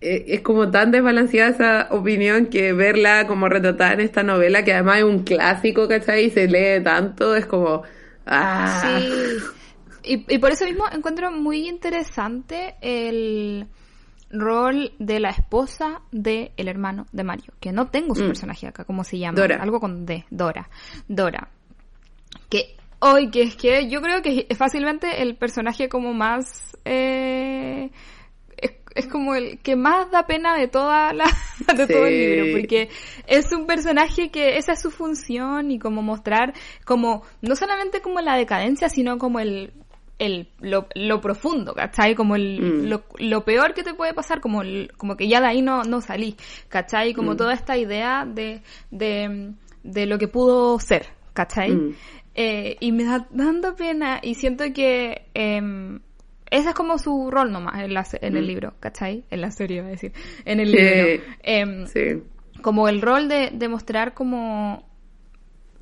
eh, 0.01 0.25
es 0.29 0.41
como 0.41 0.71
tan 0.71 0.91
desbalanceada 0.91 1.51
esa 1.51 1.89
opinión 1.91 2.47
que 2.47 2.73
verla 2.73 3.27
como 3.27 3.49
retratada 3.49 3.93
en 3.93 4.01
esta 4.01 4.23
novela, 4.23 4.65
que 4.65 4.73
además 4.73 4.99
es 4.99 5.05
un 5.05 5.25
clásico, 5.25 5.89
¿cachai? 5.89 6.27
Y 6.27 6.31
se 6.31 6.49
lee 6.49 6.83
tanto, 6.83 7.37
es 7.37 7.45
como, 7.45 7.83
ah. 8.27 8.83
Sí. 8.83 9.13
Y, 10.05 10.35
y 10.35 10.39
por 10.39 10.53
eso 10.53 10.65
mismo 10.65 10.85
encuentro 10.91 11.31
muy 11.31 11.69
interesante 11.69 12.77
el 12.81 13.67
rol 14.31 14.93
de 14.99 15.21
la 15.21 15.31
esposa 15.31 16.01
del 16.13 16.51
el 16.57 16.69
hermano 16.69 17.07
de 17.13 17.25
Mario, 17.25 17.53
que 17.61 17.73
no 17.73 17.89
tengo 17.89 18.15
su 18.15 18.25
Mm. 18.25 18.27
personaje 18.29 18.67
acá, 18.67 18.85
¿cómo 18.85 19.05
se 19.05 19.19
llama? 19.19 19.41
Dora. 19.41 19.57
Algo 19.63 19.81
con 19.81 20.05
D, 20.07 20.25
Dora. 20.31 20.69
Dora. 21.09 21.49
Que 22.51 22.77
hoy, 23.01 23.31
que 23.31 23.43
es 23.43 23.57
que 23.57 23.89
yo 23.89 24.01
creo 24.03 24.23
que 24.23 24.47
es 24.49 24.59
fácilmente 24.59 25.23
el 25.23 25.37
personaje 25.37 25.89
como 25.89 26.13
más... 26.15 26.77
eh, 26.85 27.91
es, 28.57 28.73
es 28.95 29.07
como 29.07 29.35
el 29.37 29.59
que 29.61 29.77
más 29.77 30.11
da 30.11 30.27
pena 30.27 30.57
de 30.57 30.67
toda 30.69 31.13
la 31.13 31.25
de 31.77 31.87
todo 31.87 32.07
el 32.07 32.19
libro 32.19 32.59
porque 32.59 32.89
es 33.27 33.53
un 33.53 33.67
personaje 33.67 34.31
que 34.31 34.57
esa 34.59 34.73
es 34.73 34.81
su 34.81 34.91
función 34.91 35.71
y 35.71 35.79
como 35.79 36.03
mostrar 36.03 36.55
como 36.85 37.23
no 37.41 37.55
solamente 37.55 38.01
como 38.01 38.21
la 38.21 38.35
decadencia 38.37 38.89
sino 38.89 39.17
como 39.19 39.39
el 39.39 39.73
el 40.19 40.49
lo, 40.61 40.89
lo 40.95 41.21
profundo 41.21 41.75
¿cachai? 41.75 42.15
como 42.15 42.35
el 42.37 42.61
Mm. 42.61 42.89
lo, 42.89 43.05
lo 43.19 43.45
peor 43.45 43.75
que 43.75 43.83
te 43.83 43.95
puede 43.95 44.15
pasar 44.15 44.41
como 44.41 44.63
el, 44.63 44.91
como 44.97 45.17
que 45.17 45.29
ya 45.29 45.41
de 45.41 45.47
ahí 45.47 45.63
no 45.63 45.85
no 45.85 46.01
salí 46.01 46.37
¿cachai? 46.69 47.15
como 47.15 47.33
Mm. 47.35 47.37
toda 47.37 47.53
esta 47.55 47.77
idea 47.77 48.25
de 48.27 48.63
de 48.91 49.53
de 49.83 50.07
lo 50.07 50.19
que 50.19 50.29
pudo 50.29 50.79
ser 50.81 51.07
¿cachai? 51.33 51.71
Mm. 51.73 51.95
Eh, 52.35 52.77
y 52.81 52.93
me 52.93 53.05
da 53.05 53.27
dando 53.31 53.75
pena 53.75 54.21
y 54.23 54.35
siento 54.35 54.65
que 54.73 55.27
em, 55.35 55.99
ese 56.51 56.69
es 56.69 56.75
como 56.75 56.97
su 56.99 57.31
rol 57.33 57.51
nomás 57.51 57.83
en, 57.83 57.93
la, 57.93 58.07
en 58.21 58.37
el 58.37 58.47
libro, 58.47 58.75
¿cachai? 58.81 59.25
En 59.31 59.41
la 59.41 59.51
serie, 59.51 59.79
iba 59.79 59.87
a 59.87 59.91
decir. 59.91 60.13
En 60.45 60.61
el 60.61 60.69
Sí. 60.71 60.77
libro. 60.77 61.25
Em, 61.43 61.87
Sí. 61.87 62.23
Como 62.63 62.89
el 62.89 63.03
rol 63.03 63.29
de, 63.29 63.51
de 63.53 63.69
mostrar 63.69 64.15
como 64.15 64.89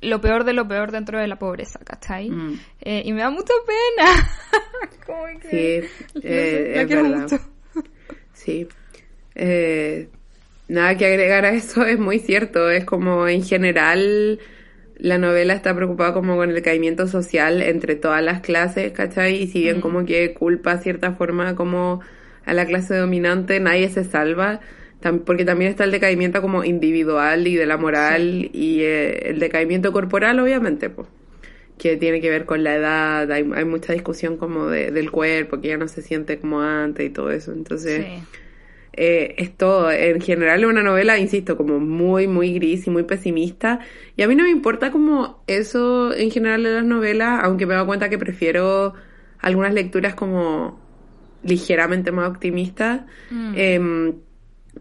lo 0.07 0.19
peor 0.21 0.43
de 0.43 0.53
lo 0.53 0.67
peor 0.67 0.91
dentro 0.91 1.19
de 1.19 1.27
la 1.27 1.37
pobreza, 1.37 1.79
¿cachai? 1.83 2.29
Mm. 2.29 2.59
Eh, 2.81 3.01
y 3.05 3.13
me 3.13 3.21
da 3.21 3.29
mucha 3.29 3.53
pena. 3.65 4.29
como 5.05 5.23
que... 5.41 5.89
Sí, 6.13 6.19
eh, 6.23 6.71
la 6.75 6.81
es 6.81 6.89
verdad. 6.89 7.21
mucho. 7.21 7.39
Sí. 8.33 8.67
Eh, 9.35 10.09
nada 10.67 10.95
que 10.97 11.05
agregar 11.05 11.45
a 11.45 11.51
eso, 11.51 11.83
es 11.85 11.99
muy 11.99 12.19
cierto. 12.19 12.69
Es 12.69 12.85
como 12.85 13.27
en 13.27 13.43
general 13.43 14.39
la 14.97 15.17
novela 15.19 15.53
está 15.53 15.75
preocupada 15.75 16.13
como 16.13 16.35
con 16.37 16.49
el 16.49 16.61
caimiento 16.63 17.07
social 17.07 17.61
entre 17.61 17.95
todas 17.95 18.23
las 18.23 18.41
clases, 18.41 18.91
¿cachai? 18.93 19.43
Y 19.43 19.47
si 19.47 19.61
bien 19.61 19.77
Mm. 19.77 19.81
como 19.81 20.05
que 20.05 20.33
culpa 20.33 20.77
cierta 20.79 21.13
forma 21.13 21.55
como 21.55 22.01
a 22.45 22.53
la 22.53 22.65
clase 22.65 22.95
dominante, 22.95 23.59
nadie 23.59 23.89
se 23.89 24.03
salva. 24.05 24.59
Tam- 25.01 25.19
Porque 25.25 25.45
también 25.45 25.71
está 25.71 25.83
el 25.83 25.91
decaimiento 25.91 26.41
como 26.41 26.63
individual 26.63 27.47
y 27.47 27.55
de 27.55 27.65
la 27.65 27.77
moral 27.77 28.49
y 28.53 28.81
eh, 28.81 29.29
el 29.29 29.39
decaimiento 29.39 29.91
corporal, 29.91 30.39
obviamente, 30.39 30.89
pues 30.89 31.07
que 31.77 31.97
tiene 31.97 32.21
que 32.21 32.29
ver 32.29 32.45
con 32.45 32.63
la 32.63 32.75
edad, 32.75 33.31
hay, 33.31 33.49
hay 33.55 33.65
mucha 33.65 33.93
discusión 33.93 34.37
como 34.37 34.67
de, 34.67 34.91
del 34.91 35.11
cuerpo, 35.11 35.61
que 35.61 35.69
ya 35.69 35.77
no 35.77 35.87
se 35.87 36.01
siente 36.01 36.39
como 36.39 36.61
antes 36.61 37.05
y 37.05 37.09
todo 37.11 37.31
eso, 37.31 37.53
entonces 37.53 38.05
Sí. 38.07 38.27
eh, 38.93 39.35
es 39.37 39.55
todo, 39.55 39.91
en 39.91 40.21
general 40.21 40.61
es 40.61 40.65
una 40.69 40.81
novela, 40.83 41.19
insisto, 41.19 41.55
como 41.57 41.79
muy, 41.79 42.27
muy 42.27 42.53
gris 42.53 42.87
y 42.87 42.89
muy 42.89 43.03
pesimista, 43.03 43.79
y 44.15 44.23
a 44.23 44.27
mí 44.27 44.35
no 44.35 44.43
me 44.43 44.49
importa 44.49 44.91
como 44.91 45.43
eso 45.47 46.13
en 46.13 46.31
general 46.31 46.63
de 46.63 46.71
las 46.73 46.85
novelas, 46.85 47.41
aunque 47.43 47.65
me 47.67 47.75
doy 47.75 47.85
cuenta 47.85 48.09
que 48.09 48.17
prefiero 48.17 48.93
algunas 49.39 49.73
lecturas 49.73 50.15
como 50.15 50.79
ligeramente 51.43 52.11
más 52.11 52.29
optimistas, 52.29 53.01
Mm. 53.29 53.53
Em, 53.55 54.15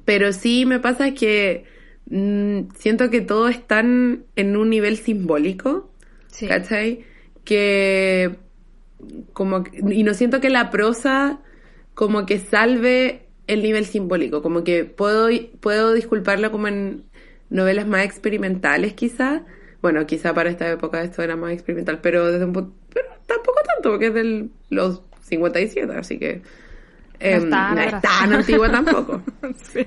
pero 0.06 0.32
sí 0.32 0.64
me 0.64 0.80
pasa 0.80 1.12
que 1.12 1.64
mm, 2.08 2.70
siento 2.78 3.10
que 3.10 3.20
todo 3.20 3.48
es 3.48 3.66
tan 3.66 4.24
en 4.36 4.56
un 4.56 4.70
nivel 4.70 4.96
simbólico, 4.96 5.92
Sí. 6.28 6.46
¿cachai? 6.48 7.04
Que 7.44 8.36
como 9.34 9.64
y 9.90 10.02
no 10.02 10.14
siento 10.14 10.40
que 10.40 10.48
la 10.50 10.70
prosa 10.70 11.40
como 11.94 12.24
que 12.26 12.38
salve 12.38 13.26
el 13.46 13.62
nivel 13.62 13.84
simbólico, 13.86 14.42
como 14.42 14.64
que 14.64 14.84
puedo 14.84 15.28
puedo 15.60 15.92
disculparlo 15.92 16.50
como 16.50 16.68
en 16.68 17.04
novelas 17.50 17.86
más 17.86 18.04
experimentales 18.04 18.94
quizá. 18.94 19.44
Bueno, 19.82 20.06
quizá 20.06 20.34
para 20.34 20.50
esta 20.50 20.70
época 20.70 21.02
esto 21.02 21.22
era 21.22 21.36
más 21.36 21.52
experimental, 21.52 22.00
pero 22.02 22.30
desde 22.32 22.44
un 22.44 22.52
punto, 22.52 22.74
pero 22.92 23.08
tampoco 23.26 23.60
tanto 23.66 23.90
porque 23.90 24.06
es 24.08 24.14
de 24.14 24.48
los 24.70 25.02
57, 25.22 25.92
así 25.94 26.18
que 26.18 26.42
em, 27.20 27.44
es 27.44 27.50
tan 27.50 27.74
no 27.74 27.80
es 27.80 27.86
atrás. 27.94 28.02
tan 28.02 28.32
antigua 28.32 28.70
tampoco. 28.70 29.22
Sí. 29.72 29.86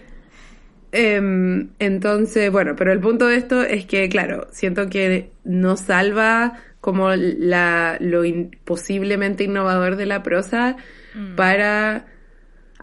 Em, 0.91 1.69
entonces, 1.77 2.51
bueno, 2.51 2.75
pero 2.75 2.91
el 2.91 2.99
punto 2.99 3.27
de 3.27 3.35
esto 3.37 3.61
es 3.61 3.85
que, 3.85 4.09
claro, 4.09 4.47
siento 4.51 4.89
que 4.89 5.31
no 5.43 5.77
salva 5.77 6.53
como 6.81 7.11
la, 7.11 7.97
lo 7.99 8.25
in- 8.25 8.57
posiblemente 8.65 9.43
innovador 9.43 9.95
de 9.97 10.05
la 10.07 10.23
prosa 10.23 10.77
Mm. 11.15 11.35
para 11.35 12.05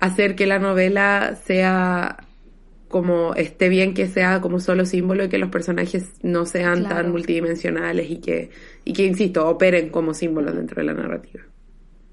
hacer 0.01 0.35
que 0.37 0.47
la 0.47 0.59
novela 0.59 1.37
sea 1.45 2.17
como 2.89 3.35
esté 3.35 3.69
bien 3.69 3.95
que 3.95 4.07
sea 4.09 4.41
como 4.41 4.59
solo 4.61 4.85
símbolo 4.85 5.25
y 5.25 5.29
que 5.29 5.39
los 5.39 5.49
personajes 5.51 6.11
no 6.23 6.45
sean 6.47 6.89
tan 6.89 7.11
multidimensionales 7.13 8.11
y 8.11 8.19
que, 8.21 8.51
y 8.85 8.93
que, 8.93 9.05
insisto, 9.05 9.49
operen 9.49 9.91
como 9.91 10.13
símbolos 10.15 10.55
dentro 10.57 10.81
de 10.81 10.87
la 10.87 10.95
narrativa. 10.95 11.43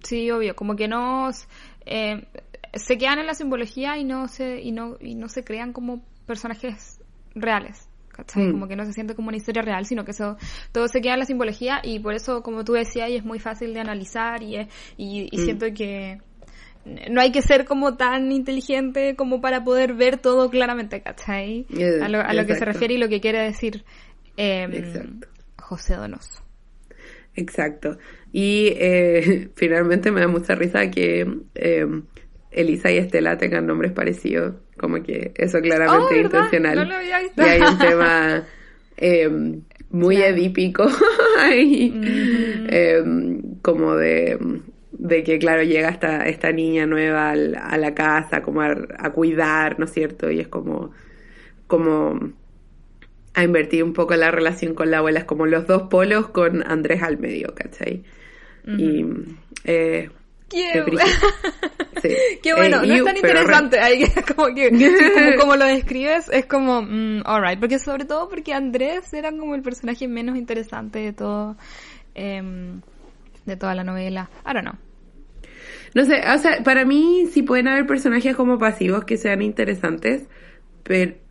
Sí, 0.03 0.29
obvio, 0.31 0.55
como 0.55 0.75
que 0.75 0.87
no 0.87 1.31
eh, 1.85 2.25
se 2.73 2.97
quedan 2.97 3.19
en 3.19 3.27
la 3.27 3.33
simbología 3.33 3.97
y 3.97 4.03
no 4.03 4.27
se, 4.27 4.61
y 4.61 4.71
no, 4.71 4.97
y 4.99 5.15
no 5.15 5.29
se 5.29 5.43
crean 5.43 5.73
como 5.73 6.03
personajes 6.25 6.99
reales. 7.35 7.89
¿cachai? 8.13 8.47
Mm. 8.47 8.51
Como 8.51 8.67
que 8.67 8.75
no 8.75 8.85
se 8.85 8.93
siente 8.93 9.15
como 9.15 9.29
una 9.29 9.37
historia 9.37 9.63
real, 9.63 9.85
sino 9.85 10.05
que 10.05 10.11
eso, 10.11 10.37
todo 10.71 10.87
se 10.87 11.01
queda 11.01 11.13
en 11.13 11.19
la 11.19 11.25
simbología 11.25 11.81
y 11.83 11.99
por 11.99 12.13
eso, 12.13 12.43
como 12.43 12.63
tú 12.63 12.73
decías, 12.73 13.09
y 13.09 13.15
es 13.15 13.25
muy 13.25 13.39
fácil 13.39 13.73
de 13.73 13.79
analizar 13.79 14.43
y, 14.43 14.57
y, 14.97 15.29
y 15.31 15.37
mm. 15.37 15.45
siento 15.45 15.65
que 15.73 16.19
no 17.09 17.21
hay 17.21 17.31
que 17.31 17.41
ser 17.41 17.65
como 17.65 17.95
tan 17.95 18.31
inteligente 18.31 19.15
como 19.15 19.41
para 19.41 19.63
poder 19.63 19.93
ver 19.93 20.17
todo 20.17 20.49
claramente, 20.49 21.01
¿cachai? 21.01 21.65
a 22.01 22.09
lo, 22.09 22.19
a 22.19 22.33
lo 22.33 22.45
que 22.45 22.55
se 22.55 22.65
refiere 22.65 22.95
y 22.95 22.97
lo 22.97 23.07
que 23.07 23.21
quiere 23.21 23.41
decir 23.41 23.85
eh, 24.37 24.67
José 25.57 25.95
Donoso. 25.95 26.42
Exacto. 27.35 27.97
Y 28.31 28.73
eh, 28.77 29.49
finalmente 29.55 30.11
me 30.11 30.21
da 30.21 30.27
mucha 30.27 30.55
risa 30.55 30.89
que 30.89 31.27
eh, 31.55 31.85
Elisa 32.51 32.91
y 32.91 32.97
Estela 32.97 33.37
tengan 33.37 33.65
nombres 33.65 33.91
parecidos. 33.91 34.55
Como 34.77 35.01
que 35.03 35.31
eso 35.35 35.59
claramente 35.59 36.15
es 36.15 36.19
oh, 36.19 36.25
intencional. 36.25 36.75
No 36.75 36.85
lo 36.85 36.95
había 36.95 37.19
visto. 37.19 37.41
Y 37.41 37.45
hay 37.45 37.61
un 37.61 37.77
tema 37.77 38.43
eh, 38.97 39.29
muy 39.89 40.17
edípico 40.17 40.87
ahí, 41.39 41.93
como 43.61 43.95
de 43.95 44.37
de 45.03 45.23
que, 45.23 45.37
claro, 45.37 45.63
llega 45.63 45.89
esta, 45.89 46.23
esta 46.23 46.51
niña 46.51 46.85
nueva 46.85 47.31
a 47.31 47.77
la 47.77 47.93
casa 47.93 48.41
como 48.41 48.61
a, 48.61 49.09
cuidar, 49.11 49.77
¿no 49.77 49.85
es 49.85 49.91
cierto? 49.91 50.31
Y 50.31 50.39
es 50.39 50.47
como, 50.47 50.91
como 51.67 52.31
a 53.33 53.43
invertir 53.43 53.83
un 53.83 53.93
poco 53.93 54.15
la 54.15 54.31
relación 54.31 54.73
con 54.73 54.91
la 54.91 54.99
abuela, 54.99 55.19
es 55.19 55.25
como 55.25 55.45
los 55.45 55.67
dos 55.67 55.83
polos 55.83 56.29
con 56.29 56.69
Andrés 56.69 57.01
al 57.01 57.17
medio, 57.17 57.53
¿cachai? 57.55 58.03
Y... 58.65 59.05
Eh, 59.65 60.09
Qué, 60.53 60.83
Qué 62.43 62.53
bueno, 62.53 62.83
eh, 62.83 62.87
no 62.87 62.93
es 62.93 63.03
tan 63.03 63.17
interesante. 63.17 63.79
como, 64.35 64.53
que, 64.53 65.35
como, 65.39 65.55
lo 65.55 65.65
describes, 65.65 66.29
es 66.31 66.45
como, 66.45 66.83
mm, 66.83 67.23
alright. 67.25 67.59
Porque 67.59 67.79
sobre 67.79 68.05
todo 68.05 68.29
porque 68.29 68.53
Andrés 68.53 69.11
era 69.13 69.31
como 69.31 69.55
el 69.55 69.63
personaje 69.63 70.07
menos 70.07 70.37
interesante 70.37 70.99
de 70.99 71.13
todo. 71.13 71.57
Em, 72.13 72.81
de 73.45 73.57
toda 73.57 73.73
la 73.73 73.83
novela. 73.83 74.29
I 74.45 74.53
don't 74.53 74.67
know. 74.67 74.75
No 75.95 76.05
sé, 76.05 76.21
o 76.27 76.37
sea, 76.37 76.63
para 76.63 76.85
mí 76.85 77.27
sí 77.31 77.43
pueden 77.43 77.67
haber 77.67 77.85
personajes 77.85 78.35
como 78.35 78.57
pasivos 78.57 79.05
que 79.05 79.17
sean 79.17 79.41
interesantes, 79.41 80.27
pero... 80.83 81.22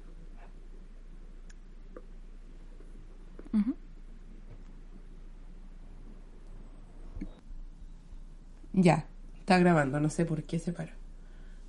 Ya, 8.73 9.07
está 9.39 9.59
grabando, 9.59 10.01
no 10.01 10.11
sé 10.11 10.25
por 10.25 10.43
qué 10.45 10.59
se 10.59 10.73
paró. 10.73 10.93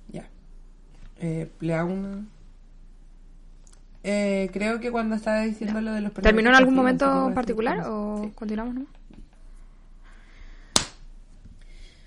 Ya. 0.08 0.28
Eh, 1.18 1.50
le 1.60 1.74
hago 1.74 1.92
una... 1.92 2.24
Eh, 4.02 4.50
creo 4.52 4.80
que 4.80 4.90
cuando 4.90 5.14
estaba 5.14 5.42
diciendo 5.42 5.80
lo 5.80 5.92
de 5.92 6.02
los 6.02 6.12
personajes... 6.12 6.34
¿Terminó 6.34 6.50
en 6.50 6.56
algún 6.56 6.74
momento 6.74 7.32
particular 7.34 7.80
o 7.86 8.30
continuamos 8.34 8.74
nomás? 8.74 8.90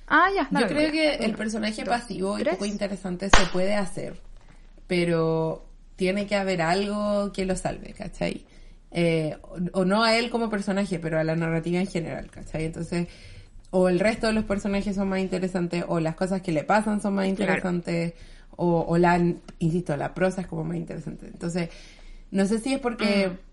Ah, 0.07 0.29
ya. 0.33 0.47
Yo 0.59 0.67
creo 0.67 0.91
que 0.91 1.15
el 1.15 1.35
personaje 1.35 1.85
pasivo 1.85 2.39
y 2.39 2.43
poco 2.45 2.65
interesante 2.65 3.29
se 3.29 3.45
puede 3.51 3.75
hacer, 3.75 4.21
pero 4.87 5.65
tiene 5.97 6.27
que 6.27 6.35
haber 6.35 6.61
algo 6.61 7.33
que 7.33 7.45
lo 7.45 7.55
salve, 7.57 7.93
¿cachai? 7.93 8.45
Eh, 8.91 9.35
o, 9.73 9.83
no 9.83 10.03
a 10.03 10.15
él 10.15 10.29
como 10.29 10.49
personaje, 10.49 10.97
pero 10.99 11.19
a 11.19 11.25
la 11.25 11.35
narrativa 11.35 11.79
en 11.79 11.87
general, 11.87 12.29
¿cachai? 12.31 12.65
Entonces, 12.65 13.09
o 13.69 13.89
el 13.89 13.99
resto 13.99 14.27
de 14.27 14.33
los 14.33 14.45
personajes 14.45 14.95
son 14.95 15.09
más 15.09 15.19
interesantes, 15.19 15.83
o 15.87 15.99
las 15.99 16.15
cosas 16.15 16.41
que 16.41 16.51
le 16.51 16.63
pasan 16.63 17.01
son 17.01 17.15
más 17.15 17.27
interesantes, 17.27 18.13
o, 18.55 18.81
o, 18.87 18.97
la, 18.97 19.21
insisto, 19.59 19.95
la 19.97 20.13
prosa 20.13 20.41
es 20.41 20.47
como 20.47 20.63
más 20.63 20.77
interesante. 20.77 21.27
Entonces, 21.27 21.69
no 22.31 22.45
sé 22.45 22.59
si 22.59 22.73
es 22.73 22.79
porque... 22.79 23.29
Mm 23.29 23.47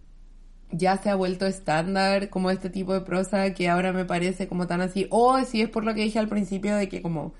ya 0.77 0.97
se 0.97 1.11
ha 1.11 1.15
vuelto 1.15 1.47
estándar 1.47 2.31
como 2.31 2.51
este 2.51 2.71
tipo 2.71 2.93
de 2.93 3.01
prosa 3.01 3.55
que 3.55 3.69
ahora 3.69 3.93
me 3.93 4.05
parece 4.05 4.49
como 4.49 4.67
tan 4.67 4.81
así, 4.81 5.07
o 5.11 5.43
si 5.45 5.63
es 5.63 5.69
por 5.69 5.85
lo 5.85 5.95
que 5.95 6.03
dije 6.03 6.19
al 6.19 6.29
principio 6.29 6.77
de 6.77 6.89
que 6.89 7.03
como 7.03 7.35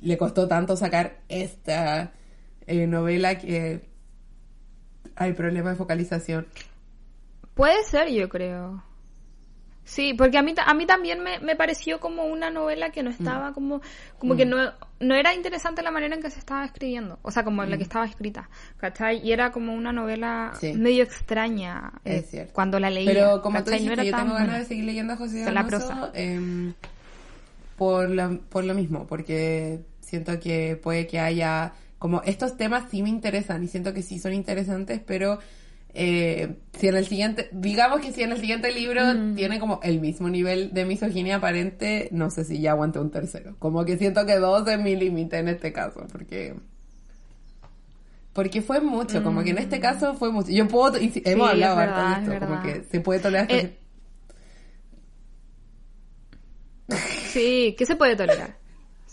le 0.00 0.16
costó 0.16 0.46
tanto 0.46 0.76
sacar 0.76 1.18
esta 1.28 2.12
eh, 2.66 2.86
novela 2.86 3.38
que 3.38 3.88
hay 5.16 5.32
problema 5.32 5.70
de 5.70 5.76
focalización. 5.76 6.46
Puede 7.54 7.82
ser, 7.84 8.10
yo 8.10 8.28
creo. 8.28 8.82
Sí, 9.86 10.14
porque 10.14 10.36
a 10.36 10.42
mí, 10.42 10.52
a 10.58 10.74
mí 10.74 10.84
también 10.84 11.22
me, 11.22 11.38
me 11.38 11.54
pareció 11.54 12.00
como 12.00 12.24
una 12.24 12.50
novela 12.50 12.90
que 12.90 13.04
no 13.04 13.10
mm. 13.10 13.12
estaba 13.12 13.52
como, 13.52 13.80
como 14.18 14.34
que 14.34 14.44
mm. 14.44 14.48
no, 14.48 14.72
no 14.98 15.14
era 15.14 15.32
interesante 15.32 15.80
la 15.80 15.92
manera 15.92 16.16
en 16.16 16.20
que 16.20 16.28
se 16.28 16.40
estaba 16.40 16.64
escribiendo, 16.64 17.20
o 17.22 17.30
sea, 17.30 17.44
como 17.44 17.62
en 17.62 17.70
la 17.70 17.76
que 17.76 17.84
mm. 17.84 17.88
estaba 17.88 18.04
escrita, 18.04 18.50
¿cachai? 18.78 19.24
Y 19.24 19.30
era 19.30 19.52
como 19.52 19.72
una 19.72 19.92
novela 19.92 20.52
medio 20.74 21.04
extraña 21.04 21.92
eh, 22.04 22.48
cuando 22.52 22.80
la 22.80 22.90
leía. 22.90 23.12
Pero 23.12 23.42
como 23.42 23.62
tú 23.62 23.70
dijiste, 23.70 24.06
yo 24.06 24.16
tengo 24.16 24.34
ganas 24.34 24.58
de 24.58 24.64
seguir 24.64 24.84
leyendo 24.86 25.12
a 25.12 25.16
José 25.16 25.44
Donoso, 25.44 26.10
eh, 26.14 26.72
por, 27.76 28.10
lo, 28.10 28.40
por 28.40 28.64
lo 28.64 28.74
mismo, 28.74 29.06
porque 29.06 29.84
siento 30.00 30.40
que 30.40 30.74
puede 30.82 31.06
que 31.06 31.20
haya, 31.20 31.74
como 32.00 32.22
estos 32.22 32.56
temas 32.56 32.90
sí 32.90 33.04
me 33.04 33.08
interesan 33.08 33.62
y 33.62 33.68
siento 33.68 33.94
que 33.94 34.02
sí 34.02 34.18
son 34.18 34.34
interesantes, 34.34 35.00
pero 35.06 35.38
eh, 35.98 36.58
si 36.78 36.88
en 36.88 36.96
el 36.96 37.06
siguiente, 37.06 37.48
digamos 37.52 38.00
que 38.00 38.12
si 38.12 38.22
en 38.22 38.30
el 38.30 38.38
siguiente 38.38 38.70
libro 38.70 39.00
tiene 39.34 39.58
como 39.58 39.80
el 39.82 39.98
mismo 39.98 40.28
nivel 40.28 40.74
de 40.74 40.84
misoginia 40.84 41.36
aparente, 41.36 42.08
no 42.12 42.28
sé 42.30 42.44
si 42.44 42.60
ya 42.60 42.72
aguante 42.72 42.98
un 42.98 43.10
tercero. 43.10 43.56
Como 43.58 43.82
que 43.86 43.96
siento 43.96 44.26
que 44.26 44.36
dos 44.36 44.68
es 44.68 44.78
mi 44.78 44.94
límite 44.94 45.38
en 45.38 45.48
este 45.48 45.72
caso, 45.72 46.06
porque 46.12 46.54
porque 48.34 48.60
fue 48.60 48.82
mucho, 48.82 49.22
como 49.22 49.42
que 49.42 49.50
en 49.50 49.58
este 49.58 49.78
mm. 49.78 49.80
caso 49.80 50.14
fue 50.14 50.30
mucho. 50.30 50.50
Yo 50.50 50.68
puedo, 50.68 50.98
hemos 50.98 51.50
hablado 51.50 51.76
verdad, 51.76 52.20
de 52.20 52.34
esto, 52.34 52.46
como 52.46 52.62
que 52.62 52.82
se 52.90 53.00
puede 53.00 53.20
tolerar. 53.20 53.50
Eh, 53.50 53.78
sí, 57.28 57.74
¿qué 57.78 57.86
se 57.86 57.96
puede 57.96 58.16
tolerar? 58.16 58.58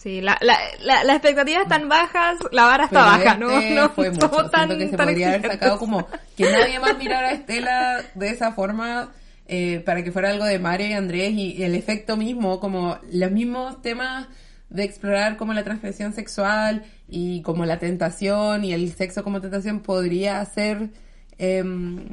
Sí, 0.04 0.20
la, 0.20 0.38
la, 0.42 0.60
la, 0.82 1.06
las 1.06 1.16
expectativas 1.16 1.64
están 1.64 1.88
bajas, 1.88 2.38
la 2.52 2.66
vara 2.66 2.84
está 2.84 3.06
baja, 3.06 3.38
¿no? 3.38 3.58
Este 3.58 3.74
no 3.74 3.90
fue 3.90 4.12
mucho. 4.12 4.30
Tan, 4.50 4.68
Siento 4.68 4.78
que 4.78 4.90
se 4.90 4.98
podría 4.98 5.30
haber 5.30 5.50
sacado 5.50 5.80
como 5.80 6.06
que 6.36 6.44
nadie 6.44 6.78
más 6.78 6.98
mirara 7.00 7.30
a 7.30 7.32
Estela 7.32 8.04
de 8.14 8.28
esa 8.28 8.52
forma 8.52 9.14
eh, 9.48 9.82
para 9.86 10.04
que 10.04 10.12
fuera 10.12 10.32
algo 10.32 10.44
de 10.44 10.60
Mario 10.60 10.88
y 10.88 10.94
Andrés 10.94 11.32
y, 11.32 11.64
el 11.64 11.74
efecto 11.74 12.18
mismo, 12.18 12.60
como 12.60 13.00
los 13.14 13.32
mismos 13.32 13.82
temas 13.82 14.28
de 14.70 14.84
explorar 14.84 15.38
como 15.38 15.54
la 15.54 15.64
transgresión 15.64 16.12
sexual 16.12 16.84
y 17.08 17.42
como 17.44 17.66
la 17.66 17.80
tentación 17.80 18.66
y 18.66 18.74
el 18.74 18.92
sexo 18.94 19.24
como 19.24 19.40
tentación 19.40 19.80
podría 19.80 20.44
ser 20.44 20.90
em, 21.38 22.10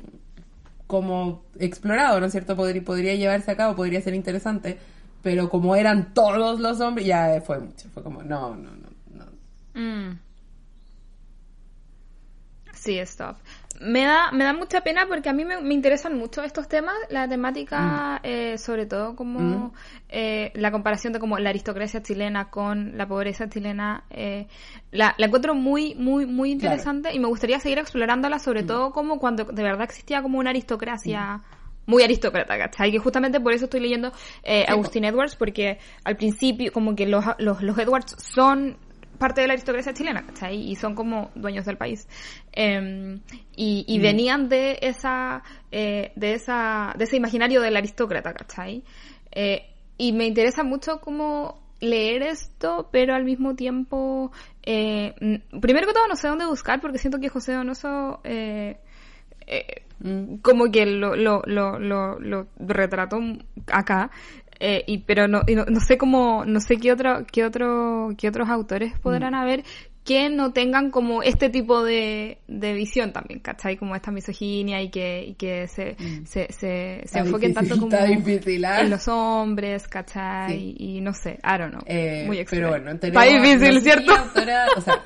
como 0.87 1.43
explorado, 1.59 2.21
¿no 2.21 2.27
es 2.27 2.33
cierto? 2.33 2.55
Podría, 2.55 2.85
podría 2.85 3.17
llevarse 3.17 3.51
a 3.51 3.57
cabo, 3.57 3.75
podría 3.75 4.01
ser 4.01 4.15
interesante 4.15 4.79
pero 5.23 5.49
como 5.49 5.77
eran 5.77 6.15
todos 6.15 6.61
los 6.61 6.81
hombres, 6.81 7.07
ya 7.07 7.41
fue 7.41 7.59
mucho. 7.59 7.89
Fue 7.91 8.03
como, 8.03 8.23
no, 8.23 8.57
no, 8.57 8.71
no. 8.71 8.89
no. 9.15 9.81
Mm. 9.81 10.19
Sí, 12.73 12.99
stop. 12.99 13.37
Me 13.81 14.05
da, 14.05 14.31
me 14.33 14.45
da 14.45 14.53
mucha 14.53 14.83
pena 14.83 15.07
porque 15.07 15.29
a 15.29 15.33
mí 15.33 15.45
me, 15.45 15.57
interesan 15.73 16.17
mucho 16.19 16.43
estos 16.43 16.69
temas, 16.69 16.95
la 17.09 17.29
temática, 17.29 18.21
mm. 18.23 18.27
eh, 18.27 18.59
sobre 18.59 18.87
todo 18.87 19.17
como 19.17 19.39
mm. 19.41 19.73
eh, 20.09 20.53
la 20.55 20.71
comparación 20.71 21.13
de 21.13 21.19
como 21.19 21.39
la 21.39 21.51
aristocracia 21.51 22.03
chilena 22.03 22.51
con 22.51 22.97
la 22.97 23.07
pobreza 23.07 23.49
chilena, 23.49 24.05
eh, 24.11 24.49
la, 24.91 25.15
la, 25.19 25.27
encuentro 25.27 25.55
muy, 25.55 25.95
muy, 25.95 26.27
muy 26.27 26.51
interesante 26.53 27.15
y 27.15 27.19
me 27.19 27.29
gustaría 27.29 27.59
seguir 27.61 27.79
explorándola, 27.79 28.39
sobre 28.39 28.63
todo 28.63 28.93
como 28.93 29.19
cuando 29.19 29.45
de 29.45 29.63
verdad 29.63 29.83
existía 29.83 30.23
como 30.23 30.39
una 30.39 30.51
aristocracia 30.51 31.43
muy 31.87 32.03
aristócrata, 32.03 32.57
¿cachai? 32.59 32.93
Que 32.93 32.99
justamente 32.99 33.41
por 33.41 33.53
eso 33.53 33.65
estoy 33.65 33.81
leyendo 33.81 34.13
eh, 34.43 34.65
Agustín 34.69 35.05
Edwards, 35.05 35.37
porque 35.37 35.79
al 36.05 36.17
principio 36.17 36.73
como 36.73 36.95
que 36.95 37.07
los, 37.07 37.25
los, 37.39 37.63
los 37.63 37.79
Edwards 37.79 38.17
son 38.19 38.77
parte 39.19 39.43
de 39.43 39.49
la 39.49 39.53
aristocracia 39.53 39.93
chilena, 39.93 40.25
¿cachai? 40.25 40.71
Y 40.71 40.77
son 40.77 40.95
como 40.95 41.31
dueños 41.35 41.67
del 41.67 41.77
país. 41.77 42.09
Em, 42.53 43.21
y, 43.55 43.85
y 43.87 43.99
mm. 43.99 44.03
venían 44.03 44.49
de 44.49 44.79
esa, 44.81 45.43
eh, 45.71 46.13
de 46.17 46.35
esa, 46.35 46.95
de 46.97 47.05
ese 47.05 47.17
imaginario 47.17 47.61
del 47.61 47.77
aristócrata, 47.77 48.33
¿cachai? 48.33 48.83
Eh, 49.33 49.67
y 49.99 50.13
me 50.13 50.27
interesa 50.27 50.65
mucho 50.65 51.01
como 51.01 51.61
leer 51.81 52.23
esto, 52.23 52.89
pero 52.93 53.15
al 53.15 53.25
mismo 53.25 53.55
tiempo, 53.55 54.33
eh, 54.63 55.15
primero 55.61 55.87
que 55.87 55.93
todo 55.95 56.07
no 56.09 56.17
sé 56.17 56.29
dónde 56.29 56.47
buscar, 56.47 56.81
porque 56.81 56.99
siento 56.99 57.19
que 57.19 57.29
José 57.29 57.55
Donoso, 57.55 58.21
eh, 58.25 58.79
eh. 59.47 59.83
Como 60.43 60.71
que 60.71 60.87
lo, 60.87 61.15
lo, 61.17 61.43
lo, 61.47 61.79
lo, 61.79 62.47
retrató 62.59 63.21
acá. 63.73 64.11
Eh, 64.63 64.85
y 64.87 64.99
pero 64.99 65.27
no, 65.27 65.41
no, 65.69 65.81
sé 65.81 65.97
cómo 65.97 66.45
no 66.45 66.61
sé 66.61 66.77
qué 66.77 66.93
otro 66.93 67.25
qué 67.33 67.45
otro 67.47 68.11
qué 68.19 68.29
otros 68.29 68.51
autores 68.51 68.93
podrán 69.01 69.33
mm. 69.33 69.37
haber 69.37 69.65
que 70.05 70.29
no 70.29 70.53
tengan 70.53 70.91
como 70.91 71.23
este 71.23 71.51
tipo 71.51 71.83
de, 71.85 72.39
de 72.49 72.73
visión 72.75 73.13
también, 73.13 73.41
¿cachai? 73.41 73.77
Como 73.77 73.95
esta 73.95 74.11
misoginia 74.11 74.83
y 74.83 74.91
que, 74.91 75.25
y 75.29 75.35
que 75.35 75.67
se, 75.69 75.95
Mm. 75.99 76.25
se, 76.25 76.51
se, 76.53 77.03
se 77.05 77.19
enfoquen 77.19 77.53
difícil, 77.53 77.55
tanto 77.79 77.81
como 77.97 78.07
difícil, 78.07 78.65
¿ah? 78.65 78.81
en 78.81 78.91
los 78.91 79.07
hombres, 79.09 79.87
¿cachai? 79.89 80.53
Sí. 80.59 80.75
Y, 80.79 81.01
no 81.01 81.13
sé, 81.13 81.39
I 81.45 81.59
don't 81.59 81.71
know. 81.73 81.83
Eh, 81.87 82.25
Muy 82.27 82.39
extraño. 82.39 82.69
pero 82.71 82.83
bueno, 82.83 82.99
tenemos, 82.99 83.25
Está 83.25 83.37
difícil, 83.39 83.75
no 83.75 83.81
¿cierto? 83.81 84.13
autora- 84.13 84.67
o 84.77 84.81
sea, 84.81 85.03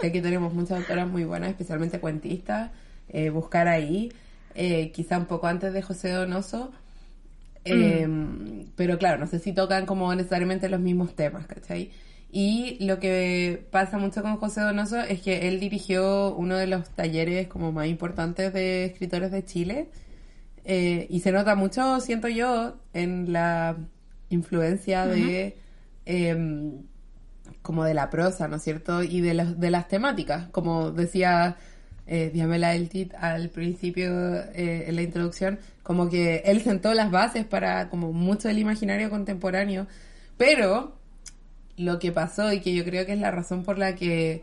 sé 0.00 0.10
que 0.10 0.20
tenemos 0.22 0.52
muchas 0.54 0.78
autoras 0.80 1.06
muy 1.06 1.24
buenas, 1.24 1.50
especialmente 1.50 2.00
cuentistas. 2.00 2.70
Eh, 3.14 3.30
buscar 3.30 3.68
ahí, 3.68 4.12
eh, 4.54 4.92
quizá 4.92 5.16
un 5.16 5.26
poco 5.26 5.46
antes 5.46 5.72
de 5.72 5.80
José 5.80 6.10
Donoso. 6.10 6.70
Eh, 7.64 8.06
Mm. 8.06 8.72
Pero 8.76 8.98
claro, 8.98 9.18
no 9.18 9.26
sé 9.26 9.38
si 9.38 9.52
tocan 9.52 9.86
como 9.86 10.14
necesariamente 10.14 10.68
los 10.68 10.80
mismos 10.80 11.14
temas, 11.14 11.46
¿cachai? 11.46 11.90
Y 12.30 12.84
lo 12.84 12.98
que 12.98 13.66
pasa 13.70 13.98
mucho 13.98 14.22
con 14.22 14.36
José 14.38 14.60
Donoso 14.60 15.00
es 15.00 15.20
que 15.22 15.48
él 15.48 15.60
dirigió 15.60 16.34
uno 16.34 16.56
de 16.56 16.66
los 16.66 16.90
talleres 16.90 17.46
como 17.46 17.70
más 17.72 17.86
importantes 17.86 18.52
de 18.52 18.86
escritores 18.86 19.30
de 19.30 19.44
Chile. 19.44 19.88
Eh, 20.64 21.06
y 21.10 21.20
se 21.20 21.30
nota 21.32 21.54
mucho, 21.54 22.00
siento 22.00 22.28
yo, 22.28 22.76
en 22.92 23.32
la 23.32 23.76
influencia 24.30 25.06
de 25.06 25.56
em, 26.06 26.82
como 27.62 27.84
de 27.84 27.94
la 27.94 28.10
prosa, 28.10 28.48
¿no 28.48 28.56
es 28.56 28.62
cierto? 28.62 29.02
Y 29.02 29.20
de, 29.20 29.34
las 29.34 29.60
de 29.60 29.70
las 29.70 29.88
temáticas, 29.88 30.48
como 30.50 30.90
decía 30.90 31.56
eh, 32.06 32.30
Diamela 32.32 32.74
Eltit 32.74 33.14
al 33.14 33.50
principio 33.50 34.10
eh, 34.52 34.84
en 34.88 34.96
la 34.96 35.02
introducción, 35.02 35.58
como 35.82 36.08
que 36.08 36.42
él 36.44 36.62
sentó 36.62 36.94
las 36.94 37.10
bases 37.10 37.44
para 37.44 37.88
como 37.88 38.12
mucho 38.12 38.48
del 38.48 38.58
imaginario 38.58 39.10
contemporáneo, 39.10 39.86
pero 40.36 40.96
lo 41.76 41.98
que 41.98 42.12
pasó 42.12 42.52
y 42.52 42.60
que 42.60 42.74
yo 42.74 42.84
creo 42.84 43.06
que 43.06 43.12
es 43.12 43.20
la 43.20 43.30
razón 43.30 43.64
por 43.64 43.78
la 43.78 43.94
que 43.94 44.42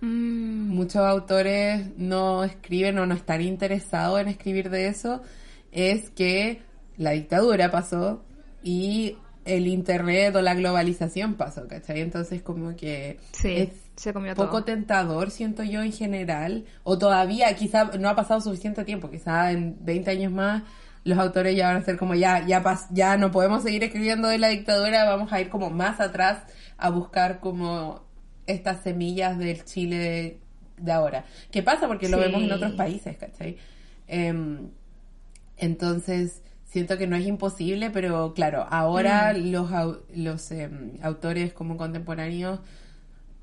Mm, 0.00 0.68
muchos 0.70 1.02
autores 1.02 1.88
no 1.96 2.44
escriben 2.44 2.98
o 2.98 3.06
no 3.06 3.14
están 3.14 3.40
interesados 3.40 4.20
en 4.20 4.28
escribir 4.28 4.70
de 4.70 4.86
eso 4.86 5.22
es 5.72 6.10
que 6.10 6.62
la 6.96 7.12
dictadura 7.12 7.70
pasó 7.70 8.22
y 8.62 9.16
el 9.56 9.66
internet 9.66 10.34
o 10.36 10.42
la 10.42 10.54
globalización 10.54 11.34
pasó, 11.34 11.66
¿cachai? 11.66 12.00
Entonces 12.00 12.42
como 12.42 12.76
que 12.76 13.18
Sí, 13.32 13.54
es 13.56 13.68
se 13.96 14.12
comió 14.12 14.34
poco 14.34 14.50
todo. 14.58 14.64
tentador, 14.64 15.30
siento 15.30 15.62
yo 15.64 15.82
en 15.82 15.92
general, 15.92 16.64
o 16.84 16.98
todavía 16.98 17.54
quizá 17.56 17.84
no 17.98 18.08
ha 18.08 18.14
pasado 18.14 18.40
suficiente 18.40 18.84
tiempo, 18.84 19.10
quizá 19.10 19.50
en 19.50 19.76
20 19.80 20.10
años 20.10 20.32
más 20.32 20.62
los 21.04 21.18
autores 21.18 21.56
ya 21.56 21.68
van 21.68 21.76
a 21.82 21.84
ser 21.84 21.96
como 21.96 22.14
ya 22.14 22.46
ya 22.46 22.62
pas- 22.62 22.86
ya 22.90 23.16
no 23.16 23.30
podemos 23.30 23.62
seguir 23.62 23.82
escribiendo 23.84 24.28
de 24.28 24.38
la 24.38 24.48
dictadura, 24.48 25.04
vamos 25.08 25.32
a 25.32 25.40
ir 25.40 25.48
como 25.48 25.70
más 25.70 25.98
atrás 26.00 26.42
a 26.76 26.90
buscar 26.90 27.40
como 27.40 28.02
estas 28.46 28.82
semillas 28.82 29.38
del 29.38 29.64
Chile 29.64 29.96
de, 29.98 30.40
de 30.76 30.92
ahora. 30.92 31.24
¿Qué 31.50 31.62
pasa? 31.62 31.86
Porque 31.88 32.08
lo 32.08 32.18
Sí. 32.18 32.24
vemos 32.24 32.42
en 32.42 32.52
otros 32.52 32.72
países, 32.72 33.16
¿cachai? 33.16 33.56
Em, 34.06 34.68
entonces, 35.56 36.42
siento 36.68 36.98
que 36.98 37.08
no 37.08 37.16
es 37.16 37.26
imposible, 37.26 37.90
pero 37.90 38.34
claro, 38.34 38.66
ahora 38.70 39.32
los, 39.34 39.70
au- 39.72 40.02
los 40.14 40.50
em, 40.52 40.92
autores 41.02 41.52
como 41.54 41.76
contemporáneos 41.76 42.60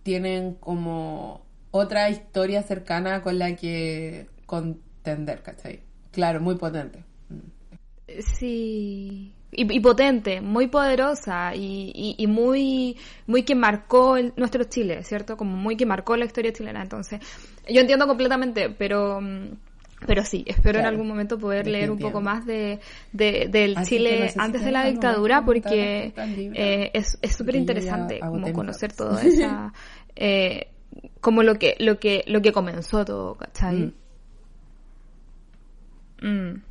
tienen 0.04 0.56
como 0.56 1.46
otra 1.72 2.10
historia 2.10 2.64
cercana 2.64 3.22
con 3.22 3.40
la 3.40 3.56
que 3.58 4.28
contender, 4.48 5.44
¿cachai? 5.44 5.82
Claro, 6.12 6.42
muy 6.42 6.56
potente. 6.56 7.04
Sí. 8.20 9.34
Y, 9.52 9.74
y 9.74 9.80
potente, 9.80 10.42
muy 10.42 10.68
poderosa 10.68 11.56
y, 11.56 11.92
y, 11.96 12.16
y 12.18 12.28
muy, 12.28 12.98
muy 13.26 13.44
que 13.44 13.56
marcó 13.56 14.18
el- 14.18 14.34
nuestro 14.36 14.66
Chile, 14.66 15.04
¿cierto? 15.04 15.38
Como 15.38 15.56
muy 15.56 15.78
que 15.78 15.86
marcó 15.86 16.18
la 16.18 16.26
historia 16.26 16.52
chilena. 16.54 16.82
Entonces, 16.82 17.22
yo 17.70 17.80
entiendo 17.82 18.06
completamente, 18.08 18.70
pero, 18.70 19.22
mm, 19.22 19.52
pero 20.08 20.24
sí, 20.26 20.44
espero 20.48 20.80
en 20.80 20.86
algún 20.86 21.08
momento 21.08 21.38
poder 21.38 21.66
leer 21.68 21.90
un 21.92 21.98
poco 22.00 22.22
más 22.22 22.46
de, 22.46 22.80
de- 23.12 23.48
del 23.50 23.78
Así 23.78 23.98
Chile 23.98 24.20
antes 24.44 24.64
de 24.66 24.72
la 24.72 24.80
dictadura 24.92 25.46
porque 25.46 26.14
eh, 26.56 26.92
es 26.94 27.18
súper 27.36 27.56
interesante 27.62 28.20
como 28.20 28.46
conocer 28.54 28.94
toda 28.94 29.22
esa... 29.26 29.74
eh, 30.16 30.68
como 31.22 31.44
lo 31.44 31.56
que, 31.56 31.76
lo 31.80 32.00
que, 32.00 32.24
lo 32.28 32.42
que 32.42 32.52
comenzó 32.54 33.04
todo, 33.04 33.36
¿cachai? 33.36 33.94
Mm. 36.22 36.62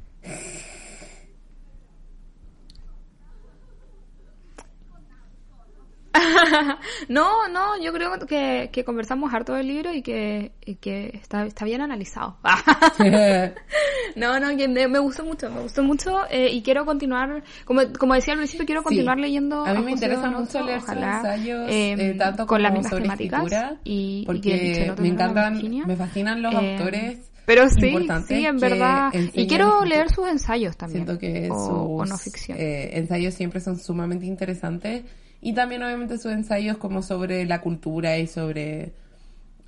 no, 7.09 7.49
no, 7.49 7.81
yo 7.83 7.93
creo 7.93 8.19
que, 8.27 8.71
que 8.73 8.85
conversamos 8.85 9.33
harto 9.33 9.55
del 9.55 9.69
libro 9.69 9.93
y 9.93 10.03
que, 10.03 10.53
y 10.65 10.77
que 10.77 11.19
está, 11.23 11.45
está 11.47 11.65
bien 11.65 11.81
analizado. 11.81 12.37
no, 14.17 14.39
no, 14.41 14.57
que 14.57 14.69
me, 14.69 14.89
me 14.89 14.99
gustó 14.99 15.25
mucho, 15.25 15.51
me 15.51 15.61
gustó 15.63 15.83
mucho 15.83 16.21
eh, 16.31 16.49
y 16.53 16.63
quiero 16.63 16.85
continuar, 16.85 17.43
como, 17.65 17.81
como 17.99 18.15
decía 18.15 18.35
al 18.35 18.39
principio, 18.41 18.67
quiero 18.67 18.83
continuar 18.83 19.17
Sí. 19.17 19.23
leyendo. 19.23 19.65
A 19.65 19.75
mí 19.75 19.83
me 19.85 19.93
interesa 19.93 20.31
mucho 20.31 20.63
leer 20.65 20.81
sus 20.81 20.91
ojalá, 20.91 21.17
ensayos, 21.19 21.71
em, 21.71 22.01
eh, 22.01 22.15
tanto 22.15 22.47
con 22.47 22.63
las 22.63 22.73
como 22.73 22.89
sobre 22.89 23.03
temáticas 23.03 23.43
escritura, 23.45 23.77
y, 23.85 24.21
y 24.23 24.27
porque 24.27 24.41
que 24.41 24.75
se 24.75 24.87
note 24.87 25.03
me 25.03 25.09
encantan, 25.09 25.63
me 25.87 25.97
fascinan 25.97 26.43
los 26.43 26.53
Eh, 26.55 26.77
autores 26.77 27.19
Pero 27.47 27.69
sí, 27.69 27.95
sí, 28.27 28.45
en 28.47 28.59
verdad. 28.59 29.11
Y 29.35 29.47
quiero 29.47 29.67
escritura. 29.67 29.87
leer 29.87 30.11
sus 30.11 30.29
ensayos 30.29 30.77
también. 30.77 31.05
Siento 31.05 31.21
que 31.21 31.51
o, 31.51 31.55
sus 31.55 31.69
o 31.71 32.05
no 32.07 32.19
ficción. 32.19 32.59
eh, 32.59 32.91
ensayos 32.99 33.35
siempre 33.35 33.61
son 33.61 33.79
sumamente 33.79 34.25
interesantes 34.27 35.05
y 35.45 35.53
también 35.53 35.83
obviamente 35.83 36.17
sus 36.19 36.33
ensayos 36.33 36.79
como 36.79 37.03
sobre 37.03 37.45
la 37.47 37.61
cultura 37.61 38.19
y 38.19 38.27
sobre 38.27 38.93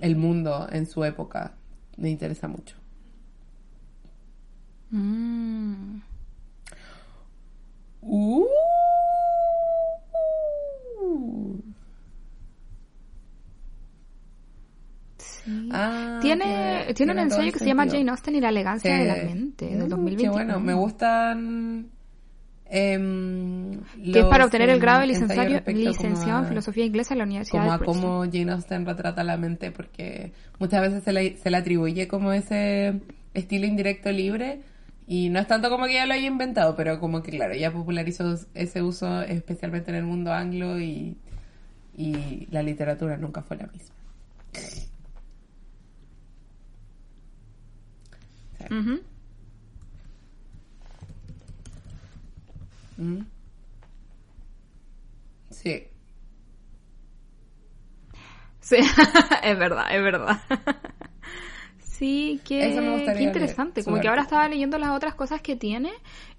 el 0.01 0.17
mundo 0.17 0.67
en 0.73 0.87
su 0.87 1.05
época 1.05 1.53
me 1.97 2.11
interesa 2.11 2.49
mucho. 2.49 2.75
Mm. 4.91 6.01
Uh. 8.03 8.45
Sí. 15.19 15.69
Ah, 15.73 16.19
tiene 16.21 16.45
tiene- 16.45 16.95
tiene 16.95 17.13
un 17.13 17.19
ensayo 17.19 17.53
que 17.53 17.59
se 17.59 17.67
llama. 17.67 17.87
Jane 17.87 18.11
Austen 18.11 18.35
y 18.37 18.41
la 18.41 18.49
elegancia 18.51 18.97
de 18.97 19.05
la 19.07 19.15
mente, 19.15 19.67
Mm, 19.67 19.71
del 19.71 19.79
Qué 19.83 19.89
2021. 19.89 20.33
bueno, 20.33 20.61
me 20.61 20.75
gustan. 20.75 21.87
Em, 22.71 23.81
Que 24.03 24.21
es 24.21 24.25
para 24.27 24.45
obtener 24.45 24.69
el 24.71 24.81
grado 24.81 25.01
de 25.01 25.07
licenciado 25.09 26.43
en 26.43 26.49
filosofía 26.49 26.85
inglesa 26.85 27.15
en 27.15 27.19
la 27.19 27.25
Universidad 27.25 27.59
como 27.59 27.71
de 27.71 27.77
a 27.77 27.79
cómo 27.79 28.25
Jane 28.25 28.53
Austen 28.53 28.87
retrata 28.87 29.25
la 29.25 29.37
mente, 29.37 29.71
porque 29.71 30.33
muchas 30.59 30.81
veces 30.81 31.05
se 31.05 31.13
le, 31.13 31.37
se 31.37 31.51
le 31.51 31.57
atribuye 31.57 32.09
como 32.09 32.33
ese 32.33 33.01
estilo 33.35 33.67
indirecto 33.67 34.11
libre, 34.11 34.61
y 35.07 35.29
no 35.29 35.39
es 35.39 35.47
tanto 35.47 35.71
como 35.71 35.87
que 35.87 35.93
ella 35.93 36.07
lo 36.07 36.15
haya 36.15 36.27
inventado, 36.27 36.75
pero 36.75 36.99
como 36.99 37.23
que, 37.23 37.31
claro, 37.31 37.53
ella 37.53 37.73
popularizó 37.73 38.35
ese 38.55 38.83
uso 38.83 39.23
especialmente 39.23 39.91
en 39.91 39.97
el 39.97 40.05
mundo 40.05 40.33
anglo 40.33 40.81
y, 40.81 41.17
y 41.97 42.47
la 42.51 42.63
literatura 42.63 43.17
nunca 43.17 43.43
fue 43.43 43.57
la 43.57 43.69
misma. 43.69 43.95
¿Mm? 52.97 53.21
Sí. 55.51 55.87
Sí, 58.61 58.77
es 59.43 59.59
verdad, 59.59 59.95
es 59.95 60.03
verdad. 60.03 60.41
Sí, 61.79 62.43
qué 62.45 62.69
interesante. 63.21 63.83
Como 63.83 63.99
que 64.01 64.09
ahora 64.09 64.21
estaba 64.21 64.47
leyendo 64.49 64.77
las 64.77 64.91
otras 64.91 65.15
cosas 65.15 65.41
que 65.41 65.57
tiene, 65.57 65.93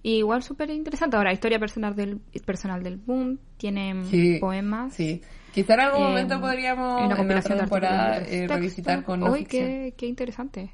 y 0.03 0.17
igual 0.17 0.43
súper 0.43 0.69
interesante. 0.69 1.17
Ahora, 1.17 1.33
historia 1.33 1.57
personal 1.57 1.95
del 1.95 2.19
personal 2.45 2.83
del 2.83 2.97
boom, 2.97 3.39
tiene 3.57 4.03
Sí, 4.05 4.37
poemas. 4.39 4.93
Sí. 4.93 5.23
Quizá 5.51 5.73
en 5.73 5.79
algún 5.79 6.01
eh, 6.01 6.07
momento 6.09 6.39
podríamos 6.39 7.01
y 7.01 7.05
una 7.05 7.13
en 7.13 7.17
compilación 7.17 7.57
temporada 7.57 8.19
de 8.19 8.43
eh, 8.43 8.47
revisitar 8.47 9.03
con 9.03 9.19
no 9.21 9.31
Uy, 9.31 9.39
ficción. 9.39 9.65
qué, 9.65 9.93
qué 9.97 10.05
interesante. 10.05 10.71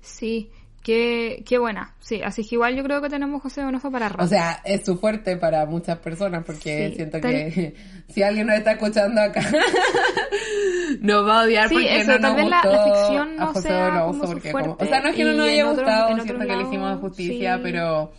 Sí, 0.00 0.50
qué, 0.84 1.42
qué 1.44 1.58
buena. 1.58 1.92
Sí, 1.98 2.20
así 2.22 2.46
que 2.46 2.54
igual 2.54 2.76
yo 2.76 2.84
creo 2.84 3.00
que 3.02 3.08
tenemos 3.08 3.42
José 3.42 3.62
Donoso 3.62 3.90
para 3.90 4.08
rato. 4.08 4.22
O 4.22 4.28
sea, 4.28 4.60
es 4.64 4.84
su 4.84 4.96
fuerte 4.96 5.36
para 5.36 5.66
muchas 5.66 5.98
personas 5.98 6.44
porque 6.44 6.90
Sí, 6.90 6.96
siento 6.96 7.18
tal- 7.20 7.30
que 7.32 7.74
si 8.08 8.22
alguien 8.22 8.46
nos 8.46 8.56
está 8.58 8.72
escuchando 8.72 9.20
acá 9.20 9.40
nos 11.00 11.26
va 11.26 11.40
a 11.40 11.44
odiar 11.44 11.68
Sí, 11.68 11.74
porque 11.74 12.00
eso, 12.00 12.12
no 12.12 12.18
tal 12.18 12.22
nos 12.22 12.36
vez 12.36 12.44
gustó 12.44 12.72
la 12.72 12.84
ficción 12.84 13.40
a 13.42 13.46
José 13.46 13.68
sea 13.68 13.84
Donoso 13.88 14.06
como 14.06 14.26
su 14.26 14.32
porque 14.32 14.52
como- 14.52 14.76
o 14.78 14.84
sea, 14.86 15.00
no 15.00 15.08
es 15.08 15.16
que 15.16 15.24
no 15.24 15.32
nos 15.32 15.48
haya 15.48 15.68
otro- 15.70 15.82
gustado, 15.84 16.06
siento 16.14 16.24
que 16.38 16.38
le 16.44 16.46
lado, 16.46 16.60
hicimos 16.68 17.00
justicia, 17.00 17.54
sí. 17.56 17.60
pero 17.62 18.12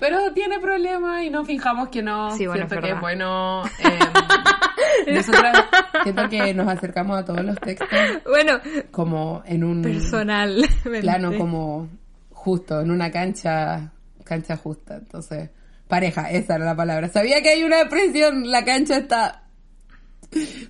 pero 0.00 0.32
tiene 0.32 0.58
problemas 0.58 1.22
y 1.22 1.30
no 1.30 1.44
fijamos 1.44 1.88
que 1.90 2.02
no. 2.02 2.36
Sí, 2.36 2.46
bueno, 2.46 2.66
siento 2.66 2.74
es 2.76 2.80
que 2.80 2.86
es 2.88 2.94
verdad. 2.94 3.00
bueno. 3.00 3.64
eh, 5.06 5.12
nosotras 5.14 5.64
siento 6.02 6.28
que 6.28 6.54
nos 6.54 6.68
acercamos 6.68 7.18
a 7.18 7.24
todos 7.24 7.44
los 7.44 7.56
textos 7.60 7.88
Bueno, 8.24 8.60
como 8.90 9.42
en 9.46 9.62
un 9.62 9.82
personal. 9.82 10.64
plano 11.00 11.36
como 11.36 11.88
justo, 12.30 12.80
en 12.80 12.90
una 12.90 13.10
cancha, 13.10 13.92
cancha 14.24 14.56
justa. 14.56 14.96
Entonces, 14.96 15.50
pareja, 15.86 16.30
esa 16.30 16.56
era 16.56 16.64
la 16.64 16.76
palabra. 16.76 17.08
Sabía 17.08 17.42
que 17.42 17.50
hay 17.50 17.62
una 17.62 17.82
expresión, 17.82 18.50
la 18.50 18.64
cancha 18.64 18.96
está 18.96 19.44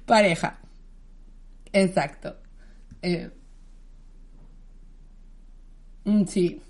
Pareja. 0.07 0.59
Exacto. 1.73 2.37
Eh, 3.03 3.31
mm, 6.05 6.25
sí. 6.25 6.61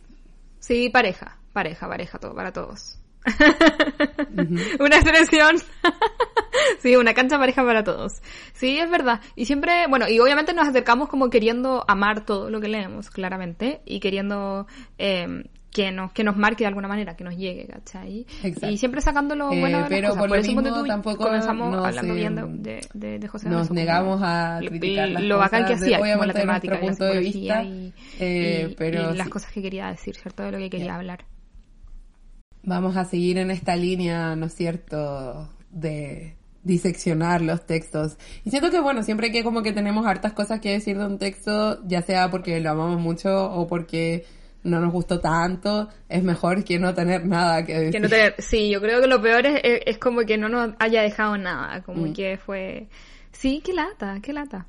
Sí, 0.59 0.91
pareja. 0.91 1.40
Pareja, 1.53 1.89
pareja, 1.89 2.19
todo, 2.19 2.35
para 2.35 2.53
todos. 2.53 2.99
una 4.81 4.97
expresión. 4.97 5.57
sí, 6.81 6.97
una 6.97 7.15
cancha 7.15 7.39
pareja 7.39 7.65
para 7.65 7.85
todos. 7.85 8.21
Sí, 8.55 8.79
es 8.79 8.91
verdad. 8.91 9.21
Y 9.37 9.45
siempre, 9.47 9.87
bueno, 9.89 10.09
y 10.09 10.19
obviamente 10.21 10.53
nos 10.55 10.69
acercamos 10.69 11.09
como 11.09 11.31
queriendo 11.31 11.85
amar 11.89 12.25
todo 12.25 12.51
lo 12.51 12.61
que 12.61 12.69
leemos, 12.69 13.11
claramente, 13.11 13.81
y 13.85 14.01
queriendo 14.01 14.67
eh, 14.99 15.45
que 15.71 15.93
nos, 15.93 16.13
que 16.13 16.25
nos 16.25 16.37
marque 16.37 16.65
de 16.65 16.69
alguna 16.69 16.89
manera, 16.89 17.15
que 17.15 17.23
nos 17.25 17.37
llegue, 17.37 17.67
¿cachai? 17.67 18.27
Y 18.63 18.77
siempre 18.79 19.01
sacando 19.01 19.37
lo 19.37 19.49
bueno 19.49 19.67
de 19.67 19.71
las 19.83 19.89
pero 19.89 20.09
cosas. 20.09 20.19
por, 20.21 20.29
Por, 20.29 20.37
lo 20.37 20.41
eso 20.43 20.47
mismo, 20.49 20.63
cuando 20.63 20.81
tú 20.83 20.87
tampoco 20.89 21.25
comenzamos 21.25 21.71
nos, 21.77 21.87
hablando 21.87 22.13
eh, 22.13 22.17
bien 22.17 22.63
de, 22.63 22.81
de, 22.95 23.19
de 23.19 23.29
José 23.29 23.49
Nos 23.49 23.55
Alonso, 23.57 23.75
negamos 23.75 24.21
a 24.23 24.59
criticar 24.67 25.09
las 25.11 25.23
lo 25.23 25.39
bacán 25.39 25.65
que 25.67 25.73
cosas 25.75 25.83
hacía, 25.83 25.99
como 25.99 26.25
la 26.25 26.33
temática, 26.33 26.75
la 26.81 26.93
psicología 26.93 27.21
vista, 27.21 27.63
y, 27.63 27.93
eh, 28.19 28.69
y- 28.71 28.75
pero 28.75 29.13
y 29.13 29.17
las 29.17 29.29
cosas 29.29 29.53
que 29.53 29.63
quería 29.63 29.89
decir, 29.89 30.17
¿cierto? 30.17 30.43
De 30.43 30.53
lo 30.53 30.59
que 30.59 30.71
quería 30.71 30.95
hablar. 30.97 31.25
Vamos 32.63 32.97
a 32.97 33.05
seguir 33.05 33.39
en 33.39 33.51
esta 33.51 33.75
línea, 33.77 34.37
¿no 34.37 34.47
es 34.47 34.55
cierto?, 34.55 35.49
de 35.71 36.35
diseccionar 36.63 37.41
los 37.41 37.65
textos. 37.67 38.19
Y 38.45 38.51
siento 38.51 38.71
que, 38.71 38.81
bueno, 38.81 39.03
siempre 39.03 39.33
que 39.33 39.43
como 39.43 39.63
que 39.63 39.73
tenemos 39.73 40.05
hartas 40.07 40.33
cosas 40.35 40.61
que 40.61 40.71
decir 40.73 40.99
de 40.99 41.07
un 41.07 41.19
texto, 41.19 41.81
ya 41.87 42.03
sea 42.03 42.31
porque 42.31 42.61
lo 42.61 42.71
amamos 42.71 43.01
mucho 43.01 43.51
o 43.53 43.67
porque 43.67 44.27
no 44.63 44.79
nos 44.79 44.93
gustó 44.93 45.21
tanto, 45.21 45.89
es 46.11 46.23
mejor 46.23 46.63
que 46.65 46.79
no 46.79 46.93
tener 46.95 47.25
nada 47.25 47.65
que 47.65 47.73
decir. 47.79 47.93
Que 47.93 48.01
no 48.01 48.09
tener, 48.11 48.35
sí, 48.39 48.69
yo 48.69 48.81
creo 48.83 49.01
que 49.01 49.07
lo 49.07 49.23
peor 49.23 49.47
es, 49.47 49.61
es, 49.65 49.81
es 49.87 49.97
como 49.99 50.21
que 50.27 50.37
no 50.37 50.51
nos 50.51 50.75
haya 50.79 51.01
dejado 51.01 51.39
nada, 51.39 51.83
como 51.83 52.09
Mm. 52.09 52.13
que 52.13 52.37
fue... 52.37 52.89
Sí, 53.33 53.63
qué 53.65 53.73
lata, 53.73 54.19
qué 54.21 54.35
lata. 54.35 54.67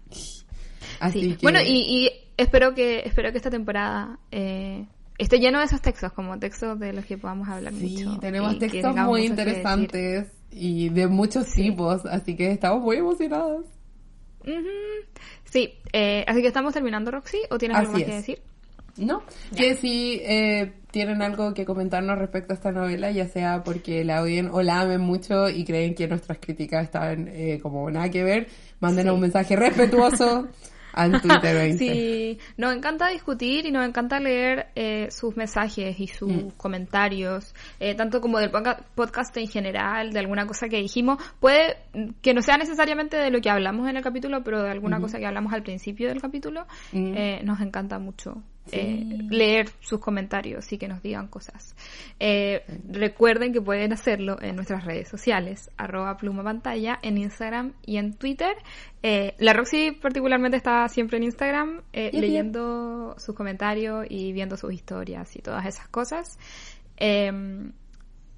Así 1.02 1.20
Sí. 1.22 1.30
que- 1.36 1.42
Bueno, 1.42 1.60
y, 1.62 1.68
y 1.82 2.10
espero 2.38 2.74
que 2.74 3.02
espero 3.06 3.32
que 3.32 3.38
esta 3.38 3.50
temporada 3.50 4.18
eh, 4.32 4.86
esté 5.24 5.40
lleno 5.40 5.60
de 5.60 5.66
esos 5.66 5.82
textos, 5.82 6.12
como 6.14 6.38
textos 6.40 6.80
de 6.80 6.94
los 6.94 7.06
que 7.06 7.18
podamos 7.18 7.48
hablar 7.48 7.74
Sí, 7.74 8.04
mucho. 8.06 8.20
tenemos 8.20 8.54
que 8.56 8.60
textos 8.70 8.96
muy 8.96 9.22
que 9.22 9.28
interesantes 9.28 10.28
y 10.52 10.90
de 10.90 11.08
muchos 11.08 11.48
tipos, 11.54 12.06
así 12.06 12.36
que 12.36 12.52
estamos 12.52 12.82
muy 12.82 12.98
emocionados. 12.98 13.66
Ujú. 14.42 14.68
Sí, 15.46 15.74
eh, 15.94 16.24
así 16.28 16.42
que 16.42 16.48
estamos 16.48 16.74
terminando, 16.74 17.12
Roxy, 17.12 17.38
¿o 17.50 17.58
tienes 17.58 17.78
algo 17.78 17.92
Así 17.94 18.02
más 18.02 18.10
que 18.10 18.18
es. 18.18 18.26
decir? 18.28 18.42
¿No? 18.98 19.24
Que 19.56 19.76
si 19.76 20.20
eh, 20.24 20.74
tienen 20.92 21.22
algo 21.22 21.54
que 21.54 21.64
comentarnos 21.64 22.18
respecto 22.18 22.52
a 22.54 22.56
esta 22.56 22.72
novela, 22.74 23.10
ya 23.12 23.28
sea 23.28 23.64
porque 23.64 24.04
la 24.04 24.22
odien 24.22 24.50
o 24.52 24.62
la 24.62 24.82
amen 24.82 25.00
mucho 25.00 25.48
y 25.50 25.64
creen 25.64 25.96
que 25.96 26.08
nuestras 26.10 26.40
críticas 26.40 26.84
están 26.86 27.30
eh, 27.30 27.60
como 27.62 27.90
nada 27.90 28.10
que 28.10 28.24
ver, 28.24 28.48
mándenos 28.82 29.12
Sí. 29.12 29.16
un 29.16 29.22
mensaje 29.22 29.56
respetuoso 29.56 30.48
al 30.94 31.22
Twitter 31.22 31.56
20. 31.56 31.78
Sí, 31.78 32.40
nos 32.58 32.76
encanta 32.76 33.08
discutir 33.10 33.66
y 33.66 33.72
nos 33.72 33.88
encanta 33.88 34.20
leer 34.20 34.68
eh, 34.76 35.08
sus 35.12 35.36
mensajes 35.38 36.00
y 36.00 36.08
sus 36.08 36.32
Mm. 36.32 36.50
comentarios, 36.58 37.54
eh, 37.80 37.96
tanto 37.96 38.22
como 38.22 38.40
del 38.40 38.52
podca- 38.52 38.84
podcast 38.96 39.36
en 39.38 39.48
general, 39.48 40.12
de 40.14 40.20
alguna 40.20 40.46
cosa 40.48 40.70
que 40.70 40.78
dijimos. 40.78 41.18
Puede 41.40 41.78
que 42.22 42.34
no 42.34 42.42
sea 42.42 42.58
necesariamente 42.58 43.18
de 43.18 43.30
lo 43.32 43.42
que 43.42 43.50
hablamos 43.50 43.90
en 43.90 43.98
el 43.98 44.04
capítulo, 44.04 44.44
pero 44.44 44.62
de 44.64 44.70
alguna 44.72 45.00
cosa 45.00 45.20
que 45.20 45.26
hablamos 45.26 45.54
al 45.54 45.64
principio 45.64 46.08
del 46.10 46.22
capítulo. 46.22 46.66
Mm. 46.92 47.14
Eh, 47.18 47.42
nos 47.44 47.60
encanta 47.62 48.00
mucho 48.00 48.42
Sí. 48.68 48.78
eh, 48.78 49.18
leer 49.30 49.70
sus 49.80 50.00
comentarios 50.00 50.72
y 50.72 50.78
que 50.78 50.88
nos 50.88 51.02
digan 51.02 51.28
cosas. 51.28 51.76
Eh, 52.20 52.64
recuerden 52.90 53.54
que 53.54 53.62
pueden 53.62 53.92
hacerlo 53.92 54.38
en 54.40 54.56
nuestras 54.56 54.86
redes 54.86 55.10
sociales, 55.10 55.72
arroba 55.78 56.18
pluma 56.18 56.44
pantalla, 56.44 57.00
en 57.02 57.18
Instagram 57.18 57.74
y 57.86 57.98
en 57.98 58.14
Twitter. 58.14 58.56
Eh, 59.02 59.34
la 59.40 59.54
Roxy 59.54 59.92
particularmente 59.92 60.58
está 60.58 60.88
siempre 60.90 61.18
en 61.18 61.24
Instagram 61.24 61.82
leyendo 61.92 63.16
sus 63.18 63.36
comentarios 63.36 64.06
y 64.10 64.32
viendo 64.32 64.58
sus 64.58 64.74
historias 64.74 65.36
y 65.36 65.40
todas 65.40 65.66
esas 65.66 65.88
cosas. 65.88 66.38
Eh, 66.98 67.32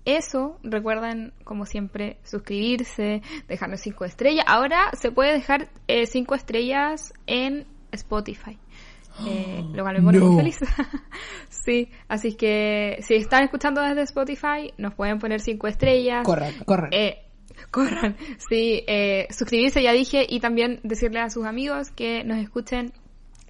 eso, 0.05 0.59
recuerden, 0.63 1.33
como 1.43 1.65
siempre, 1.65 2.17
suscribirse, 2.23 3.21
dejarnos 3.47 3.81
cinco 3.81 4.03
estrellas. 4.05 4.45
Ahora 4.47 4.91
se 4.99 5.11
puede 5.11 5.33
dejar 5.33 5.69
cinco 6.07 6.35
estrellas 6.35 7.13
en 7.25 7.65
Spotify. 7.91 8.57
Eh, 9.25 9.63
lo 9.73 9.83
cual 9.83 9.97
me 9.97 10.01
pone 10.01 10.19
No. 10.19 10.25
muy 10.25 10.37
feliz. 10.37 10.59
sí, 11.49 11.89
así 12.07 12.33
que 12.35 12.97
si 13.01 13.15
están 13.15 13.43
escuchando 13.43 13.81
desde 13.81 14.01
Spotify, 14.01 14.73
nos 14.77 14.93
pueden 14.95 15.19
poner 15.19 15.39
cinco 15.39 15.67
estrellas. 15.67 16.23
Corran, 16.25 16.53
corran. 16.65 16.89
Eh, 16.93 17.19
corran, 17.71 18.17
sí, 18.49 18.83
eh, 18.87 19.27
suscribirse 19.29 19.83
ya 19.83 19.91
dije 19.91 20.25
y 20.27 20.39
también 20.39 20.79
decirle 20.83 21.19
a 21.19 21.29
sus 21.29 21.45
amigos 21.45 21.91
que 21.91 22.23
nos 22.23 22.37
escuchen 22.39 22.91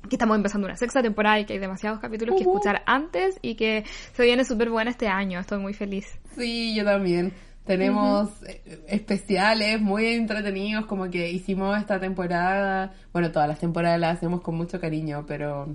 que 0.09 0.16
estamos 0.16 0.36
empezando 0.36 0.68
una 0.68 0.76
sexta 0.76 1.01
temporada 1.01 1.39
y 1.39 1.45
que 1.45 1.53
hay 1.53 1.59
demasiados 1.59 1.99
capítulos 1.99 2.36
que 2.36 2.41
escuchar 2.43 2.84
antes 2.86 3.39
y 3.41 3.55
que 3.55 3.86
se 4.14 4.24
viene 4.26 4.43
súper 4.43 4.70
buena 4.70 4.91
este 4.91 5.07
año, 5.07 5.39
estoy 5.39 5.59
muy 5.59 5.74
feliz. 5.74 6.20
Sí, 6.36 6.76
yo 6.76 6.84
también. 6.84 7.32
Tenemos 7.66 8.30
eh, 8.45 8.84
especiales 8.88 9.80
muy 9.80 10.07
entretenidos, 10.07 10.86
como 10.86 11.09
que 11.09 11.30
hicimos 11.32 11.78
esta 11.80 11.99
temporada. 11.99 12.93
Bueno, 13.14 13.32
todas 13.32 13.47
las 13.47 13.59
temporadas 13.59 13.99
las 13.99 14.18
hacemos 14.18 14.41
con 14.41 14.55
mucho 14.55 14.80
cariño, 14.82 15.24
pero 15.28 15.68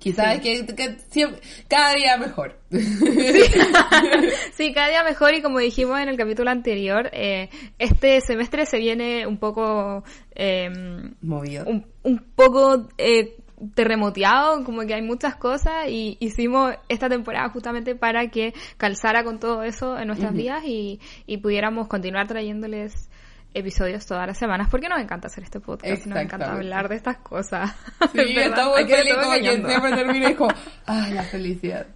quizás 0.00 0.40
que, 0.40 0.66
que 0.66 0.96
siempre- 1.10 1.40
cada 1.68 1.94
día 1.94 2.16
mejor. 2.16 2.58
Sí, 4.54 4.72
cada 4.72 4.88
día 4.88 5.04
mejor 5.04 5.34
y 5.34 5.42
como 5.42 5.58
dijimos 5.58 5.98
en 6.00 6.08
el 6.08 6.16
capítulo 6.16 6.50
anterior, 6.50 7.08
eh, 7.12 7.48
este 7.78 8.20
semestre 8.20 8.66
se 8.66 8.78
viene 8.78 9.26
un 9.26 9.38
poco... 9.38 10.04
em, 10.34 11.14
Movido. 11.22 11.64
un, 11.66 11.86
un 12.02 12.18
poco 12.34 12.88
eh, 12.98 13.36
terremoteado, 13.74 14.64
como 14.64 14.82
que 14.82 14.94
hay 14.94 15.02
muchas 15.02 15.36
cosas 15.36 15.88
y 15.88 16.16
hicimos 16.20 16.74
esta 16.88 17.08
temporada 17.08 17.48
justamente 17.50 17.94
para 17.94 18.28
que 18.28 18.54
calzara 18.76 19.24
con 19.24 19.38
todo 19.38 19.62
eso 19.62 19.98
en 19.98 20.08
nuestras 20.08 20.32
vidas 20.32 20.64
y, 20.64 21.00
y 21.26 21.38
pudiéramos 21.38 21.88
continuar 21.88 22.26
trayéndoles 22.26 23.08
episodios 23.54 24.06
todas 24.06 24.26
las 24.26 24.38
semanas 24.38 24.68
porque 24.70 24.88
nos 24.88 25.00
encanta 25.00 25.26
hacer 25.26 25.44
este 25.44 25.60
podcast 25.60 26.06
nos 26.06 26.18
encanta 26.18 26.52
hablar 26.52 26.88
de 26.88 26.96
estas 26.96 27.18
cosas. 27.18 27.74
Sí, 28.12 28.20
Es 28.20 28.34
verdad, 28.34 28.46
está 28.46 28.68
muy 28.68 28.80
aquí 28.82 28.92
me 28.92 28.98
feliz, 28.98 29.12
estoy 29.12 29.24
como 29.24 29.34
que 29.34 29.68
siempre 29.68 29.92
termina 29.92 30.30
y 30.30 30.34
como, 30.34 30.50
ay, 30.86 31.12
la 31.12 31.22
felicidad. 31.24 31.86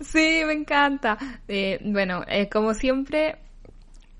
Sí, 0.00 0.42
me 0.46 0.52
encanta. 0.54 1.16
Eh, 1.46 1.78
bueno, 1.84 2.22
eh, 2.26 2.48
como 2.48 2.74
siempre, 2.74 3.36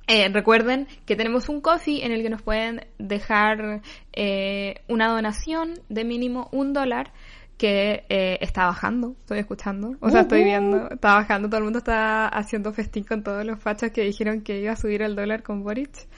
eh, 0.06 0.28
recuerden 0.28 0.86
que 1.06 1.16
tenemos 1.16 1.48
un 1.48 1.60
coffee 1.60 2.04
en 2.04 2.12
el 2.12 2.22
que 2.22 2.30
nos 2.30 2.42
pueden 2.42 2.86
dejar 2.98 3.82
eh, 4.12 4.76
una 4.88 5.08
donación 5.08 5.74
de 5.88 6.04
mínimo 6.04 6.48
un 6.52 6.72
dólar 6.72 7.12
que 7.58 8.04
eh, 8.08 8.38
está 8.40 8.66
bajando, 8.66 9.14
estoy 9.20 9.38
escuchando, 9.38 9.94
o 10.00 10.10
sea, 10.10 10.22
estoy 10.22 10.42
viendo, 10.42 10.90
está 10.90 11.14
bajando, 11.14 11.48
todo 11.48 11.58
el 11.58 11.64
mundo 11.64 11.78
está 11.78 12.26
haciendo 12.26 12.72
festín 12.72 13.04
con 13.04 13.22
todos 13.22 13.44
los 13.44 13.60
fachos 13.60 13.92
que 13.92 14.02
dijeron 14.02 14.40
que 14.40 14.60
iba 14.60 14.72
a 14.72 14.76
subir 14.76 15.02
el 15.02 15.14
dólar 15.14 15.42
con 15.42 15.62
Boric. 15.62 16.08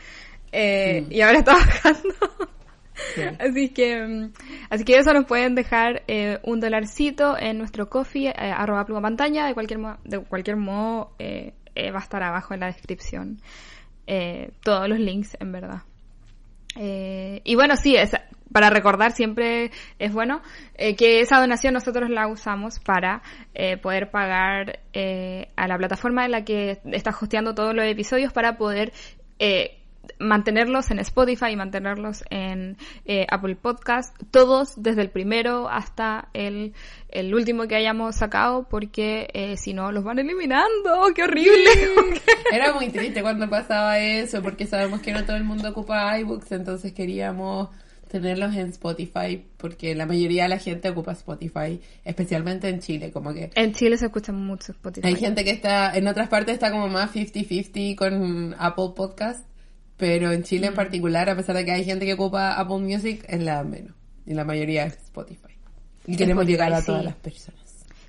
Eh, 0.52 1.02
Mm. 1.02 1.12
Y 1.12 1.20
ahora 1.20 1.38
está 1.38 1.52
bajando. 1.54 2.14
Sí. 3.14 3.22
Así 3.38 3.68
que, 3.70 4.06
mm, 4.06 4.32
así 4.70 4.84
que 4.84 4.96
eso 4.96 5.12
nos 5.12 5.26
pueden 5.26 5.54
dejar 5.54 6.02
eh, 6.08 6.38
un 6.44 6.60
dolarcito 6.60 7.36
en 7.38 7.58
nuestro 7.58 7.90
coffee, 7.90 8.28
eh, 8.28 8.34
arroba 8.34 8.84
pluma 8.86 9.02
pantalla, 9.02 9.46
de 9.46 9.54
cualquier, 9.54 9.80
de 10.04 10.20
cualquier 10.20 10.56
modo 10.56 11.12
eh, 11.18 11.52
eh, 11.74 11.90
va 11.90 11.98
a 11.98 12.02
estar 12.02 12.22
abajo 12.22 12.54
en 12.54 12.60
la 12.60 12.66
descripción 12.66 13.40
eh, 14.06 14.50
todos 14.62 14.88
los 14.88 14.98
links, 14.98 15.36
en 15.40 15.52
verdad. 15.52 15.82
Eh, 16.76 17.40
y 17.44 17.54
bueno, 17.54 17.76
sí, 17.76 17.96
para 18.52 18.70
recordar 18.70 19.12
siempre 19.12 19.70
es 19.98 20.12
bueno 20.12 20.40
eh, 20.74 20.94
que 20.94 21.20
esa 21.20 21.40
donación 21.40 21.74
nosotros 21.74 22.10
la 22.10 22.28
usamos 22.28 22.78
para 22.78 23.22
eh, 23.54 23.76
poder 23.76 24.10
pagar 24.10 24.80
eh, 24.92 25.48
a 25.56 25.66
la 25.68 25.76
plataforma 25.76 26.24
en 26.24 26.30
la 26.30 26.44
que 26.44 26.78
está 26.92 27.10
hosteando 27.10 27.54
todos 27.54 27.74
los 27.74 27.84
episodios 27.86 28.32
para 28.32 28.56
poder 28.56 28.92
eh, 29.38 29.78
mantenerlos 30.18 30.90
en 30.90 30.98
Spotify 30.98 31.50
y 31.52 31.56
mantenerlos 31.56 32.24
en 32.30 32.76
eh, 33.04 33.26
Apple 33.30 33.56
Podcast, 33.56 34.16
todos 34.30 34.82
desde 34.82 35.02
el 35.02 35.10
primero 35.10 35.68
hasta 35.68 36.28
el, 36.32 36.74
el 37.08 37.34
último 37.34 37.66
que 37.66 37.76
hayamos 37.76 38.16
sacado, 38.16 38.68
porque 38.68 39.28
eh, 39.32 39.56
si 39.56 39.72
no 39.72 39.92
los 39.92 40.04
van 40.04 40.18
eliminando, 40.18 41.12
qué 41.14 41.22
horrible. 41.24 41.70
Era 42.52 42.72
muy 42.72 42.88
triste 42.88 43.22
cuando 43.22 43.48
pasaba 43.48 43.98
eso, 43.98 44.42
porque 44.42 44.66
sabemos 44.66 45.00
que 45.00 45.12
no 45.12 45.24
todo 45.24 45.36
el 45.36 45.44
mundo 45.44 45.70
ocupa 45.70 46.18
iBooks, 46.18 46.52
entonces 46.52 46.92
queríamos 46.92 47.68
tenerlos 48.08 48.54
en 48.54 48.68
Spotify, 48.68 49.44
porque 49.56 49.94
la 49.94 50.06
mayoría 50.06 50.44
de 50.44 50.48
la 50.50 50.58
gente 50.58 50.88
ocupa 50.88 51.12
Spotify, 51.12 51.80
especialmente 52.04 52.68
en 52.68 52.80
Chile, 52.80 53.10
como 53.10 53.34
que 53.34 53.50
en 53.54 53.72
Chile 53.72 53.96
se 53.96 54.06
escucha 54.06 54.32
mucho 54.32 54.72
Spotify. 54.72 55.08
hay 55.08 55.16
gente 55.16 55.44
que 55.44 55.50
está, 55.50 55.96
en 55.96 56.06
otras 56.06 56.28
partes 56.28 56.54
está 56.54 56.70
como 56.70 56.88
más 56.88 57.12
50-50 57.14 57.96
con 57.96 58.54
Apple 58.58 58.90
Podcast, 58.94 59.44
pero 59.96 60.32
en 60.32 60.42
Chile 60.42 60.66
en 60.68 60.72
Mm. 60.72 60.76
particular, 60.76 61.28
a 61.30 61.36
pesar 61.36 61.56
de 61.56 61.64
que 61.64 61.72
hay 61.72 61.84
gente 61.84 62.04
que 62.06 62.14
ocupa 62.14 62.52
Apple 62.58 62.78
Music, 62.78 63.24
es 63.28 63.42
la 63.42 63.62
menos, 63.64 63.94
y 64.26 64.34
la 64.34 64.44
mayoría 64.44 64.84
es 64.86 64.94
Spotify. 65.04 65.54
Y 66.06 66.16
queremos 66.16 66.42
Spotify, 66.42 66.52
llegar 66.52 66.72
a 66.74 66.80
sí. 66.80 66.86
todas 66.86 67.04
las 67.04 67.16
personas. 67.16 67.60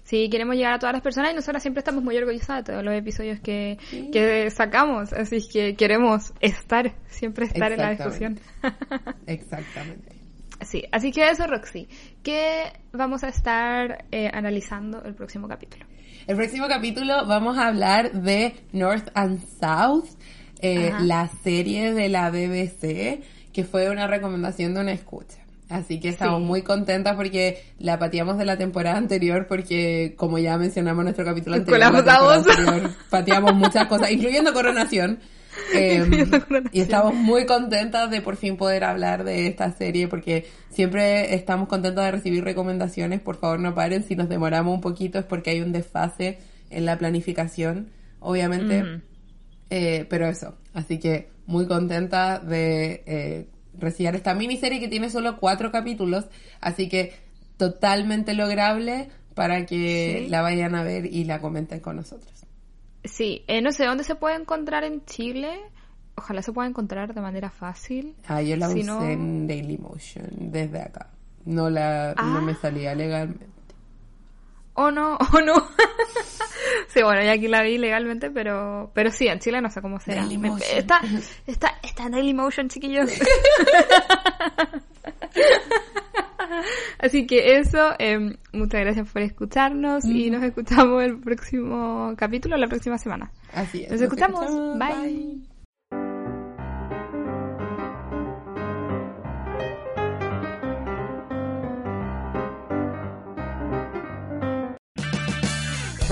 Sí, 0.03 0.29
queremos 0.29 0.55
llegar 0.55 0.73
a 0.73 0.79
todas 0.79 0.93
las 0.93 1.01
personas 1.01 1.31
y 1.33 1.35
nosotras 1.35 1.61
siempre 1.61 1.79
estamos 1.79 2.01
muy 2.01 2.15
orgullosas 2.15 2.63
de 2.63 2.71
todos 2.71 2.83
los 2.85 2.93
episodios 2.93 3.41
que, 3.41 3.77
que 4.13 4.49
sacamos, 4.51 5.11
así 5.11 5.45
que 5.51 5.75
queremos 5.75 6.31
estar, 6.39 6.93
siempre 7.09 7.45
estar 7.45 7.73
en 7.73 7.79
la 7.79 7.89
discusión. 7.89 8.39
Exactamente. 9.27 10.13
Sí, 10.65 10.83
así 10.91 11.11
que 11.11 11.29
eso, 11.29 11.45
Roxy. 11.45 11.87
¿Qué 12.23 12.71
vamos 12.93 13.23
a 13.23 13.27
estar 13.29 14.05
eh, 14.11 14.29
analizando 14.33 15.03
el 15.03 15.13
próximo 15.13 15.47
capítulo? 15.47 15.85
El 16.25 16.35
próximo 16.35 16.67
capítulo 16.67 17.25
vamos 17.27 17.57
a 17.57 17.67
hablar 17.67 18.11
de 18.11 18.55
North 18.71 19.09
and 19.13 19.41
South, 19.59 20.07
eh, 20.59 20.91
la 21.01 21.29
serie 21.43 21.93
de 21.93 22.09
la 22.09 22.29
BBC, 22.29 23.21
que 23.53 23.63
fue 23.63 23.89
una 23.89 24.07
recomendación 24.07 24.73
de 24.73 24.81
una 24.81 24.91
escucha. 24.91 25.37
Así 25.69 25.99
que 25.99 26.09
estamos 26.09 26.41
muy 26.41 26.61
contentas 26.61 27.15
porque 27.15 27.61
la 27.79 27.99
pateamos 27.99 28.37
de 28.37 28.45
la 28.45 28.57
temporada 28.57 28.97
anterior 28.97 29.47
porque, 29.47 30.13
como 30.15 30.37
ya 30.37 30.57
mencionamos 30.57 31.01
en 31.01 31.05
nuestro 31.05 31.25
capítulo 31.25 31.57
anterior, 31.57 31.83
anterior 31.83 32.91
pateamos 33.09 33.53
muchas 33.53 33.87
cosas, 33.87 34.11
incluyendo 34.11 34.53
Coronación. 34.53 35.19
Em, 35.73 36.29
y 36.71 36.81
estamos 36.81 37.15
muy 37.15 37.47
contentas 37.47 38.11
de 38.11 38.21
por 38.21 38.35
fin 38.35 38.57
poder 38.57 38.83
hablar 38.83 39.23
de 39.23 39.47
esta 39.47 39.71
serie 39.71 40.07
porque 40.07 40.45
siempre 40.69 41.33
estamos 41.33 41.67
contentas 41.67 42.05
de 42.05 42.11
recibir 42.11 42.43
recomendaciones. 42.43 43.21
Por 43.21 43.37
favor, 43.37 43.59
no 43.59 43.73
paren. 43.73 44.03
Si 44.03 44.15
nos 44.15 44.29
demoramos 44.29 44.75
un 44.75 44.81
poquito 44.81 45.17
es 45.17 45.25
porque 45.25 45.49
hay 45.49 45.61
un 45.61 45.71
desfase 45.71 46.37
en 46.69 46.85
la 46.85 46.99
planificación, 46.99 47.89
obviamente. 48.19 49.01
Eh, 49.69 50.05
pero 50.09 50.27
eso, 50.27 50.55
así 50.73 50.99
que 50.99 51.29
muy 51.45 51.67
contenta 51.67 52.39
de 52.39 53.03
eh, 53.05 53.47
recibir 53.77 54.15
esta 54.15 54.33
miniserie 54.33 54.79
que 54.79 54.87
tiene 54.87 55.09
solo 55.09 55.37
cuatro 55.37 55.71
capítulos, 55.71 56.25
así 56.61 56.87
que 56.89 57.13
totalmente 57.57 58.33
lograble 58.33 59.09
para 59.33 59.65
que 59.65 60.27
la 60.29 60.41
vayan 60.41 60.75
a 60.75 60.83
ver 60.83 61.05
y 61.05 61.25
la 61.25 61.41
comenten 61.41 61.79
con 61.79 61.97
nosotros. 61.97 62.45
Sí, 63.03 63.43
eh, 63.47 63.61
no 63.61 63.71
sé 63.71 63.85
dónde 63.85 64.03
se 64.03 64.15
puede 64.15 64.35
encontrar 64.35 64.83
en 64.83 65.05
Chile. 65.05 65.59
Ojalá 66.15 66.41
se 66.41 66.51
pueda 66.51 66.67
encontrar 66.67 67.13
de 67.13 67.21
manera 67.21 67.49
fácil. 67.49 68.15
Ah, 68.27 68.41
yo 68.41 68.55
la 68.57 68.69
usé 68.69 69.11
en 69.11 69.47
Dailymotion 69.47 70.51
desde 70.51 70.81
acá. 70.81 71.11
No 71.45 71.69
la 71.69 72.15
no 72.15 72.41
me 72.41 72.53
ah. 72.53 72.57
salía 72.59 72.95
legalmente. 72.95 73.56
Oh 74.79 74.91
no, 74.91 75.17
oh 75.33 75.41
no. 75.41 75.55
sí, 76.87 77.01
bueno, 77.01 77.23
ya 77.23 77.31
aquí 77.31 77.47
la 77.47 77.63
vi 77.63 77.79
legalmente, 77.79 78.29
pero 78.29 78.91
pero 78.93 79.09
sí, 79.09 79.27
en 79.27 79.39
Chile 79.39 79.59
no 79.59 79.71
sé 79.71 79.81
cómo 79.81 79.99
será. 79.99 80.23
está, 80.71 81.01
está, 81.47 81.79
está 81.81 82.03
en 82.03 82.11
Dailymotion, 82.11 82.69
chiquillos. 82.69 83.09
Así 86.99 87.25
que 87.25 87.57
eso, 87.57 87.93
em, 87.97 88.37
muchas 88.53 88.81
gracias 88.81 89.11
por 89.11 89.23
escucharnos 89.23 90.05
y 90.05 90.29
nos 90.29 90.43
escuchamos 90.43 91.03
el 91.03 91.19
próximo 91.19 92.13
capítulo, 92.15 92.55
la 92.55 92.67
próxima 92.67 92.99
semana. 92.99 93.31
Así 93.53 93.83
es. 93.83 93.91
Nos, 93.91 94.01
escuchamos. 94.01 94.77
bye. 94.77 95.56